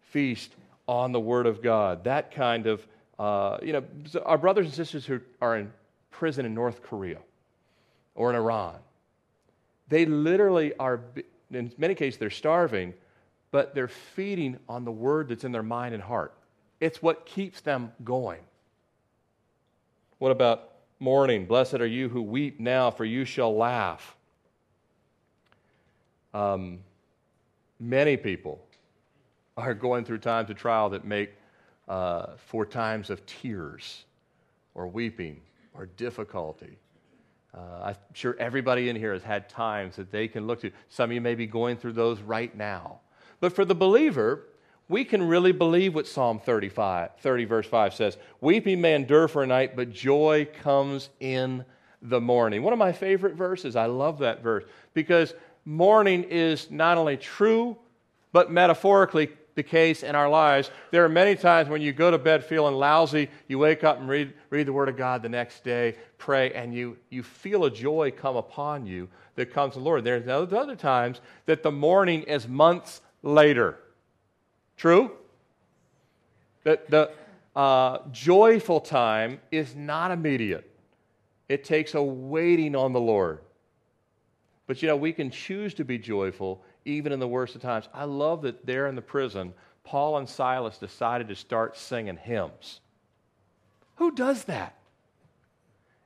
feast 0.00 0.50
on 0.88 1.12
the 1.12 1.20
Word 1.20 1.46
of 1.46 1.62
God. 1.62 2.02
That 2.02 2.32
kind 2.32 2.66
of, 2.66 2.84
uh, 3.20 3.58
you 3.62 3.72
know, 3.72 3.84
our 4.24 4.36
brothers 4.36 4.66
and 4.66 4.74
sisters 4.74 5.06
who 5.06 5.20
are 5.40 5.56
in 5.58 5.70
prison 6.10 6.44
in 6.44 6.54
North 6.54 6.82
Korea 6.82 7.18
or 8.16 8.30
in 8.30 8.34
Iran, 8.34 8.78
they 9.88 10.06
literally 10.06 10.72
are, 10.78 11.00
in 11.50 11.72
many 11.78 11.94
cases, 11.94 12.18
they're 12.18 12.30
starving, 12.30 12.94
but 13.50 13.74
they're 13.74 13.88
feeding 13.88 14.58
on 14.68 14.84
the 14.84 14.92
Word 14.92 15.28
that's 15.28 15.44
in 15.44 15.52
their 15.52 15.62
mind 15.62 15.94
and 15.94 16.02
heart. 16.02 16.34
It's 16.80 17.02
what 17.02 17.26
keeps 17.26 17.60
them 17.60 17.92
going. 18.04 18.40
What 20.18 20.30
about 20.30 20.72
mourning? 21.00 21.46
Blessed 21.46 21.74
are 21.74 21.86
you 21.86 22.08
who 22.08 22.22
weep 22.22 22.60
now, 22.60 22.90
for 22.90 23.04
you 23.04 23.24
shall 23.24 23.56
laugh. 23.56 24.16
Um, 26.34 26.80
many 27.80 28.16
people 28.16 28.60
are 29.56 29.74
going 29.74 30.04
through 30.04 30.18
times 30.18 30.50
of 30.50 30.56
trial 30.56 30.90
that 30.90 31.04
make 31.04 31.30
uh, 31.88 32.36
for 32.36 32.66
times 32.66 33.10
of 33.10 33.24
tears 33.26 34.04
or 34.74 34.86
weeping 34.86 35.40
or 35.74 35.86
difficulty. 35.86 36.76
Uh, 37.58 37.86
I'm 37.86 37.96
sure 38.12 38.36
everybody 38.38 38.88
in 38.88 38.94
here 38.94 39.12
has 39.12 39.22
had 39.22 39.48
times 39.48 39.96
that 39.96 40.12
they 40.12 40.28
can 40.28 40.46
look 40.46 40.60
to. 40.60 40.70
Some 40.88 41.10
of 41.10 41.14
you 41.14 41.20
may 41.20 41.34
be 41.34 41.46
going 41.46 41.76
through 41.76 41.94
those 41.94 42.20
right 42.20 42.54
now. 42.56 43.00
But 43.40 43.52
for 43.52 43.64
the 43.64 43.74
believer, 43.74 44.44
we 44.88 45.04
can 45.04 45.26
really 45.26 45.52
believe 45.52 45.94
what 45.94 46.06
Psalm 46.06 46.38
35, 46.38 47.10
30, 47.18 47.44
verse 47.46 47.66
5 47.66 47.94
says. 47.94 48.16
Weeping 48.40 48.80
may 48.80 48.94
endure 48.94 49.26
for 49.26 49.42
a 49.42 49.46
night, 49.46 49.74
but 49.74 49.92
joy 49.92 50.46
comes 50.62 51.10
in 51.18 51.64
the 52.00 52.20
morning. 52.20 52.62
One 52.62 52.72
of 52.72 52.78
my 52.78 52.92
favorite 52.92 53.34
verses. 53.34 53.74
I 53.74 53.86
love 53.86 54.18
that 54.20 54.42
verse 54.42 54.64
because 54.94 55.34
mourning 55.64 56.24
is 56.24 56.70
not 56.70 56.96
only 56.96 57.16
true, 57.16 57.76
but 58.32 58.52
metaphorically 58.52 59.30
the 59.58 59.62
case 59.64 60.04
in 60.04 60.14
our 60.14 60.28
lives. 60.28 60.70
There 60.92 61.04
are 61.04 61.08
many 61.08 61.34
times 61.34 61.68
when 61.68 61.82
you 61.82 61.92
go 61.92 62.12
to 62.12 62.16
bed 62.16 62.44
feeling 62.44 62.76
lousy, 62.76 63.28
you 63.48 63.58
wake 63.58 63.82
up 63.82 63.98
and 63.98 64.08
read, 64.08 64.32
read 64.50 64.68
the 64.68 64.72
Word 64.72 64.88
of 64.88 64.96
God 64.96 65.20
the 65.20 65.28
next 65.28 65.64
day, 65.64 65.96
pray, 66.16 66.52
and 66.52 66.72
you, 66.72 66.96
you 67.10 67.24
feel 67.24 67.64
a 67.64 67.70
joy 67.70 68.12
come 68.12 68.36
upon 68.36 68.86
you 68.86 69.08
that 69.34 69.52
comes 69.52 69.74
from 69.74 69.82
the 69.82 69.88
Lord. 69.88 70.04
There's 70.04 70.28
other 70.28 70.76
times 70.76 71.20
that 71.46 71.64
the 71.64 71.72
morning 71.72 72.22
is 72.22 72.46
months 72.46 73.00
later. 73.24 73.80
True? 74.76 75.10
That 76.62 76.88
the 76.88 77.10
uh, 77.56 77.98
joyful 78.12 78.78
time 78.78 79.40
is 79.50 79.74
not 79.74 80.12
immediate, 80.12 80.70
it 81.48 81.64
takes 81.64 81.94
a 81.94 82.02
waiting 82.02 82.76
on 82.76 82.92
the 82.92 83.00
Lord. 83.00 83.40
But 84.68 84.82
you 84.82 84.86
know, 84.86 84.96
we 84.96 85.14
can 85.14 85.30
choose 85.30 85.74
to 85.74 85.84
be 85.84 85.98
joyful 85.98 86.62
even 86.84 87.10
in 87.10 87.18
the 87.18 87.26
worst 87.26 87.56
of 87.56 87.62
times. 87.62 87.88
I 87.92 88.04
love 88.04 88.42
that 88.42 88.66
there 88.66 88.86
in 88.86 88.94
the 88.94 89.02
prison, 89.02 89.54
Paul 89.82 90.18
and 90.18 90.28
Silas 90.28 90.76
decided 90.76 91.26
to 91.28 91.34
start 91.34 91.76
singing 91.76 92.18
hymns. 92.18 92.80
Who 93.96 94.12
does 94.12 94.44
that? 94.44 94.76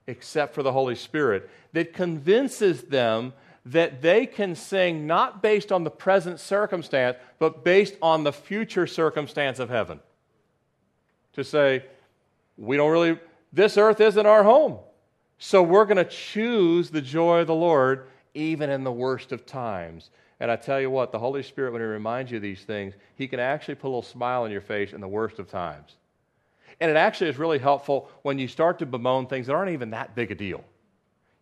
Except 0.07 0.55
for 0.55 0.63
the 0.63 0.73
Holy 0.73 0.95
Spirit, 0.95 1.51
that 1.73 1.93
convinces 1.93 2.83
them 2.85 3.33
that 3.67 4.01
they 4.01 4.27
can 4.27 4.55
sing 4.55 5.09
not 5.09 5.43
based 5.43 5.73
on 5.73 5.83
the 5.83 5.91
present 5.91 6.39
circumstance, 6.39 7.17
but 7.41 7.65
based 7.65 7.97
on 8.01 8.23
the 8.23 8.33
future 8.33 8.87
circumstance 8.87 9.59
of 9.59 9.71
heaven. 9.71 9.99
To 11.33 11.43
say, 11.43 11.85
we 12.57 12.77
don't 12.77 12.93
really, 12.93 13.19
this 13.53 13.77
earth 13.77 14.01
isn't 14.01 14.27
our 14.27 14.45
home. 14.45 14.79
So 15.39 15.65
we're 15.65 15.85
going 15.85 15.97
to 15.97 16.05
choose 16.05 16.91
the 16.91 17.03
joy 17.03 17.41
of 17.41 17.49
the 17.49 17.55
Lord 17.55 18.07
even 18.35 18.70
in 18.70 18.85
the 18.85 18.93
worst 18.93 19.33
of 19.33 19.47
times. 19.47 20.11
And 20.41 20.51
I 20.51 20.57
tell 20.57 20.80
you 20.80 20.91
what, 20.91 21.12
the 21.12 21.18
Holy 21.18 21.43
Spirit, 21.43 21.72
when 21.72 21.83
He 21.83 21.87
reminds 21.87 22.30
you 22.30 22.37
of 22.39 22.43
these 22.43 22.62
things, 22.62 22.95
He 23.14 23.28
can 23.28 23.41
actually 23.41 23.76
put 23.76 23.87
a 23.87 23.91
little 23.91 24.03
smile 24.03 24.43
on 24.43 24.51
your 24.51 24.61
face 24.61 24.93
in 24.93 25.01
the 25.01 25.09
worst 25.09 25.39
of 25.39 25.49
times. 25.49 25.97
And 26.80 26.91
it 26.91 26.97
actually 26.97 27.30
is 27.30 27.39
really 27.39 27.59
helpful 27.59 28.11
when 28.22 28.39
you 28.39 28.49
start 28.49 28.78
to 28.80 28.87
bemoan 28.87 29.26
things 29.26 29.47
that 29.47 29.55
aren't 29.55 29.72
even 29.72 29.91
that 29.91 30.14
big 30.14 30.30
a 30.30 30.35
deal. 30.35 30.64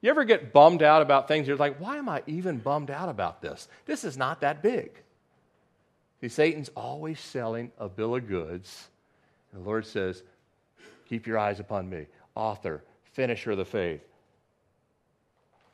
You 0.03 0.11
ever 0.11 0.25
get 0.25 0.53
bummed 0.53 0.83
out 0.83 1.03
about 1.03 1.29
things? 1.29 1.47
You're 1.47 1.57
like, 1.57 1.79
why 1.79 1.97
am 1.97 2.09
I 2.09 2.23
even 2.27 2.59
bummed 2.59 2.91
out 2.91 3.09
about 3.09 3.43
this? 3.43 3.69
This 3.87 4.05
is 4.05 4.17
not 4.17 4.41
that 4.41 4.63
big. 4.63 4.91
See, 6.21 6.29
Satan's 6.29 6.71
always 6.77 7.21
selling 7.21 7.71
a 7.79 7.89
bill 7.89 8.15
of 8.15 8.29
goods. 8.29 8.89
And 9.53 9.63
the 9.63 9.67
Lord 9.67 9.87
says, 9.87 10.23
keep 11.09 11.27
your 11.27 11.39
eyes 11.39 11.61
upon 11.61 11.89
me, 11.89 12.07
author, 12.35 12.83
finisher 13.13 13.53
of 13.53 13.59
the 13.59 13.65
faith. 13.65 14.03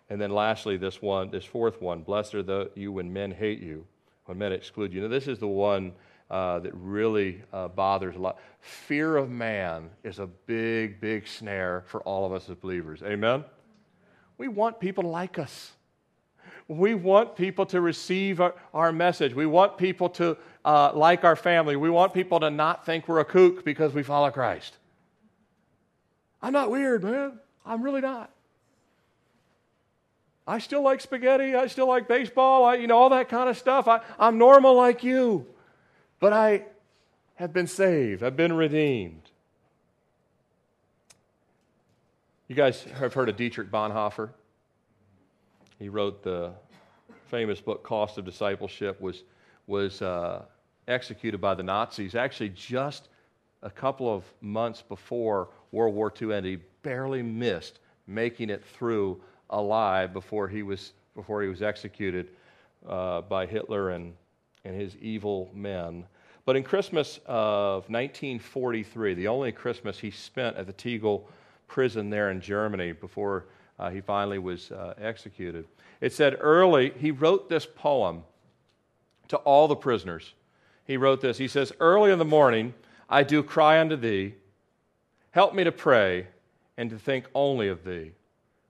And 0.08 0.20
then 0.20 0.30
lastly, 0.30 0.76
this 0.76 1.02
one, 1.02 1.30
this 1.30 1.44
fourth 1.44 1.80
one, 1.80 2.02
blessed 2.02 2.34
are 2.36 2.42
the, 2.42 2.70
you 2.74 2.92
when 2.92 3.12
men 3.12 3.30
hate 3.32 3.60
you, 3.60 3.86
when 4.26 4.38
men 4.38 4.52
exclude 4.52 4.92
you. 4.92 5.02
Now, 5.02 5.08
this 5.08 5.26
is 5.26 5.38
the 5.38 5.48
one 5.48 5.92
uh, 6.30 6.60
that 6.60 6.72
really 6.74 7.42
uh, 7.52 7.68
bothers 7.68 8.16
a 8.16 8.18
lot. 8.18 8.38
Fear 8.60 9.16
of 9.16 9.30
man 9.30 9.90
is 10.04 10.18
a 10.18 10.26
big, 10.26 11.00
big 11.00 11.26
snare 11.26 11.84
for 11.86 12.00
all 12.02 12.24
of 12.24 12.32
us 12.32 12.48
as 12.48 12.56
believers. 12.56 13.02
Amen? 13.02 13.44
We 14.38 14.48
want 14.48 14.80
people 14.80 15.02
to 15.04 15.08
like 15.08 15.38
us. 15.38 15.72
We 16.68 16.94
want 16.94 17.36
people 17.36 17.64
to 17.66 17.80
receive 17.80 18.40
our, 18.40 18.54
our 18.74 18.92
message. 18.92 19.34
We 19.34 19.46
want 19.46 19.78
people 19.78 20.08
to 20.10 20.36
uh, 20.64 20.92
like 20.94 21.24
our 21.24 21.36
family. 21.36 21.76
We 21.76 21.90
want 21.90 22.12
people 22.12 22.40
to 22.40 22.50
not 22.50 22.84
think 22.84 23.06
we're 23.06 23.20
a 23.20 23.24
kook 23.24 23.64
because 23.64 23.92
we 23.92 24.02
follow 24.02 24.30
Christ. 24.30 24.76
I'm 26.42 26.52
not 26.52 26.70
weird, 26.70 27.04
man. 27.04 27.38
I'm 27.64 27.82
really 27.82 28.00
not. 28.00 28.30
I 30.46 30.58
still 30.58 30.82
like 30.82 31.00
spaghetti. 31.00 31.54
I 31.54 31.66
still 31.66 31.88
like 31.88 32.06
baseball. 32.06 32.64
I, 32.64 32.76
you 32.76 32.86
know, 32.86 32.96
all 32.96 33.10
that 33.10 33.28
kind 33.28 33.48
of 33.48 33.58
stuff. 33.58 33.88
I, 33.88 34.00
I'm 34.18 34.38
normal 34.38 34.74
like 34.74 35.02
you. 35.02 35.46
But 36.20 36.32
I 36.32 36.64
have 37.34 37.52
been 37.52 37.66
saved. 37.66 38.22
I've 38.22 38.36
been 38.36 38.52
redeemed. 38.52 39.22
You 42.48 42.54
guys 42.54 42.84
have 42.84 43.12
heard 43.12 43.28
of 43.28 43.36
Dietrich 43.36 43.70
Bonhoeffer? 43.70 44.30
He 45.80 45.88
wrote 45.88 46.22
the 46.22 46.52
famous 47.26 47.60
book 47.60 47.82
Cost 47.82 48.18
of 48.18 48.24
Discipleship. 48.24 49.00
Was 49.00 49.24
was 49.66 50.00
uh, 50.00 50.42
executed 50.86 51.40
by 51.40 51.54
the 51.54 51.62
Nazis 51.62 52.14
actually 52.14 52.50
just 52.50 53.08
a 53.62 53.70
couple 53.70 54.12
of 54.12 54.22
months 54.40 54.80
before 54.80 55.48
World 55.72 55.94
War 55.94 56.12
II 56.20 56.32
ended. 56.32 56.60
He 56.60 56.64
barely 56.82 57.22
missed 57.22 57.80
making 58.06 58.50
it 58.50 58.64
through 58.64 59.20
alive 59.50 60.12
before 60.12 60.48
he 60.48 60.62
was, 60.62 60.92
before 61.14 61.42
he 61.42 61.48
was 61.48 61.62
executed 61.62 62.28
uh, 62.88 63.22
by 63.22 63.46
Hitler 63.46 63.90
and, 63.90 64.14
and 64.64 64.80
his 64.80 64.96
evil 64.96 65.50
men. 65.54 66.04
But 66.44 66.56
in 66.56 66.62
Christmas 66.62 67.18
of 67.26 67.88
1943, 67.90 69.14
the 69.14 69.28
only 69.28 69.52
Christmas 69.52 69.98
he 69.98 70.10
spent 70.10 70.56
at 70.56 70.66
the 70.66 70.72
Tegel 70.72 71.28
prison 71.66 72.10
there 72.10 72.30
in 72.30 72.40
Germany 72.40 72.92
before 72.92 73.46
uh, 73.78 73.90
he 73.90 74.00
finally 74.00 74.38
was 74.38 74.70
uh, 74.70 74.94
executed, 74.98 75.66
it 76.00 76.12
said 76.12 76.36
early, 76.40 76.92
he 76.98 77.10
wrote 77.10 77.48
this 77.48 77.66
poem 77.66 78.22
to 79.28 79.36
all 79.38 79.68
the 79.68 79.76
prisoners. 79.76 80.34
He 80.84 80.96
wrote 80.96 81.20
this. 81.20 81.38
He 81.38 81.48
says, 81.48 81.72
Early 81.80 82.12
in 82.12 82.18
the 82.18 82.24
morning, 82.24 82.74
I 83.08 83.22
do 83.22 83.42
cry 83.42 83.80
unto 83.80 83.96
thee. 83.96 84.34
Help 85.30 85.54
me 85.54 85.64
to 85.64 85.72
pray 85.72 86.28
and 86.76 86.90
to 86.90 86.98
think 86.98 87.26
only 87.34 87.68
of 87.68 87.84
thee. 87.84 88.12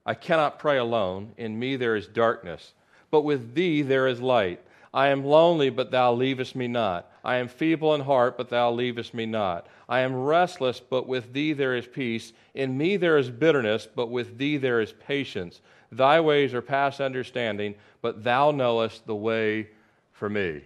I 0.06 0.14
cannot 0.14 0.60
pray 0.60 0.78
alone. 0.78 1.32
In 1.36 1.58
me 1.58 1.74
there 1.76 1.96
is 1.96 2.06
darkness, 2.06 2.72
but 3.10 3.22
with 3.22 3.54
thee 3.54 3.82
there 3.82 4.06
is 4.06 4.20
light. 4.20 4.62
I 4.94 5.08
am 5.08 5.26
lonely, 5.26 5.68
but 5.68 5.90
thou 5.90 6.14
leavest 6.14 6.54
me 6.54 6.68
not. 6.68 7.10
I 7.22 7.36
am 7.36 7.48
feeble 7.48 7.94
in 7.94 8.00
heart, 8.00 8.38
but 8.38 8.48
thou 8.48 8.70
leavest 8.70 9.12
me 9.12 9.26
not. 9.26 9.66
I 9.88 10.00
am 10.00 10.14
restless, 10.14 10.80
but 10.80 11.06
with 11.06 11.32
thee 11.32 11.52
there 11.52 11.76
is 11.76 11.86
peace. 11.86 12.32
In 12.54 12.78
me 12.78 12.96
there 12.96 13.18
is 13.18 13.28
bitterness, 13.28 13.86
but 13.94 14.06
with 14.06 14.38
thee 14.38 14.56
there 14.56 14.80
is 14.80 14.92
patience. 14.92 15.60
Thy 15.92 16.20
ways 16.20 16.54
are 16.54 16.62
past 16.62 17.00
understanding, 17.00 17.74
but 18.00 18.24
thou 18.24 18.52
knowest 18.52 19.06
the 19.06 19.14
way 19.14 19.68
for 20.12 20.30
me. 20.30 20.62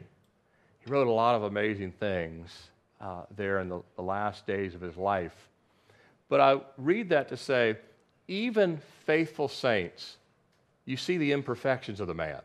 He 0.85 0.91
wrote 0.91 1.09
a 1.09 1.13
lot 1.13 1.35
of 1.35 1.43
amazing 1.43 1.93
things 1.93 2.69
uh, 3.01 3.23
there 3.37 3.59
in 3.61 3.69
the, 3.69 3.83
the 3.97 4.03
last 4.03 4.47
days 4.47 4.75
of 4.75 4.81
his 4.81 4.97
life. 4.97 5.49
But 6.29 6.41
I 6.41 6.61
read 6.77 7.09
that 7.09 7.31
to 7.31 7.37
say, 7.37 7.79
even 8.31 8.81
faithful 9.05 9.49
saints, 9.49 10.17
you 10.87 10.97
see 10.97 11.19
the 11.19 11.33
imperfections 11.33 12.01
of 12.01 12.07
the 12.07 12.15
man 12.15 12.41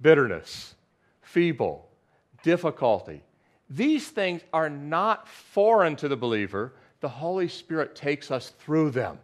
bitterness, 0.00 0.74
feeble, 1.22 1.88
difficulty. 2.42 3.22
These 3.70 4.08
things 4.08 4.42
are 4.52 4.68
not 4.68 5.26
foreign 5.26 5.96
to 5.96 6.08
the 6.08 6.16
believer. 6.16 6.74
The 7.00 7.08
Holy 7.08 7.48
Spirit 7.48 7.96
takes 7.96 8.30
us 8.30 8.50
through 8.60 8.90
them, 8.90 9.18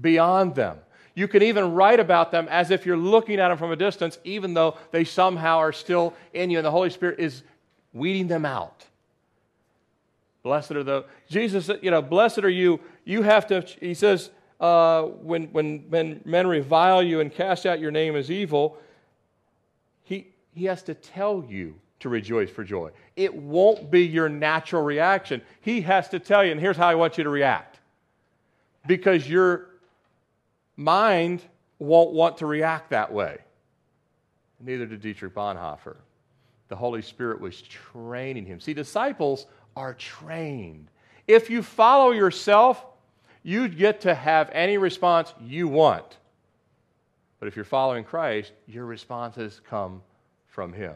beyond 0.00 0.54
them. 0.54 0.78
You 1.14 1.26
can 1.26 1.42
even 1.42 1.74
write 1.74 1.98
about 1.98 2.30
them 2.30 2.46
as 2.48 2.70
if 2.70 2.86
you're 2.86 2.96
looking 2.96 3.40
at 3.40 3.48
them 3.48 3.58
from 3.58 3.72
a 3.72 3.76
distance, 3.76 4.18
even 4.22 4.54
though 4.54 4.76
they 4.92 5.02
somehow 5.02 5.58
are 5.58 5.72
still 5.72 6.14
in 6.32 6.50
you, 6.50 6.58
and 6.58 6.64
the 6.64 6.70
Holy 6.70 6.90
Spirit 6.90 7.18
is 7.18 7.42
weeding 7.92 8.28
them 8.28 8.44
out. 8.44 8.84
Blessed 10.44 10.72
are 10.72 10.84
the 10.84 11.04
Jesus, 11.28 11.70
you 11.82 11.90
know, 11.90 12.00
blessed 12.00 12.38
are 12.38 12.48
you. 12.48 12.80
You 13.08 13.22
have 13.22 13.46
to, 13.46 13.62
he 13.80 13.94
says, 13.94 14.28
uh, 14.60 15.04
when, 15.04 15.44
when, 15.44 15.86
when 15.88 16.20
men 16.26 16.46
revile 16.46 17.02
you 17.02 17.20
and 17.20 17.32
cast 17.32 17.64
out 17.64 17.80
your 17.80 17.90
name 17.90 18.14
as 18.14 18.30
evil, 18.30 18.76
he, 20.02 20.28
he 20.52 20.66
has 20.66 20.82
to 20.82 20.94
tell 20.94 21.42
you 21.48 21.76
to 22.00 22.10
rejoice 22.10 22.50
for 22.50 22.64
joy. 22.64 22.90
It 23.16 23.34
won't 23.34 23.90
be 23.90 24.06
your 24.06 24.28
natural 24.28 24.82
reaction. 24.82 25.40
He 25.62 25.80
has 25.80 26.10
to 26.10 26.18
tell 26.18 26.44
you, 26.44 26.52
and 26.52 26.60
here's 26.60 26.76
how 26.76 26.86
I 26.86 26.96
want 26.96 27.16
you 27.16 27.24
to 27.24 27.30
react. 27.30 27.80
Because 28.86 29.26
your 29.26 29.70
mind 30.76 31.40
won't 31.78 32.12
want 32.12 32.36
to 32.38 32.46
react 32.46 32.90
that 32.90 33.10
way. 33.10 33.38
Neither 34.60 34.84
did 34.84 35.00
Dietrich 35.00 35.34
Bonhoeffer. 35.34 35.96
The 36.68 36.76
Holy 36.76 37.00
Spirit 37.00 37.40
was 37.40 37.62
training 37.62 38.44
him. 38.44 38.60
See, 38.60 38.74
disciples 38.74 39.46
are 39.74 39.94
trained. 39.94 40.90
If 41.26 41.48
you 41.48 41.62
follow 41.62 42.10
yourself, 42.10 42.84
you 43.48 43.66
get 43.66 44.02
to 44.02 44.14
have 44.14 44.50
any 44.52 44.76
response 44.76 45.32
you 45.40 45.68
want. 45.68 46.18
But 47.40 47.48
if 47.48 47.56
you're 47.56 47.64
following 47.64 48.04
Christ, 48.04 48.52
your 48.66 48.84
responses 48.84 49.62
come 49.66 50.02
from 50.48 50.74
Him. 50.74 50.92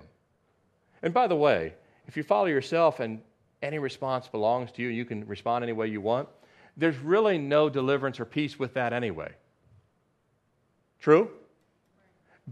And 1.02 1.14
by 1.14 1.28
the 1.28 1.34
way, 1.34 1.72
if 2.06 2.14
you 2.14 2.22
follow 2.22 2.44
yourself 2.44 3.00
and 3.00 3.22
any 3.62 3.78
response 3.78 4.28
belongs 4.28 4.70
to 4.72 4.82
you, 4.82 4.88
you 4.88 5.06
can 5.06 5.26
respond 5.26 5.64
any 5.64 5.72
way 5.72 5.86
you 5.86 6.02
want, 6.02 6.28
there's 6.76 6.98
really 6.98 7.38
no 7.38 7.70
deliverance 7.70 8.20
or 8.20 8.26
peace 8.26 8.58
with 8.58 8.74
that 8.74 8.92
anyway. 8.92 9.32
True? 11.00 11.30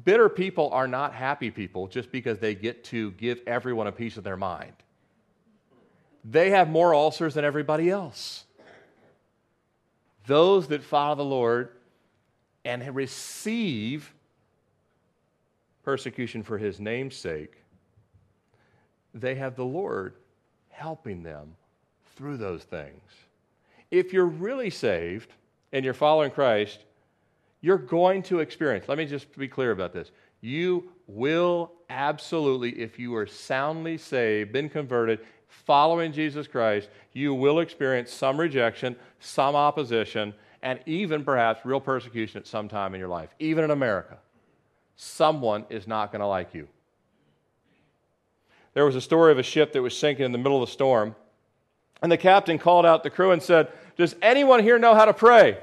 Bitter 0.03 0.31
people 0.31 0.71
are 0.71 0.89
not 0.89 1.13
happy 1.13 1.51
people 1.51 1.89
just 1.89 2.11
because 2.11 2.39
they 2.39 2.55
get 2.55 2.85
to 2.85 3.11
give 3.13 3.41
everyone 3.47 3.87
a 3.87 3.93
piece 3.93 4.17
of 4.17 4.25
their 4.25 4.39
mind. 4.39 4.73
They 6.25 6.49
have 6.51 6.71
more 6.71 6.95
ulcers 6.95 7.35
than 7.35 7.45
everybody 7.45 7.91
else. 7.91 8.45
Those 10.31 10.69
that 10.69 10.85
follow 10.85 11.17
the 11.17 11.25
Lord 11.25 11.71
and 12.65 12.95
receive 12.95 14.15
persecution 15.83 16.45
for 16.45 16.57
his 16.57 16.79
name's 16.79 17.17
sake, 17.17 17.65
they 19.13 19.35
have 19.35 19.57
the 19.57 19.65
Lord 19.65 20.15
helping 20.69 21.25
them 21.25 21.57
through 22.15 22.37
those 22.37 22.63
things. 22.63 23.03
If 23.91 24.13
you're 24.13 24.25
really 24.25 24.71
saved 24.71 25.33
and 25.73 25.85
you're 25.85 25.95
following 25.95 26.31
Christ, 26.31 26.85
you're 27.61 27.77
going 27.77 28.23
to 28.23 28.39
experience, 28.39 28.89
let 28.89 28.99
me 28.99 29.07
just 29.07 29.37
be 29.37 29.49
clear 29.49 29.73
about 29.73 29.93
this. 29.93 30.13
You 30.43 30.93
will 31.09 31.73
absolutely, 31.89 32.81
if 32.81 33.01
you 33.01 33.17
are 33.17 33.27
soundly 33.27 33.99
saved, 33.99 34.53
been 34.53 34.69
converted, 34.69 35.19
following 35.51 36.13
Jesus 36.13 36.47
Christ, 36.47 36.89
you 37.13 37.35
will 37.35 37.61
experience 37.61 38.13
some 38.13 38.39
rejection, 38.39 38.97
some 39.19 39.55
opposition, 39.55 40.33
and 40.63 40.81
even 40.87 41.25
perhaps 41.25 41.65
real 41.65 41.81
persecution 41.81 42.39
at 42.39 42.47
some 42.47 42.69
time 42.69 42.95
in 42.95 43.01
your 43.01 43.09
life, 43.09 43.31
even 43.39 43.65
in 43.65 43.71
America. 43.71 44.19
Someone 44.97 45.65
is 45.71 45.87
not 45.87 46.13
going 46.13 46.21
to 46.21 46.27
like 46.27 46.55
you. 46.55 46.69
There 48.75 48.85
was 48.85 48.97
a 48.97 49.01
story 49.01 49.33
of 49.33 49.39
a 49.39 49.43
ship 49.43 49.73
that 49.73 49.83
was 49.83 49.97
sinking 49.97 50.25
in 50.25 50.33
the 50.33 50.39
middle 50.39 50.63
of 50.63 50.69
the 50.69 50.73
storm, 50.73 51.17
and 52.03 52.11
the 52.11 52.17
captain 52.17 52.59
called 52.59 52.87
out 52.87 53.03
the 53.03 53.11
crew 53.11 53.33
and 53.33 53.43
said, 53.43 53.69
Does 53.97 54.15
anyone 54.23 54.63
here 54.63 54.79
know 54.79 54.95
how 54.95 55.05
to 55.05 55.13
pray? 55.13 55.59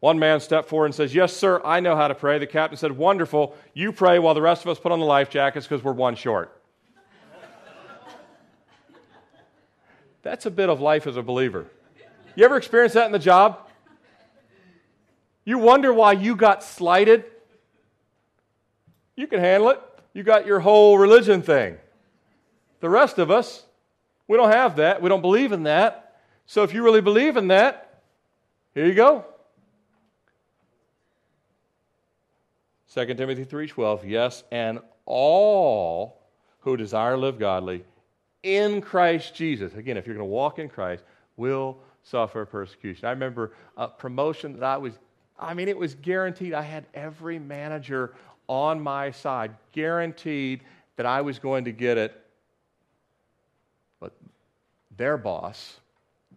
One 0.00 0.18
man 0.18 0.38
stepped 0.40 0.68
forward 0.68 0.86
and 0.86 0.94
says, 0.94 1.14
Yes, 1.14 1.32
sir, 1.32 1.60
I 1.64 1.80
know 1.80 1.96
how 1.96 2.08
to 2.08 2.14
pray. 2.14 2.38
The 2.38 2.46
captain 2.46 2.76
said, 2.76 2.92
Wonderful. 2.92 3.56
You 3.74 3.92
pray 3.92 4.18
while 4.18 4.34
the 4.34 4.42
rest 4.42 4.62
of 4.62 4.68
us 4.68 4.78
put 4.78 4.92
on 4.92 5.00
the 5.00 5.06
life 5.06 5.30
jackets 5.30 5.66
because 5.66 5.82
we're 5.82 5.92
one 5.92 6.14
short. 6.14 6.57
That's 10.22 10.46
a 10.46 10.50
bit 10.50 10.68
of 10.68 10.80
life 10.80 11.06
as 11.06 11.16
a 11.16 11.22
believer. 11.22 11.66
You 12.34 12.44
ever 12.44 12.56
experience 12.56 12.94
that 12.94 13.06
in 13.06 13.12
the 13.12 13.18
job? 13.18 13.68
You 15.44 15.58
wonder 15.58 15.92
why 15.92 16.12
you 16.12 16.36
got 16.36 16.62
slighted? 16.62 17.24
You 19.16 19.26
can 19.26 19.40
handle 19.40 19.70
it. 19.70 19.80
You 20.12 20.22
got 20.22 20.46
your 20.46 20.60
whole 20.60 20.98
religion 20.98 21.42
thing. 21.42 21.78
The 22.80 22.90
rest 22.90 23.18
of 23.18 23.30
us, 23.30 23.64
we 24.26 24.36
don't 24.36 24.52
have 24.52 24.76
that. 24.76 25.02
We 25.02 25.08
don't 25.08 25.22
believe 25.22 25.52
in 25.52 25.64
that. 25.64 26.16
So 26.46 26.62
if 26.62 26.72
you 26.72 26.84
really 26.84 27.00
believe 27.00 27.36
in 27.36 27.48
that, 27.48 28.02
here 28.74 28.86
you 28.86 28.94
go. 28.94 29.24
2 32.94 33.14
Timothy 33.14 33.44
3:12 33.44 34.04
Yes, 34.04 34.44
and 34.50 34.80
all 35.04 36.20
who 36.60 36.76
desire 36.76 37.12
to 37.12 37.20
live 37.20 37.38
godly 37.38 37.84
in 38.42 38.80
Christ 38.80 39.34
Jesus. 39.34 39.74
Again, 39.74 39.96
if 39.96 40.06
you're 40.06 40.14
going 40.14 40.28
to 40.28 40.32
walk 40.32 40.58
in 40.58 40.68
Christ, 40.68 41.04
will 41.36 41.78
suffer 42.02 42.44
persecution. 42.44 43.06
I 43.06 43.10
remember 43.10 43.52
a 43.76 43.88
promotion 43.88 44.54
that 44.54 44.62
I 44.62 44.76
was 44.76 44.94
I 45.38 45.54
mean 45.54 45.68
it 45.68 45.76
was 45.76 45.94
guaranteed. 45.94 46.52
I 46.52 46.62
had 46.62 46.86
every 46.94 47.38
manager 47.38 48.14
on 48.48 48.80
my 48.80 49.10
side, 49.10 49.54
guaranteed 49.72 50.62
that 50.96 51.06
I 51.06 51.20
was 51.20 51.38
going 51.38 51.64
to 51.64 51.72
get 51.72 51.98
it. 51.98 52.24
But 54.00 54.12
their 54.96 55.16
boss 55.16 55.78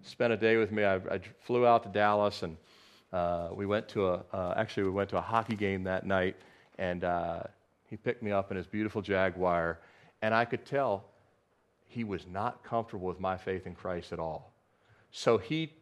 spent 0.04 0.34
a 0.34 0.38
day 0.38 0.58
with 0.58 0.72
me. 0.72 0.84
I, 0.84 0.95
I 0.95 1.20
flew 1.39 1.66
out 1.66 1.84
to 1.84 1.89
Dallas 1.89 2.43
and 2.43 2.58
uh, 3.14 3.49
we 3.54 3.66
went 3.66 3.88
to 3.89 4.08
a, 4.08 4.24
uh, 4.32 4.54
actually, 4.56 4.84
we 4.84 4.89
went 4.91 5.10
to 5.10 5.18
a 5.18 5.22
hockey 5.22 5.56
game 5.56 5.84
that 5.84 6.06
night, 6.06 6.38
and 6.78 7.04
uh, 7.04 7.43
he 7.89 7.97
picked 7.97 8.24
me 8.24 8.32
up 8.32 8.52
in 8.52 8.58
his 8.58 8.66
beautiful 8.66 9.02
Jaguar, 9.02 9.80
and 10.22 10.34
I 10.34 10.45
could 10.45 10.66
tell 10.66 11.04
he 11.92 12.06
was 12.06 12.26
not 12.26 12.64
comfortable 12.64 13.08
with 13.08 13.20
my 13.20 13.36
faith 13.36 13.68
in 13.68 13.76
Christ 13.76 14.14
at 14.14 14.20
all. 14.20 14.54
So 15.12 15.38
he, 15.38 15.74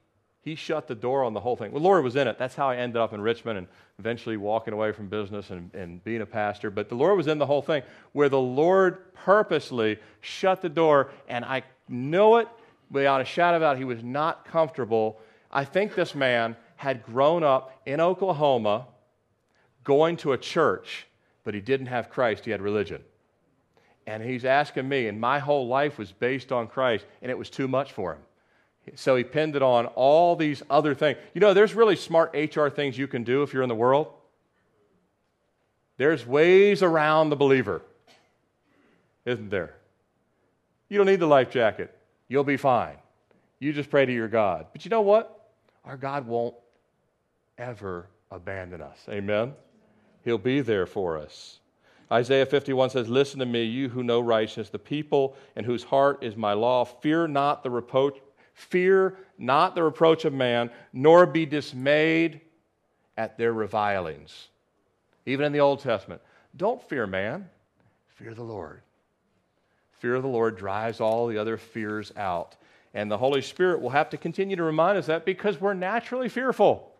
he 0.41 0.55
shut 0.55 0.87
the 0.87 0.95
door 0.95 1.23
on 1.23 1.35
the 1.35 1.39
whole 1.39 1.55
thing. 1.55 1.71
Well, 1.71 1.83
Lord 1.83 2.03
was 2.03 2.15
in 2.15 2.27
it. 2.27 2.39
That's 2.39 2.55
how 2.55 2.67
I 2.67 2.77
ended 2.77 2.97
up 2.97 3.13
in 3.13 3.21
Richmond 3.21 3.59
and 3.59 3.67
eventually 3.99 4.35
walking 4.35 4.73
away 4.73 4.91
from 4.91 5.07
business 5.07 5.51
and, 5.51 5.71
and 5.75 6.03
being 6.03 6.21
a 6.21 6.25
pastor. 6.25 6.71
But 6.71 6.89
the 6.89 6.95
Lord 6.95 7.15
was 7.15 7.27
in 7.27 7.37
the 7.37 7.45
whole 7.45 7.61
thing, 7.61 7.83
where 8.13 8.27
the 8.27 8.39
Lord 8.39 9.13
purposely 9.13 9.99
shut 10.21 10.63
the 10.63 10.69
door, 10.69 11.11
and 11.27 11.45
I 11.45 11.61
know 11.87 12.37
it 12.37 12.47
without 12.89 13.21
a 13.21 13.25
shadow 13.25 13.57
of 13.57 13.61
doubt, 13.61 13.77
he 13.77 13.83
was 13.83 14.03
not 14.03 14.45
comfortable. 14.45 15.19
I 15.51 15.63
think 15.63 15.93
this 15.93 16.15
man 16.15 16.55
had 16.75 17.03
grown 17.03 17.43
up 17.43 17.79
in 17.85 18.01
Oklahoma 18.01 18.87
going 19.83 20.17
to 20.17 20.31
a 20.31 20.39
church, 20.39 21.05
but 21.43 21.53
he 21.53 21.61
didn't 21.61 21.87
have 21.87 22.09
Christ, 22.09 22.45
he 22.45 22.51
had 22.51 22.63
religion. 22.63 23.03
And 24.07 24.23
he's 24.23 24.45
asking 24.45 24.89
me, 24.89 25.07
and 25.07 25.19
my 25.19 25.39
whole 25.39 25.67
life 25.67 25.97
was 25.97 26.11
based 26.11 26.51
on 26.51 26.67
Christ, 26.67 27.05
and 27.21 27.29
it 27.29 27.37
was 27.37 27.49
too 27.49 27.67
much 27.67 27.91
for 27.93 28.13
him. 28.13 28.21
So 28.95 29.15
he 29.15 29.23
pinned 29.23 29.55
it 29.55 29.61
on 29.61 29.85
all 29.87 30.35
these 30.35 30.63
other 30.69 30.95
things. 30.95 31.19
You 31.33 31.41
know, 31.41 31.53
there's 31.53 31.75
really 31.75 31.95
smart 31.95 32.33
HR 32.33 32.69
things 32.69 32.97
you 32.97 33.07
can 33.07 33.23
do 33.23 33.43
if 33.43 33.53
you're 33.53 33.63
in 33.63 33.69
the 33.69 33.75
world. 33.75 34.11
There's 35.97 36.25
ways 36.25 36.81
around 36.81 37.29
the 37.29 37.35
believer, 37.35 37.81
isn't 39.25 39.49
there? 39.49 39.75
You 40.87 40.97
don't 40.97 41.07
need 41.07 41.19
the 41.19 41.27
life 41.27 41.51
jacket. 41.51 41.95
You'll 42.27 42.43
be 42.43 42.57
fine. 42.57 42.95
You 43.59 43.73
just 43.73 43.89
pray 43.89 44.05
to 44.05 44.13
your 44.13 44.29
God. 44.29 44.67
But 44.71 44.85
you 44.85 44.89
know 44.89 45.01
what? 45.01 45.51
Our 45.83 45.97
God 45.97 46.25
won't 46.25 46.55
ever 47.57 48.07
abandon 48.31 48.81
us. 48.81 48.97
Amen? 49.09 49.53
He'll 50.23 50.37
be 50.37 50.61
there 50.61 50.85
for 50.85 51.17
us. 51.17 51.59
Isaiah 52.11 52.45
51 52.45 52.89
says, 52.89 53.07
Listen 53.07 53.39
to 53.39 53.45
me, 53.45 53.63
you 53.63 53.89
who 53.89 54.03
know 54.03 54.19
righteousness, 54.19 54.69
the 54.69 54.79
people 54.79 55.35
in 55.55 55.63
whose 55.63 55.83
heart 55.83 56.23
is 56.23 56.35
my 56.35 56.53
law. 56.53 56.83
Fear 56.83 57.27
not 57.27 57.61
the 57.63 57.69
reproach, 57.69 58.17
fear 58.53 59.17
not 59.37 59.75
the 59.75 59.83
reproach 59.83 60.25
of 60.25 60.33
man, 60.33 60.71
nor 60.91 61.25
be 61.25 61.45
dismayed 61.45 62.41
at 63.17 63.37
their 63.37 63.53
revilings. 63.53 64.47
Even 65.25 65.45
in 65.45 65.51
the 65.51 65.59
Old 65.59 65.81
Testament, 65.81 66.21
don't 66.57 66.81
fear 66.81 67.05
man, 67.05 67.47
fear 68.07 68.33
the 68.33 68.43
Lord. 68.43 68.81
Fear 69.99 70.15
of 70.15 70.23
the 70.23 70.29
Lord 70.29 70.57
drives 70.57 71.01
all 71.01 71.27
the 71.27 71.37
other 71.37 71.57
fears 71.57 72.11
out. 72.15 72.55
And 72.93 73.11
the 73.11 73.17
Holy 73.17 73.41
Spirit 73.41 73.81
will 73.81 73.91
have 73.91 74.09
to 74.09 74.17
continue 74.17 74.55
to 74.55 74.63
remind 74.63 74.97
us 74.97 75.05
that 75.07 75.25
because 75.25 75.61
we're 75.61 75.73
naturally 75.73 76.29
fearful. 76.29 76.91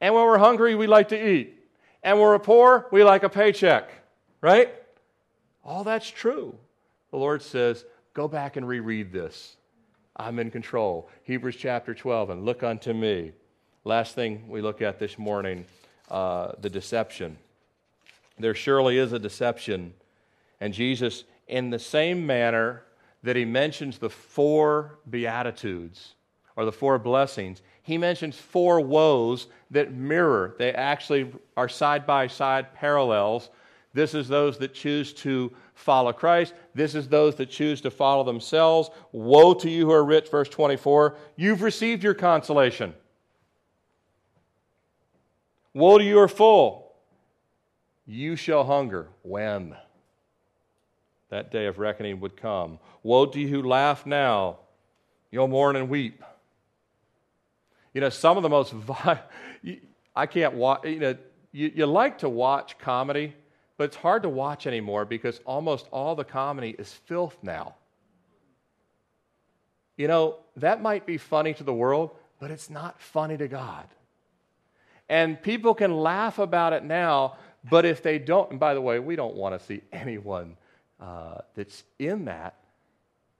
And 0.00 0.14
when 0.14 0.24
we're 0.24 0.38
hungry, 0.38 0.74
we 0.74 0.86
like 0.86 1.08
to 1.08 1.30
eat. 1.30 1.63
And 2.04 2.20
we're 2.20 2.38
poor, 2.38 2.86
we 2.92 3.02
like 3.02 3.22
a 3.22 3.30
paycheck, 3.30 3.90
right? 4.42 4.72
All 5.64 5.84
that's 5.84 6.08
true. 6.08 6.54
The 7.10 7.16
Lord 7.16 7.40
says, 7.40 7.86
go 8.12 8.28
back 8.28 8.56
and 8.56 8.68
reread 8.68 9.10
this. 9.10 9.56
I'm 10.14 10.38
in 10.38 10.50
control. 10.50 11.08
Hebrews 11.22 11.56
chapter 11.56 11.94
12, 11.94 12.28
and 12.28 12.44
look 12.44 12.62
unto 12.62 12.92
me. 12.92 13.32
Last 13.84 14.14
thing 14.14 14.48
we 14.48 14.60
look 14.60 14.82
at 14.82 14.98
this 14.98 15.18
morning 15.18 15.64
uh, 16.10 16.52
the 16.60 16.68
deception. 16.68 17.38
There 18.38 18.54
surely 18.54 18.98
is 18.98 19.14
a 19.14 19.18
deception. 19.18 19.94
And 20.60 20.74
Jesus, 20.74 21.24
in 21.48 21.70
the 21.70 21.78
same 21.78 22.26
manner 22.26 22.82
that 23.22 23.34
he 23.34 23.46
mentions 23.46 23.96
the 23.96 24.10
four 24.10 24.98
Beatitudes 25.08 26.14
or 26.56 26.64
the 26.64 26.72
four 26.72 26.98
blessings, 26.98 27.62
he 27.82 27.98
mentions 27.98 28.36
four 28.36 28.80
woes 28.80 29.48
that 29.70 29.92
mirror. 29.92 30.54
They 30.58 30.72
actually 30.72 31.32
are 31.56 31.68
side 31.68 32.06
by 32.06 32.28
side 32.28 32.74
parallels. 32.74 33.50
This 33.92 34.14
is 34.14 34.26
those 34.26 34.58
that 34.58 34.74
choose 34.74 35.12
to 35.14 35.52
follow 35.74 36.12
Christ. 36.12 36.54
This 36.74 36.94
is 36.94 37.08
those 37.08 37.36
that 37.36 37.50
choose 37.50 37.80
to 37.82 37.90
follow 37.90 38.24
themselves. 38.24 38.90
Woe 39.12 39.54
to 39.54 39.70
you 39.70 39.86
who 39.86 39.92
are 39.92 40.04
rich, 40.04 40.30
verse 40.30 40.48
24. 40.48 41.16
You've 41.36 41.62
received 41.62 42.02
your 42.02 42.14
consolation. 42.14 42.94
Woe 45.74 45.98
to 45.98 46.04
you 46.04 46.14
who 46.14 46.20
are 46.20 46.28
full. 46.28 46.92
You 48.06 48.36
shall 48.36 48.64
hunger. 48.64 49.08
When? 49.22 49.76
That 51.30 51.50
day 51.50 51.66
of 51.66 51.78
reckoning 51.78 52.20
would 52.20 52.36
come. 52.36 52.78
Woe 53.02 53.26
to 53.26 53.40
you 53.40 53.48
who 53.48 53.62
laugh 53.62 54.06
now. 54.06 54.58
You'll 55.30 55.48
mourn 55.48 55.76
and 55.76 55.88
weep. 55.88 56.22
You 57.94 58.00
know, 58.00 58.10
some 58.10 58.36
of 58.36 58.42
the 58.42 58.48
most, 58.48 58.74
I 60.16 60.26
can't 60.26 60.54
watch, 60.54 60.84
you 60.84 60.98
know, 60.98 61.16
you, 61.52 61.72
you 61.74 61.86
like 61.86 62.18
to 62.18 62.28
watch 62.28 62.76
comedy, 62.78 63.34
but 63.76 63.84
it's 63.84 63.96
hard 63.96 64.24
to 64.24 64.28
watch 64.28 64.66
anymore 64.66 65.04
because 65.04 65.40
almost 65.46 65.86
all 65.92 66.14
the 66.14 66.24
comedy 66.24 66.74
is 66.78 66.92
filth 66.92 67.36
now. 67.42 67.76
You 69.96 70.08
know, 70.08 70.38
that 70.56 70.82
might 70.82 71.06
be 71.06 71.18
funny 71.18 71.54
to 71.54 71.64
the 71.64 71.72
world, 71.72 72.10
but 72.40 72.50
it's 72.50 72.68
not 72.68 73.00
funny 73.00 73.36
to 73.36 73.46
God. 73.46 73.86
And 75.08 75.40
people 75.40 75.74
can 75.74 75.96
laugh 75.96 76.38
about 76.40 76.72
it 76.72 76.82
now, 76.82 77.36
but 77.70 77.84
if 77.84 78.02
they 78.02 78.18
don't, 78.18 78.50
and 78.50 78.58
by 78.58 78.74
the 78.74 78.80
way, 78.80 78.98
we 78.98 79.14
don't 79.14 79.36
want 79.36 79.58
to 79.58 79.64
see 79.64 79.82
anyone 79.92 80.56
uh, 81.00 81.38
that's 81.54 81.84
in 81.98 82.24
that 82.24 82.56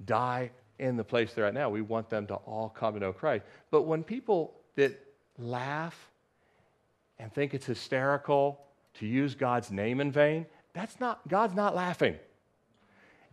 die 0.04 0.50
in 0.78 0.96
the 0.96 1.04
place 1.04 1.32
they're 1.32 1.46
at 1.46 1.54
now. 1.54 1.70
We 1.70 1.82
want 1.82 2.10
them 2.10 2.26
to 2.28 2.34
all 2.34 2.68
come 2.68 2.94
to 2.94 3.00
know 3.00 3.12
Christ. 3.12 3.44
But 3.70 3.82
when 3.82 4.02
people 4.02 4.54
that 4.76 4.98
laugh 5.38 6.10
and 7.18 7.32
think 7.32 7.54
it's 7.54 7.66
hysterical 7.66 8.60
to 8.94 9.06
use 9.06 9.34
God's 9.34 9.70
name 9.70 10.00
in 10.00 10.10
vain, 10.10 10.46
that's 10.72 10.98
not, 11.00 11.26
God's 11.28 11.54
not 11.54 11.74
laughing. 11.74 12.16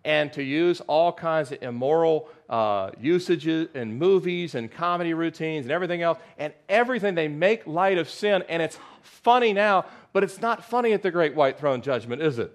And 0.04 0.34
to 0.34 0.44
use 0.44 0.82
all 0.82 1.14
kinds 1.14 1.52
of 1.52 1.62
immoral 1.62 2.30
uh, 2.50 2.92
usages 3.00 3.70
and 3.76 4.00
movies 4.00 4.56
and 4.56 4.72
comedy 4.72 5.14
routines 5.14 5.66
and 5.66 5.72
everything 5.72 6.02
else, 6.02 6.18
and 6.39 6.54
everything 6.70 7.14
they 7.14 7.28
make 7.28 7.68
light 7.68 8.00
of 8.00 8.10
sin, 8.10 8.44
and 8.50 8.64
it's 8.64 8.80
funny 9.02 9.54
now, 9.54 9.86
but 10.14 10.24
it's 10.24 10.42
not 10.42 10.66
funny 10.66 10.94
at 10.94 11.04
the 11.04 11.12
great 11.12 11.36
white 11.36 11.60
throne 11.60 11.82
judgment, 11.82 12.22
is 12.22 12.39
it? 12.39 12.52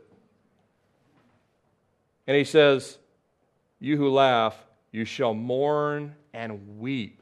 And 2.26 2.36
he 2.36 2.44
says, 2.44 2.98
You 3.78 3.96
who 3.96 4.10
laugh, 4.10 4.56
you 4.96 5.04
shall 5.04 5.34
mourn 5.34 6.14
and 6.32 6.78
weep. 6.78 7.20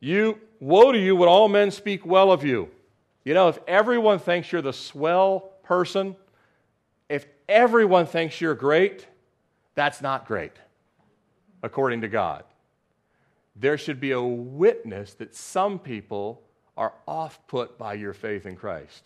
You, 0.00 0.38
woe 0.60 0.92
to 0.92 0.98
you 0.98 1.16
when 1.16 1.30
all 1.30 1.48
men 1.48 1.70
speak 1.70 2.04
well 2.04 2.30
of 2.30 2.44
you. 2.44 2.68
You 3.24 3.32
know, 3.32 3.48
if 3.48 3.58
everyone 3.66 4.18
thinks 4.18 4.52
you're 4.52 4.60
the 4.60 4.74
swell 4.74 5.54
person, 5.62 6.14
if 7.08 7.24
everyone 7.48 8.04
thinks 8.04 8.38
you're 8.38 8.54
great, 8.54 9.06
that's 9.74 10.02
not 10.02 10.26
great, 10.26 10.52
according 11.62 12.02
to 12.02 12.08
God. 12.08 12.44
There 13.56 13.78
should 13.78 13.98
be 13.98 14.10
a 14.10 14.20
witness 14.20 15.14
that 15.14 15.34
some 15.34 15.78
people 15.78 16.42
are 16.76 16.92
off 17.08 17.38
put 17.46 17.78
by 17.78 17.94
your 17.94 18.12
faith 18.12 18.44
in 18.44 18.56
Christ. 18.56 19.04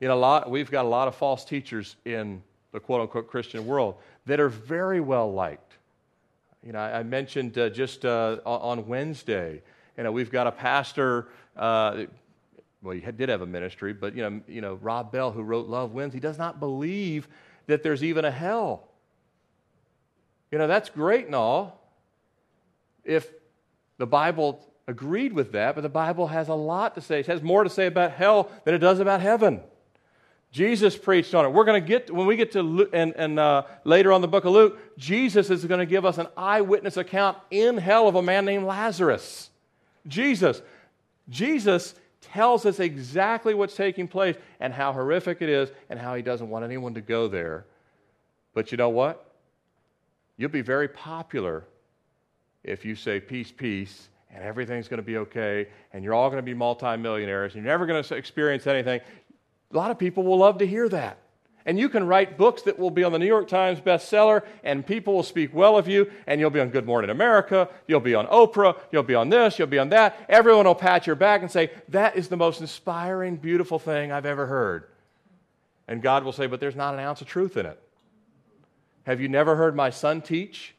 In 0.00 0.10
a 0.10 0.16
lot, 0.16 0.48
we've 0.52 0.70
got 0.70 0.84
a 0.84 0.88
lot 0.88 1.08
of 1.08 1.16
false 1.16 1.44
teachers 1.44 1.96
in 2.04 2.44
the 2.70 2.78
quote 2.78 3.00
unquote 3.00 3.26
Christian 3.26 3.66
world 3.66 3.96
that 4.26 4.38
are 4.38 4.48
very 4.48 5.00
well 5.00 5.32
liked. 5.32 5.72
You 6.66 6.72
know, 6.72 6.80
I, 6.80 7.04
mentioned 7.04 7.56
uh, 7.58 7.70
just 7.70 8.04
uh, 8.04 8.38
on 8.44 8.88
Wednesday, 8.88 9.62
you 9.96 10.02
know, 10.02 10.10
we've 10.10 10.32
got 10.32 10.48
a 10.48 10.50
pastor. 10.52 11.28
Uh, 11.56 12.06
well, 12.82 12.96
he 12.96 13.12
did 13.12 13.28
have 13.28 13.40
a 13.40 13.46
ministry, 13.46 13.92
but 13.92 14.16
you 14.16 14.22
know, 14.22 14.40
you 14.48 14.60
know, 14.60 14.74
Rob 14.74 15.12
Bell, 15.12 15.30
who 15.30 15.42
wrote 15.42 15.68
Love 15.68 15.92
Wins, 15.92 16.12
he 16.12 16.18
does 16.18 16.38
not 16.38 16.58
believe 16.58 17.28
that 17.68 17.84
there's 17.84 18.02
even 18.02 18.24
a 18.24 18.32
hell. 18.32 18.88
You 20.50 20.58
know, 20.58 20.66
that's 20.66 20.90
great 20.90 21.26
and 21.26 21.36
all. 21.36 21.88
If 23.04 23.30
the 23.98 24.06
Bible 24.06 24.60
agreed 24.88 25.34
with 25.34 25.52
that, 25.52 25.76
but 25.76 25.82
the 25.82 25.88
Bible 25.88 26.26
has 26.26 26.48
a 26.48 26.54
lot 26.54 26.96
to 26.96 27.00
say. 27.00 27.20
It 27.20 27.26
has 27.26 27.42
more 27.42 27.62
to 27.62 27.70
say 27.70 27.86
about 27.86 28.10
hell 28.10 28.50
than 28.64 28.74
it 28.74 28.78
does 28.78 28.98
about 28.98 29.20
heaven. 29.20 29.60
Jesus 30.56 30.96
preached 30.96 31.34
on 31.34 31.44
it. 31.44 31.50
We're 31.50 31.66
going 31.66 31.82
to 31.82 31.86
get, 31.86 32.10
when 32.10 32.26
we 32.26 32.34
get 32.34 32.52
to, 32.52 32.88
and, 32.94 33.14
and 33.14 33.38
uh, 33.38 33.64
later 33.84 34.10
on 34.10 34.22
the 34.22 34.26
book 34.26 34.46
of 34.46 34.52
Luke, 34.52 34.78
Jesus 34.96 35.50
is 35.50 35.66
going 35.66 35.80
to 35.80 35.84
give 35.84 36.06
us 36.06 36.16
an 36.16 36.28
eyewitness 36.34 36.96
account 36.96 37.36
in 37.50 37.76
hell 37.76 38.08
of 38.08 38.14
a 38.14 38.22
man 38.22 38.46
named 38.46 38.64
Lazarus. 38.64 39.50
Jesus. 40.06 40.62
Jesus 41.28 41.94
tells 42.22 42.64
us 42.64 42.80
exactly 42.80 43.52
what's 43.52 43.76
taking 43.76 44.08
place 44.08 44.34
and 44.58 44.72
how 44.72 44.94
horrific 44.94 45.42
it 45.42 45.50
is 45.50 45.68
and 45.90 45.98
how 45.98 46.14
he 46.14 46.22
doesn't 46.22 46.48
want 46.48 46.64
anyone 46.64 46.94
to 46.94 47.02
go 47.02 47.28
there. 47.28 47.66
But 48.54 48.72
you 48.72 48.78
know 48.78 48.88
what? 48.88 49.34
You'll 50.38 50.48
be 50.48 50.62
very 50.62 50.88
popular 50.88 51.64
if 52.64 52.82
you 52.82 52.94
say 52.94 53.20
peace, 53.20 53.52
peace, 53.52 54.08
and 54.34 54.42
everything's 54.42 54.88
going 54.88 54.98
to 54.98 55.06
be 55.06 55.18
okay, 55.18 55.68
and 55.92 56.02
you're 56.02 56.14
all 56.14 56.30
going 56.30 56.42
to 56.42 56.46
be 56.46 56.54
multimillionaires, 56.54 57.54
and 57.54 57.62
you're 57.62 57.72
never 57.72 57.84
going 57.84 58.02
to 58.02 58.14
experience 58.14 58.66
anything. 58.66 59.00
A 59.72 59.76
lot 59.76 59.90
of 59.90 59.98
people 59.98 60.22
will 60.22 60.38
love 60.38 60.58
to 60.58 60.66
hear 60.66 60.88
that. 60.88 61.18
And 61.66 61.80
you 61.80 61.88
can 61.88 62.06
write 62.06 62.38
books 62.38 62.62
that 62.62 62.78
will 62.78 62.92
be 62.92 63.02
on 63.02 63.10
the 63.10 63.18
New 63.18 63.26
York 63.26 63.48
Times 63.48 63.80
bestseller, 63.80 64.42
and 64.62 64.86
people 64.86 65.14
will 65.14 65.24
speak 65.24 65.52
well 65.52 65.76
of 65.76 65.88
you, 65.88 66.08
and 66.28 66.40
you'll 66.40 66.50
be 66.50 66.60
on 66.60 66.68
Good 66.68 66.86
Morning 66.86 67.10
America, 67.10 67.68
you'll 67.88 67.98
be 67.98 68.14
on 68.14 68.28
Oprah, 68.28 68.78
you'll 68.92 69.02
be 69.02 69.16
on 69.16 69.30
this, 69.30 69.58
you'll 69.58 69.66
be 69.66 69.80
on 69.80 69.88
that. 69.88 70.16
Everyone 70.28 70.66
will 70.66 70.76
pat 70.76 71.08
your 71.08 71.16
back 71.16 71.42
and 71.42 71.50
say, 71.50 71.72
That 71.88 72.16
is 72.16 72.28
the 72.28 72.36
most 72.36 72.60
inspiring, 72.60 73.36
beautiful 73.36 73.80
thing 73.80 74.12
I've 74.12 74.26
ever 74.26 74.46
heard. 74.46 74.84
And 75.88 76.00
God 76.00 76.22
will 76.22 76.32
say, 76.32 76.46
But 76.46 76.60
there's 76.60 76.76
not 76.76 76.94
an 76.94 77.00
ounce 77.00 77.20
of 77.20 77.26
truth 77.26 77.56
in 77.56 77.66
it. 77.66 77.82
Have 79.02 79.20
you 79.20 79.28
never 79.28 79.56
heard 79.56 79.74
my 79.74 79.90
son 79.90 80.22
teach? 80.22 80.76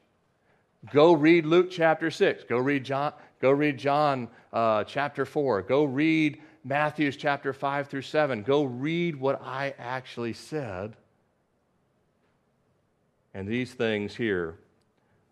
Go 0.94 1.12
read 1.12 1.46
Luke 1.46 1.70
chapter 1.70 2.10
6. 2.10 2.46
Go 2.46 2.58
read 2.60 2.86
John, 2.86 3.12
go 3.42 3.52
read 3.52 3.78
John 3.78 4.30
uh, 4.54 4.86
chapter 4.86 5.26
4. 5.26 5.64
Go 5.64 5.84
read 5.84 6.42
Matthew's 6.68 7.16
chapter 7.16 7.54
5 7.54 7.88
through 7.88 8.02
7. 8.02 8.44
Go 8.44 8.64
read 8.64 9.16
what 9.16 9.42
I 9.42 9.74
actually 9.80 10.34
said. 10.34 10.98
And 13.34 13.48
these 13.48 13.74
things 13.74 14.16
here 14.16 14.58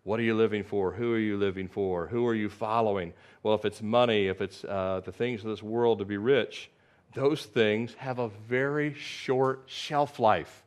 what 0.04 0.20
are 0.20 0.22
you 0.22 0.36
living 0.36 0.62
for? 0.62 0.92
Who 0.92 1.12
are 1.14 1.18
you 1.18 1.36
living 1.36 1.66
for? 1.66 2.06
Who 2.06 2.24
are 2.28 2.34
you 2.34 2.48
following? 2.48 3.12
Well, 3.42 3.56
if 3.56 3.64
it's 3.64 3.82
money, 3.82 4.28
if 4.28 4.40
it's 4.40 4.62
uh, 4.62 5.00
the 5.04 5.10
things 5.10 5.42
of 5.42 5.50
this 5.50 5.64
world 5.64 5.98
to 5.98 6.04
be 6.04 6.16
rich, 6.16 6.70
those 7.12 7.44
things 7.44 7.92
have 7.94 8.20
a 8.20 8.28
very 8.48 8.94
short 8.94 9.64
shelf 9.66 10.20
life. 10.20 10.62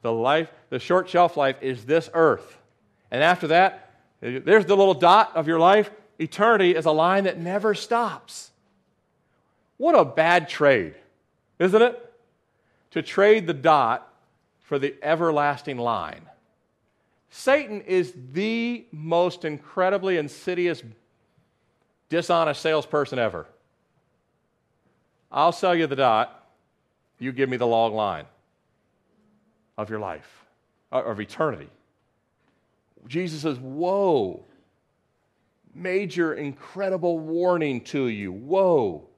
The 0.00 0.10
life, 0.10 0.50
the 0.70 0.78
short 0.78 1.06
shelf 1.10 1.36
life 1.36 1.56
is 1.60 1.84
this 1.84 2.08
earth. 2.14 2.56
And 3.10 3.22
after 3.22 3.48
that, 3.48 3.90
there's 4.22 4.64
the 4.64 4.74
little 4.74 4.94
dot 4.94 5.32
of 5.36 5.46
your 5.46 5.58
life. 5.58 5.90
Eternity 6.18 6.74
is 6.74 6.86
a 6.86 6.92
line 6.92 7.24
that 7.24 7.38
never 7.38 7.74
stops. 7.74 8.51
What 9.82 9.98
a 9.98 10.04
bad 10.04 10.48
trade, 10.48 10.94
isn't 11.58 11.82
it? 11.82 12.14
To 12.92 13.02
trade 13.02 13.48
the 13.48 13.52
dot 13.52 14.14
for 14.60 14.78
the 14.78 14.94
everlasting 15.02 15.76
line. 15.76 16.22
Satan 17.30 17.80
is 17.80 18.14
the 18.30 18.86
most 18.92 19.44
incredibly 19.44 20.18
insidious, 20.18 20.84
dishonest 22.08 22.62
salesperson 22.62 23.18
ever. 23.18 23.48
I'll 25.32 25.50
sell 25.50 25.74
you 25.74 25.88
the 25.88 25.96
dot, 25.96 26.46
you 27.18 27.32
give 27.32 27.48
me 27.48 27.56
the 27.56 27.66
long 27.66 27.92
line 27.92 28.26
of 29.76 29.90
your 29.90 29.98
life, 29.98 30.44
uh, 30.92 31.02
of 31.02 31.18
eternity. 31.18 31.70
Jesus 33.08 33.42
says, 33.42 33.58
Woe, 33.58 34.44
major, 35.74 36.34
incredible 36.34 37.18
warning 37.18 37.80
to 37.86 38.06
you. 38.06 38.30
Woe 38.30 39.08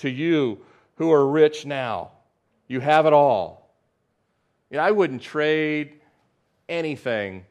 to 0.00 0.10
you 0.10 0.58
who 0.96 1.10
are 1.12 1.26
rich 1.26 1.64
now. 1.64 2.10
You 2.68 2.80
have 2.80 3.06
it 3.06 3.12
all. 3.12 3.70
You 4.70 4.76
know, 4.76 4.82
I 4.82 4.90
wouldn't 4.90 5.22
trade 5.22 6.00
anything 6.68 7.44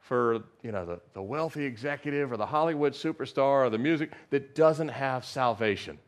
for 0.00 0.44
you 0.62 0.70
know, 0.70 0.84
the, 0.84 1.00
the 1.14 1.22
wealthy 1.22 1.64
executive 1.64 2.30
or 2.30 2.36
the 2.36 2.46
Hollywood 2.46 2.92
superstar 2.92 3.64
or 3.64 3.70
the 3.70 3.78
music 3.78 4.12
that 4.30 4.54
doesn't 4.54 4.88
have 4.88 5.24
salvation. 5.24 5.98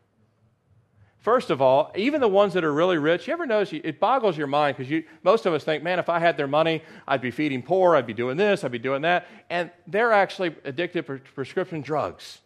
First 1.19 1.51
of 1.51 1.63
all, 1.63 1.91
even 1.97 2.21
the 2.21 2.29
ones 2.29 2.53
that 2.53 2.63
are 2.63 2.73
really 2.73 2.99
rich, 2.99 3.27
you 3.27 3.33
ever 3.33 3.47
notice 3.47 3.73
it 3.73 3.99
boggles 3.99 4.37
your 4.37 4.47
mind 4.47 4.77
because 4.77 5.03
most 5.25 5.47
of 5.47 5.55
us 5.55 5.65
think, 5.65 5.83
man, 5.83 5.99
if 5.99 6.09
I 6.09 6.21
had 6.21 6.37
their 6.37 6.47
money, 6.47 6.83
I'd 7.09 7.23
be 7.23 7.31
feeding 7.31 7.63
poor, 7.63 7.97
I'd 7.97 8.07
be 8.07 8.15
doing 8.15 8.37
this, 8.37 8.63
I'd 8.63 8.71
be 8.71 8.79
doing 8.79 9.03
that. 9.03 9.27
And 9.51 9.71
they're 9.87 10.13
actually 10.13 10.55
addicted 10.65 11.07
to 11.07 11.19
prescription 11.35 11.81
drugs 11.81 12.41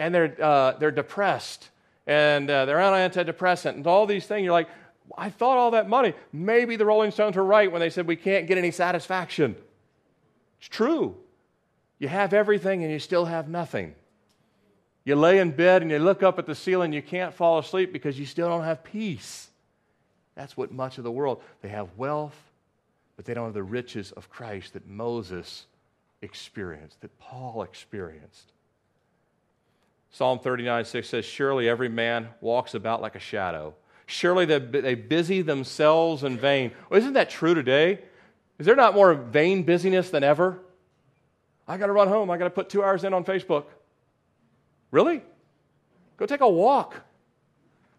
and 0.00 0.14
they're, 0.14 0.34
uh, 0.42 0.72
they're 0.78 0.90
depressed 0.90 1.68
and 2.06 2.50
uh, 2.50 2.64
they're 2.64 2.80
on 2.80 2.94
antidepressant 2.94 3.74
and 3.74 3.86
all 3.86 4.06
these 4.06 4.26
things. 4.26 4.44
You're 4.44 4.52
like, 4.52 4.70
I 5.16 5.28
thought 5.28 5.58
all 5.58 5.72
that 5.72 5.88
money. 5.88 6.14
Maybe 6.32 6.76
the 6.76 6.86
Rolling 6.86 7.10
Stones 7.10 7.36
were 7.36 7.44
right 7.44 7.70
when 7.70 7.80
they 7.80 7.90
said 7.90 8.06
we 8.06 8.16
can't 8.16 8.46
get 8.46 8.56
any 8.56 8.70
satisfaction. 8.70 9.54
It's 10.58 10.68
true. 10.68 11.16
You 11.98 12.08
have 12.08 12.32
everything 12.32 12.82
and 12.82 12.90
you 12.90 12.98
still 12.98 13.26
have 13.26 13.48
nothing. 13.48 13.94
You 15.04 15.16
lay 15.16 15.38
in 15.38 15.50
bed 15.50 15.82
and 15.82 15.90
you 15.90 15.98
look 15.98 16.22
up 16.22 16.38
at 16.38 16.46
the 16.46 16.54
ceiling, 16.54 16.94
you 16.94 17.02
can't 17.02 17.34
fall 17.34 17.58
asleep 17.58 17.92
because 17.92 18.18
you 18.18 18.24
still 18.24 18.48
don't 18.48 18.64
have 18.64 18.82
peace. 18.82 19.48
That's 20.34 20.56
what 20.56 20.72
much 20.72 20.96
of 20.96 21.04
the 21.04 21.12
world, 21.12 21.42
they 21.60 21.68
have 21.68 21.88
wealth, 21.98 22.36
but 23.16 23.26
they 23.26 23.34
don't 23.34 23.46
have 23.46 23.54
the 23.54 23.62
riches 23.62 24.12
of 24.12 24.30
Christ 24.30 24.72
that 24.72 24.88
Moses 24.88 25.66
experienced, 26.22 27.02
that 27.02 27.18
Paul 27.18 27.62
experienced. 27.62 28.52
Psalm 30.10 30.38
39 30.38 30.84
6 30.84 31.08
says, 31.08 31.24
Surely 31.24 31.68
every 31.68 31.88
man 31.88 32.28
walks 32.40 32.74
about 32.74 33.00
like 33.00 33.14
a 33.14 33.20
shadow. 33.20 33.74
Surely 34.06 34.44
they, 34.44 34.58
they 34.58 34.94
busy 34.94 35.40
themselves 35.40 36.24
in 36.24 36.36
vain. 36.36 36.72
Well, 36.88 36.98
isn't 36.98 37.12
that 37.12 37.30
true 37.30 37.54
today? 37.54 38.00
Is 38.58 38.66
there 38.66 38.76
not 38.76 38.94
more 38.94 39.14
vain 39.14 39.62
busyness 39.62 40.10
than 40.10 40.24
ever? 40.24 40.58
I 41.68 41.76
got 41.76 41.86
to 41.86 41.92
run 41.92 42.08
home. 42.08 42.30
I 42.30 42.36
got 42.36 42.44
to 42.44 42.50
put 42.50 42.68
two 42.68 42.82
hours 42.82 43.04
in 43.04 43.14
on 43.14 43.24
Facebook. 43.24 43.66
Really? 44.90 45.22
Go 46.16 46.26
take 46.26 46.40
a 46.40 46.50
walk. 46.50 46.96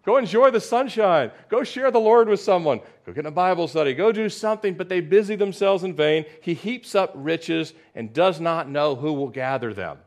Go 0.03 0.17
enjoy 0.17 0.51
the 0.51 0.59
sunshine. 0.59 1.31
Go 1.47 1.63
share 1.63 1.91
the 1.91 1.99
Lord 1.99 2.27
with 2.27 2.41
someone. 2.41 2.81
Go 3.05 3.13
get 3.13 3.21
in 3.21 3.25
a 3.27 3.31
Bible 3.31 3.67
study. 3.67 3.93
Go 3.93 4.11
do 4.11 4.27
something, 4.29 4.73
but 4.73 4.89
they 4.89 4.99
busy 4.99 5.35
themselves 5.35 5.83
in 5.83 5.95
vain. 5.95 6.25
He 6.41 6.53
heaps 6.53 6.95
up 6.95 7.13
riches 7.15 7.73
and 7.95 8.11
does 8.11 8.41
not 8.41 8.67
know 8.67 8.95
who 8.95 9.13
will 9.13 9.29
gather 9.29 9.73
them. 9.73 9.99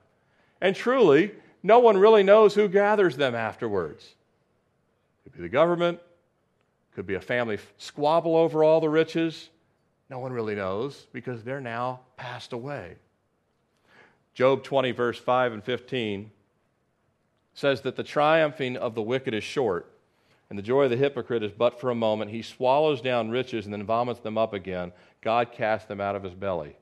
And 0.60 0.76
truly, 0.76 1.32
No 1.64 1.78
one 1.78 1.96
really 1.96 2.22
knows 2.22 2.54
who 2.54 2.68
gathers 2.68 3.16
them 3.16 3.34
afterwards. 3.34 4.14
Could 5.24 5.32
be 5.32 5.42
the 5.42 5.48
government, 5.48 5.98
could 6.94 7.06
be 7.06 7.14
a 7.14 7.20
family 7.20 7.58
squabble 7.78 8.36
over 8.36 8.62
all 8.62 8.82
the 8.82 8.90
riches. 8.90 9.48
No 10.10 10.18
one 10.18 10.30
really 10.30 10.54
knows 10.54 11.06
because 11.14 11.42
they're 11.42 11.62
now 11.62 12.00
passed 12.18 12.52
away. 12.52 12.96
Job 14.34 14.62
20, 14.62 14.90
verse 14.90 15.18
5 15.18 15.54
and 15.54 15.64
15 15.64 16.30
says 17.54 17.80
that 17.80 17.96
the 17.96 18.02
triumphing 18.02 18.76
of 18.76 18.94
the 18.94 19.02
wicked 19.02 19.32
is 19.32 19.44
short, 19.44 19.90
and 20.50 20.58
the 20.58 20.62
joy 20.62 20.82
of 20.82 20.90
the 20.90 20.96
hypocrite 20.96 21.42
is 21.42 21.52
but 21.52 21.80
for 21.80 21.88
a 21.88 21.94
moment. 21.94 22.30
He 22.30 22.42
swallows 22.42 23.00
down 23.00 23.30
riches 23.30 23.64
and 23.64 23.72
then 23.72 23.84
vomits 23.84 24.20
them 24.20 24.36
up 24.36 24.52
again. 24.52 24.92
God 25.22 25.50
casts 25.50 25.88
them 25.88 26.00
out 26.00 26.14
of 26.14 26.24
his 26.24 26.34
belly. 26.34 26.76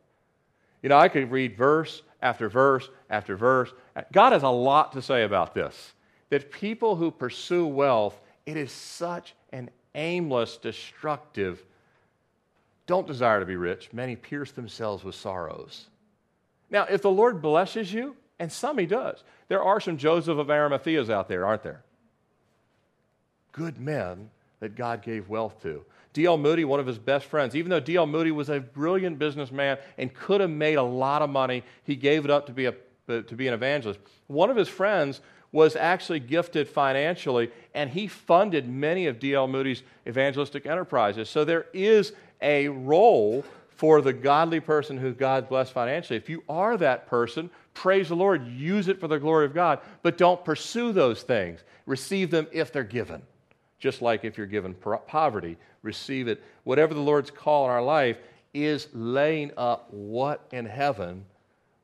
You 0.82 0.88
know, 0.88 0.98
I 0.98 1.08
could 1.08 1.30
read 1.30 1.56
verse 1.56 2.02
after 2.22 2.48
verse 2.48 2.88
after 3.10 3.36
verse. 3.36 3.70
God 4.12 4.32
has 4.32 4.44
a 4.44 4.48
lot 4.48 4.92
to 4.92 5.02
say 5.02 5.24
about 5.24 5.54
this. 5.54 5.92
That 6.30 6.50
people 6.50 6.96
who 6.96 7.10
pursue 7.10 7.66
wealth, 7.66 8.18
it 8.46 8.56
is 8.56 8.72
such 8.72 9.34
an 9.52 9.68
aimless, 9.94 10.56
destructive, 10.56 11.62
don't 12.86 13.06
desire 13.06 13.40
to 13.40 13.46
be 13.46 13.56
rich. 13.56 13.90
Many 13.92 14.16
pierce 14.16 14.52
themselves 14.52 15.04
with 15.04 15.14
sorrows. 15.14 15.86
Now, 16.70 16.86
if 16.88 17.02
the 17.02 17.10
Lord 17.10 17.42
blesses 17.42 17.92
you, 17.92 18.16
and 18.38 18.50
some 18.50 18.78
he 18.78 18.86
does, 18.86 19.22
there 19.48 19.62
are 19.62 19.80
some 19.80 19.98
Joseph 19.98 20.38
of 20.38 20.46
Arimatheas 20.46 21.10
out 21.10 21.28
there, 21.28 21.44
aren't 21.44 21.62
there? 21.62 21.82
Good 23.52 23.78
men 23.78 24.30
that 24.60 24.74
God 24.74 25.02
gave 25.02 25.28
wealth 25.28 25.62
to. 25.62 25.84
D.L. 26.12 26.36
Moody, 26.36 26.64
one 26.64 26.80
of 26.80 26.86
his 26.86 26.98
best 26.98 27.26
friends, 27.26 27.54
even 27.56 27.70
though 27.70 27.80
D.L. 27.80 28.06
Moody 28.06 28.30
was 28.30 28.50
a 28.50 28.60
brilliant 28.60 29.18
businessman 29.18 29.78
and 29.96 30.12
could 30.12 30.40
have 30.40 30.50
made 30.50 30.74
a 30.74 30.82
lot 30.82 31.22
of 31.22 31.30
money, 31.30 31.64
he 31.84 31.96
gave 31.96 32.24
it 32.24 32.30
up 32.30 32.46
to 32.46 32.52
be, 32.52 32.66
a, 32.66 32.74
to 33.06 33.34
be 33.34 33.48
an 33.48 33.54
evangelist. 33.54 34.00
One 34.26 34.50
of 34.50 34.56
his 34.56 34.68
friends 34.68 35.20
was 35.52 35.76
actually 35.76 36.20
gifted 36.20 36.68
financially, 36.68 37.50
and 37.74 37.90
he 37.90 38.06
funded 38.06 38.68
many 38.68 39.06
of 39.06 39.18
D.L. 39.18 39.46
Moody's 39.48 39.82
evangelistic 40.06 40.66
enterprises. 40.66 41.28
So 41.28 41.44
there 41.44 41.66
is 41.72 42.12
a 42.40 42.68
role 42.68 43.44
for 43.68 44.00
the 44.00 44.12
godly 44.12 44.60
person 44.60 44.96
who 44.96 45.12
God 45.12 45.48
blessed 45.48 45.72
financially. 45.72 46.16
If 46.16 46.28
you 46.28 46.42
are 46.48 46.76
that 46.78 47.06
person, 47.06 47.50
praise 47.74 48.08
the 48.08 48.16
Lord, 48.16 48.46
use 48.46 48.88
it 48.88 49.00
for 49.00 49.08
the 49.08 49.18
glory 49.18 49.44
of 49.44 49.54
God, 49.54 49.80
but 50.02 50.16
don't 50.16 50.44
pursue 50.44 50.92
those 50.92 51.22
things. 51.22 51.60
Receive 51.86 52.30
them 52.30 52.46
if 52.52 52.72
they're 52.72 52.84
given. 52.84 53.22
Just 53.82 54.00
like 54.00 54.24
if 54.24 54.38
you're 54.38 54.46
given 54.46 54.74
poverty, 55.08 55.56
receive 55.82 56.28
it. 56.28 56.40
Whatever 56.62 56.94
the 56.94 57.00
Lord's 57.00 57.32
call 57.32 57.64
in 57.64 57.72
our 57.72 57.82
life 57.82 58.16
is 58.54 58.86
laying 58.92 59.50
up 59.56 59.92
what 59.92 60.46
in 60.52 60.66
heaven 60.66 61.24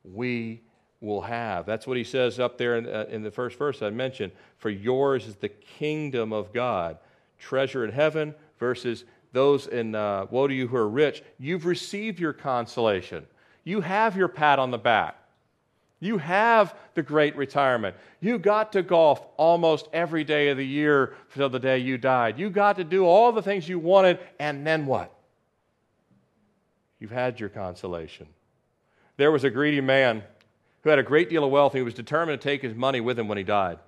we 0.05 0.61
will 1.01 1.19
have. 1.19 1.65
That's 1.65 1.85
what 1.85 1.97
he 1.97 2.05
says 2.05 2.39
up 2.39 2.57
there 2.57 2.77
in, 2.77 2.87
uh, 2.87 3.07
in 3.09 3.21
the 3.21 3.29
first 3.29 3.57
verse 3.57 3.81
I 3.81 3.89
mentioned. 3.89 4.31
For 4.59 4.69
yours 4.69 5.27
is 5.27 5.35
the 5.35 5.49
kingdom 5.49 6.31
of 6.31 6.53
God. 6.53 6.99
Treasure 7.37 7.83
in 7.83 7.91
heaven 7.91 8.33
versus 8.59 9.03
those 9.33 9.67
in 9.67 9.93
uh, 9.93 10.27
woe 10.31 10.47
to 10.47 10.53
you 10.53 10.69
who 10.69 10.77
are 10.77 10.87
rich. 10.87 11.21
You've 11.37 11.65
received 11.65 12.17
your 12.17 12.31
consolation. 12.31 13.27
You 13.65 13.81
have 13.81 14.15
your 14.15 14.29
pat 14.29 14.57
on 14.57 14.71
the 14.71 14.77
back. 14.77 15.17
You 15.99 16.17
have 16.17 16.75
the 16.93 17.03
great 17.03 17.35
retirement. 17.35 17.95
You 18.21 18.39
got 18.39 18.71
to 18.73 18.81
golf 18.81 19.25
almost 19.37 19.87
every 19.91 20.23
day 20.23 20.49
of 20.49 20.57
the 20.57 20.65
year 20.65 21.13
until 21.31 21.49
the 21.49 21.59
day 21.59 21.79
you 21.79 21.97
died. 21.97 22.39
You 22.39 22.49
got 22.49 22.77
to 22.77 22.83
do 22.83 23.05
all 23.05 23.31
the 23.31 23.41
things 23.41 23.67
you 23.67 23.79
wanted, 23.79 24.19
and 24.39 24.65
then 24.65 24.85
what? 24.85 25.13
You've 26.99 27.11
had 27.11 27.39
your 27.39 27.49
consolation. 27.49 28.27
There 29.17 29.31
was 29.31 29.43
a 29.43 29.49
greedy 29.49 29.81
man 29.81 30.23
who 30.83 30.89
had 30.89 30.99
a 30.99 31.03
great 31.03 31.29
deal 31.29 31.43
of 31.43 31.51
wealth, 31.51 31.73
and 31.73 31.79
he 31.79 31.83
was 31.83 31.93
determined 31.93 32.39
to 32.39 32.47
take 32.47 32.61
his 32.61 32.75
money 32.75 33.01
with 33.01 33.19
him 33.19 33.27
when 33.27 33.37
he 33.37 33.43
died. 33.43 33.79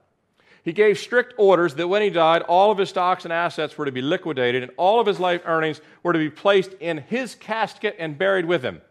He 0.64 0.74
gave 0.74 1.00
strict 1.00 1.34
orders 1.38 1.76
that 1.76 1.88
when 1.88 2.02
he 2.02 2.10
died, 2.10 2.44
all 2.44 2.72
of 2.72 2.78
his 2.78 2.90
stocks 2.90 3.24
and 3.24 3.34
assets 3.34 3.78
were 3.78 3.86
to 3.86 3.92
be 3.92 4.02
liquidated, 4.02 4.64
and 4.64 4.72
all 4.78 5.00
of 5.00 5.08
his 5.08 5.20
life 5.20 5.42
earnings 5.46 5.82
were 6.04 6.14
to 6.14 6.20
be 6.20 6.30
placed 6.30 6.74
in 6.80 6.98
his 6.98 7.36
casket 7.36 7.96
and 7.98 8.18
buried 8.18 8.46
with 8.46 8.62
him. 8.62 8.82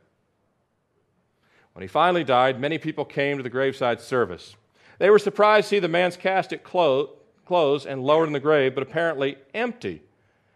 When 1.81 1.89
he 1.89 1.93
finally 1.93 2.25
died, 2.25 2.61
many 2.61 2.77
people 2.77 3.07
came 3.07 3.39
to 3.39 3.43
the 3.43 3.49
graveside 3.49 4.03
service. 4.03 4.55
They 4.99 5.09
were 5.09 5.19
surprised 5.19 5.65
to 5.65 5.69
see 5.71 5.79
the 5.79 5.89
man's 5.89 6.15
casket 6.15 6.63
clo- 6.63 7.13
closed 7.47 7.87
and 7.87 8.05
lowered 8.05 8.27
in 8.27 8.35
the 8.35 8.39
grave, 8.39 8.75
but 8.75 8.83
apparently 8.83 9.39
empty. 9.55 10.03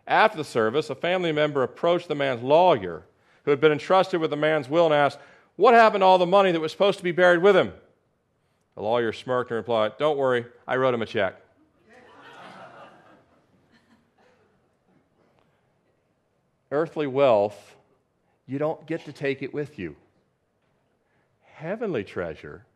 After 0.07 0.37
the 0.37 0.45
service, 0.45 0.91
a 0.91 0.95
family 0.95 1.33
member 1.33 1.63
approached 1.63 2.09
the 2.09 2.15
man's 2.15 2.43
lawyer, 2.43 3.05
who 3.45 3.51
had 3.51 3.59
been 3.59 3.73
entrusted 3.73 4.21
with 4.21 4.29
the 4.29 4.37
man's 4.37 4.69
will, 4.69 4.85
and 4.85 4.93
asked, 4.93 5.19
What 5.57 5.73
happened 5.73 6.03
to 6.03 6.05
all 6.05 6.19
the 6.19 6.27
money 6.27 6.53
that 6.53 6.61
was 6.61 6.73
supposed 6.73 6.99
to 6.99 7.05
be 7.05 7.11
buried 7.11 7.41
with 7.41 7.57
him? 7.57 7.73
The 8.75 8.83
lawyer 8.83 9.15
smirked 9.15 9.51
and 9.51 9.57
replied, 9.57 9.97
Don't 9.97 10.19
worry, 10.19 10.45
I 10.69 10.77
wrote 10.77 10.93
him 10.93 11.01
a 11.01 11.07
check. 11.07 11.37
Earthly 16.71 17.07
wealth, 17.07 17.77
you 18.47 18.59
don't 18.59 18.87
get 18.87 19.07
to 19.07 19.13
take 19.15 19.43
it 19.43 19.55
with 19.55 19.79
you 19.79 19.97
heavenly 21.65 22.05
treasure. 22.05 22.67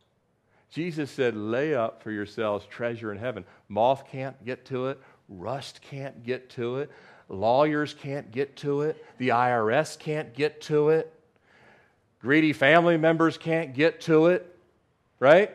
Jesus 0.70 1.10
said, 1.10 1.36
lay 1.36 1.74
up 1.74 2.02
for 2.02 2.10
yourselves 2.10 2.64
treasure 2.66 3.12
in 3.12 3.18
heaven. 3.18 3.44
Moth 3.68 4.08
can't 4.10 4.42
get 4.46 4.64
to 4.66 4.86
it, 4.86 4.98
rust 5.28 5.82
can't 5.82 6.24
get 6.24 6.48
to 6.50 6.78
it, 6.78 6.90
lawyers 7.28 7.92
can't 7.92 8.30
get 8.32 8.56
to 8.56 8.80
it, 8.82 9.04
the 9.18 9.28
IRS 9.28 9.98
can't 9.98 10.32
get 10.34 10.62
to 10.62 10.88
it, 10.88 11.12
greedy 12.22 12.54
family 12.54 12.96
members 12.96 13.36
can't 13.36 13.74
get 13.74 14.00
to 14.02 14.28
it, 14.28 14.58
right? 15.20 15.54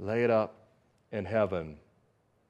Lay 0.00 0.24
it 0.24 0.30
up 0.30 0.56
in 1.12 1.24
heaven. 1.24 1.76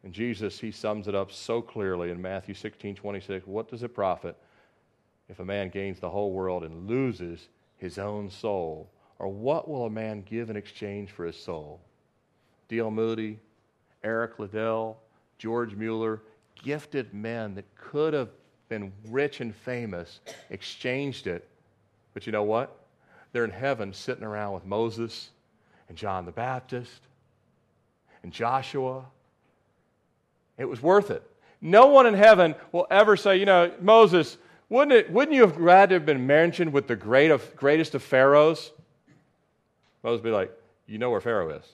And 0.03 0.15
Jesus, 0.15 0.59
he 0.59 0.71
sums 0.71 1.09
it 1.09 1.15
up 1.15 1.31
so 1.31 1.61
clearly 1.61 2.11
in 2.11 2.23
Matthew 2.23 2.55
16 2.55 2.95
26. 2.95 3.47
What 3.47 3.69
does 3.69 3.83
it 3.83 3.95
profit 3.95 4.35
if 5.29 5.41
a 5.41 5.45
man 5.45 5.69
gains 5.69 6.01
the 6.01 6.09
whole 6.09 6.33
world 6.33 6.65
and 6.65 6.89
loses 6.89 7.49
his 7.79 7.99
own 7.99 8.31
soul? 8.31 8.91
Or 9.19 9.29
what 9.29 9.69
will 9.69 9.87
a 9.87 9.91
man 9.91 10.23
give 10.23 10.51
in 10.51 10.57
exchange 10.57 11.11
for 11.11 11.25
his 11.25 11.37
soul? 11.37 11.81
D.L. 12.69 12.91
Moody, 12.91 13.39
Eric 14.05 14.39
Liddell, 14.39 14.99
George 15.39 15.75
Mueller, 15.75 16.23
gifted 16.63 17.15
men 17.15 17.55
that 17.55 17.65
could 17.75 18.13
have 18.15 18.29
been 18.69 18.93
rich 19.09 19.41
and 19.41 19.55
famous, 19.55 20.21
exchanged 20.51 21.27
it. 21.27 21.49
But 22.15 22.27
you 22.27 22.33
know 22.33 22.43
what? 22.43 22.85
They're 23.33 23.45
in 23.45 23.51
heaven 23.51 23.93
sitting 23.93 24.25
around 24.25 24.53
with 24.55 24.67
Moses 24.67 25.31
and 25.89 25.97
John 25.97 26.27
the 26.27 26.33
Baptist 26.33 27.01
and 28.23 28.33
Joshua. 28.33 29.05
It 30.57 30.67
was 30.67 30.83
worth 30.83 31.11
it. 31.11 31.23
No 31.61 31.87
one 31.87 32.07
in 32.07 32.15
heaven 32.15 32.55
will 32.73 32.87
ever 32.91 33.17
say, 33.17 33.37
you 33.37 33.47
know, 33.47 33.73
Moses, 33.81 34.37
wouldn't, 34.69 34.93
it, 34.93 35.11
wouldn't 35.11 35.35
you 35.35 35.43
have 35.43 35.57
rather 35.57 35.95
have 35.95 36.07
been 36.07 36.27
mentioned 36.27 36.73
with 36.73 36.87
the 36.89 36.97
great 36.97 37.31
of, 37.31 37.57
greatest 37.57 37.95
of 37.95 38.03
pharaohs? 38.03 38.71
Moses 40.03 40.23
would 40.23 40.29
be 40.29 40.31
like, 40.31 40.53
You 40.87 40.99
know 40.99 41.11
where 41.11 41.21
Pharaoh 41.21 41.51
is? 41.51 41.65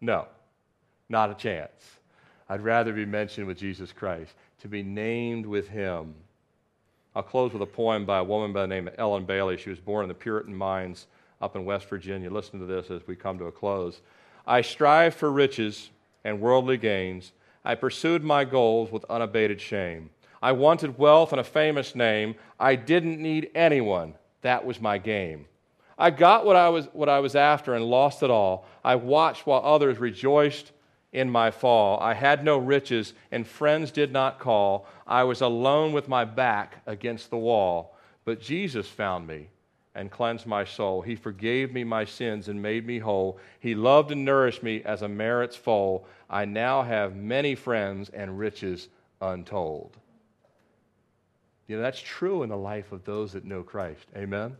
No, 0.00 0.26
not 1.08 1.30
a 1.30 1.34
chance. 1.34 1.70
I'd 2.48 2.60
rather 2.60 2.92
be 2.92 3.06
mentioned 3.06 3.46
with 3.46 3.56
Jesus 3.56 3.92
Christ, 3.92 4.32
to 4.60 4.68
be 4.68 4.82
named 4.82 5.46
with 5.46 5.68
him. 5.68 6.14
I'll 7.14 7.22
close 7.22 7.52
with 7.52 7.62
a 7.62 7.66
poem 7.66 8.04
by 8.04 8.18
a 8.18 8.24
woman 8.24 8.52
by 8.52 8.62
the 8.62 8.68
name 8.68 8.88
of 8.88 8.94
Ellen 8.98 9.24
Bailey. 9.24 9.56
She 9.56 9.70
was 9.70 9.78
born 9.78 10.04
in 10.04 10.08
the 10.08 10.14
Puritan 10.14 10.54
mines 10.54 11.06
up 11.40 11.56
in 11.56 11.64
West 11.64 11.88
Virginia. 11.88 12.30
Listen 12.30 12.58
to 12.60 12.66
this 12.66 12.90
as 12.90 13.06
we 13.06 13.16
come 13.16 13.38
to 13.38 13.46
a 13.46 13.52
close. 13.52 14.00
I 14.46 14.62
strive 14.62 15.14
for 15.14 15.30
riches 15.30 15.90
and 16.24 16.40
worldly 16.40 16.78
gains. 16.78 17.32
I 17.64 17.74
pursued 17.74 18.24
my 18.24 18.44
goals 18.44 18.90
with 18.90 19.04
unabated 19.10 19.60
shame. 19.60 20.10
I 20.42 20.52
wanted 20.52 20.98
wealth 20.98 21.32
and 21.32 21.40
a 21.40 21.44
famous 21.44 21.94
name. 21.94 22.34
I 22.58 22.74
didn't 22.74 23.22
need 23.22 23.50
anyone. 23.54 24.14
That 24.40 24.64
was 24.64 24.80
my 24.80 24.98
game. 24.98 25.46
I 25.96 26.10
got 26.10 26.44
what 26.44 26.56
I 26.56 26.68
was, 26.68 26.86
what 26.92 27.08
I 27.08 27.20
was 27.20 27.36
after 27.36 27.74
and 27.74 27.84
lost 27.84 28.24
it 28.24 28.30
all. 28.30 28.66
I 28.84 28.96
watched 28.96 29.46
while 29.46 29.62
others 29.64 29.98
rejoiced 29.98 30.72
in 31.12 31.30
my 31.30 31.50
fall. 31.50 32.00
I 32.00 32.14
had 32.14 32.44
no 32.44 32.58
riches, 32.58 33.14
and 33.30 33.46
friends 33.46 33.92
did 33.92 34.12
not 34.12 34.40
call. 34.40 34.86
I 35.06 35.22
was 35.24 35.42
alone 35.42 35.92
with 35.92 36.08
my 36.08 36.24
back 36.24 36.82
against 36.86 37.30
the 37.30 37.36
wall. 37.36 37.96
But 38.24 38.40
Jesus 38.40 38.88
found 38.88 39.26
me 39.26 39.48
and 39.94 40.10
cleansed 40.10 40.46
my 40.46 40.64
soul. 40.64 41.02
He 41.02 41.14
forgave 41.14 41.72
me 41.72 41.84
my 41.84 42.04
sins 42.04 42.48
and 42.48 42.60
made 42.60 42.86
me 42.86 42.98
whole. 42.98 43.38
He 43.60 43.74
loved 43.74 44.10
and 44.10 44.24
nourished 44.24 44.62
me 44.62 44.82
as 44.84 45.02
a 45.02 45.08
merit's 45.08 45.56
foal. 45.56 46.06
I 46.30 46.46
now 46.46 46.82
have 46.82 47.14
many 47.14 47.54
friends 47.54 48.08
and 48.08 48.38
riches 48.38 48.88
untold. 49.20 49.98
You 51.66 51.76
know, 51.76 51.82
that's 51.82 52.00
true 52.00 52.42
in 52.42 52.48
the 52.48 52.56
life 52.56 52.92
of 52.92 53.04
those 53.04 53.32
that 53.32 53.44
know 53.44 53.62
Christ. 53.62 54.06
Amen? 54.16 54.56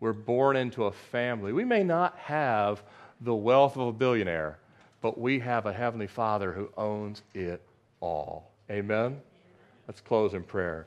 We're 0.00 0.12
born 0.12 0.56
into 0.56 0.84
a 0.84 0.92
family. 0.92 1.52
We 1.52 1.64
may 1.64 1.82
not 1.82 2.16
have 2.18 2.82
the 3.22 3.34
wealth 3.34 3.76
of 3.76 3.88
a 3.88 3.92
billionaire, 3.92 4.58
but 5.00 5.18
we 5.18 5.38
have 5.38 5.66
a 5.66 5.72
Heavenly 5.72 6.06
Father 6.06 6.52
who 6.52 6.68
owns 6.76 7.22
it 7.34 7.62
all. 8.00 8.50
Amen? 8.70 9.20
Let's 9.88 10.00
close 10.00 10.34
in 10.34 10.42
prayer. 10.42 10.86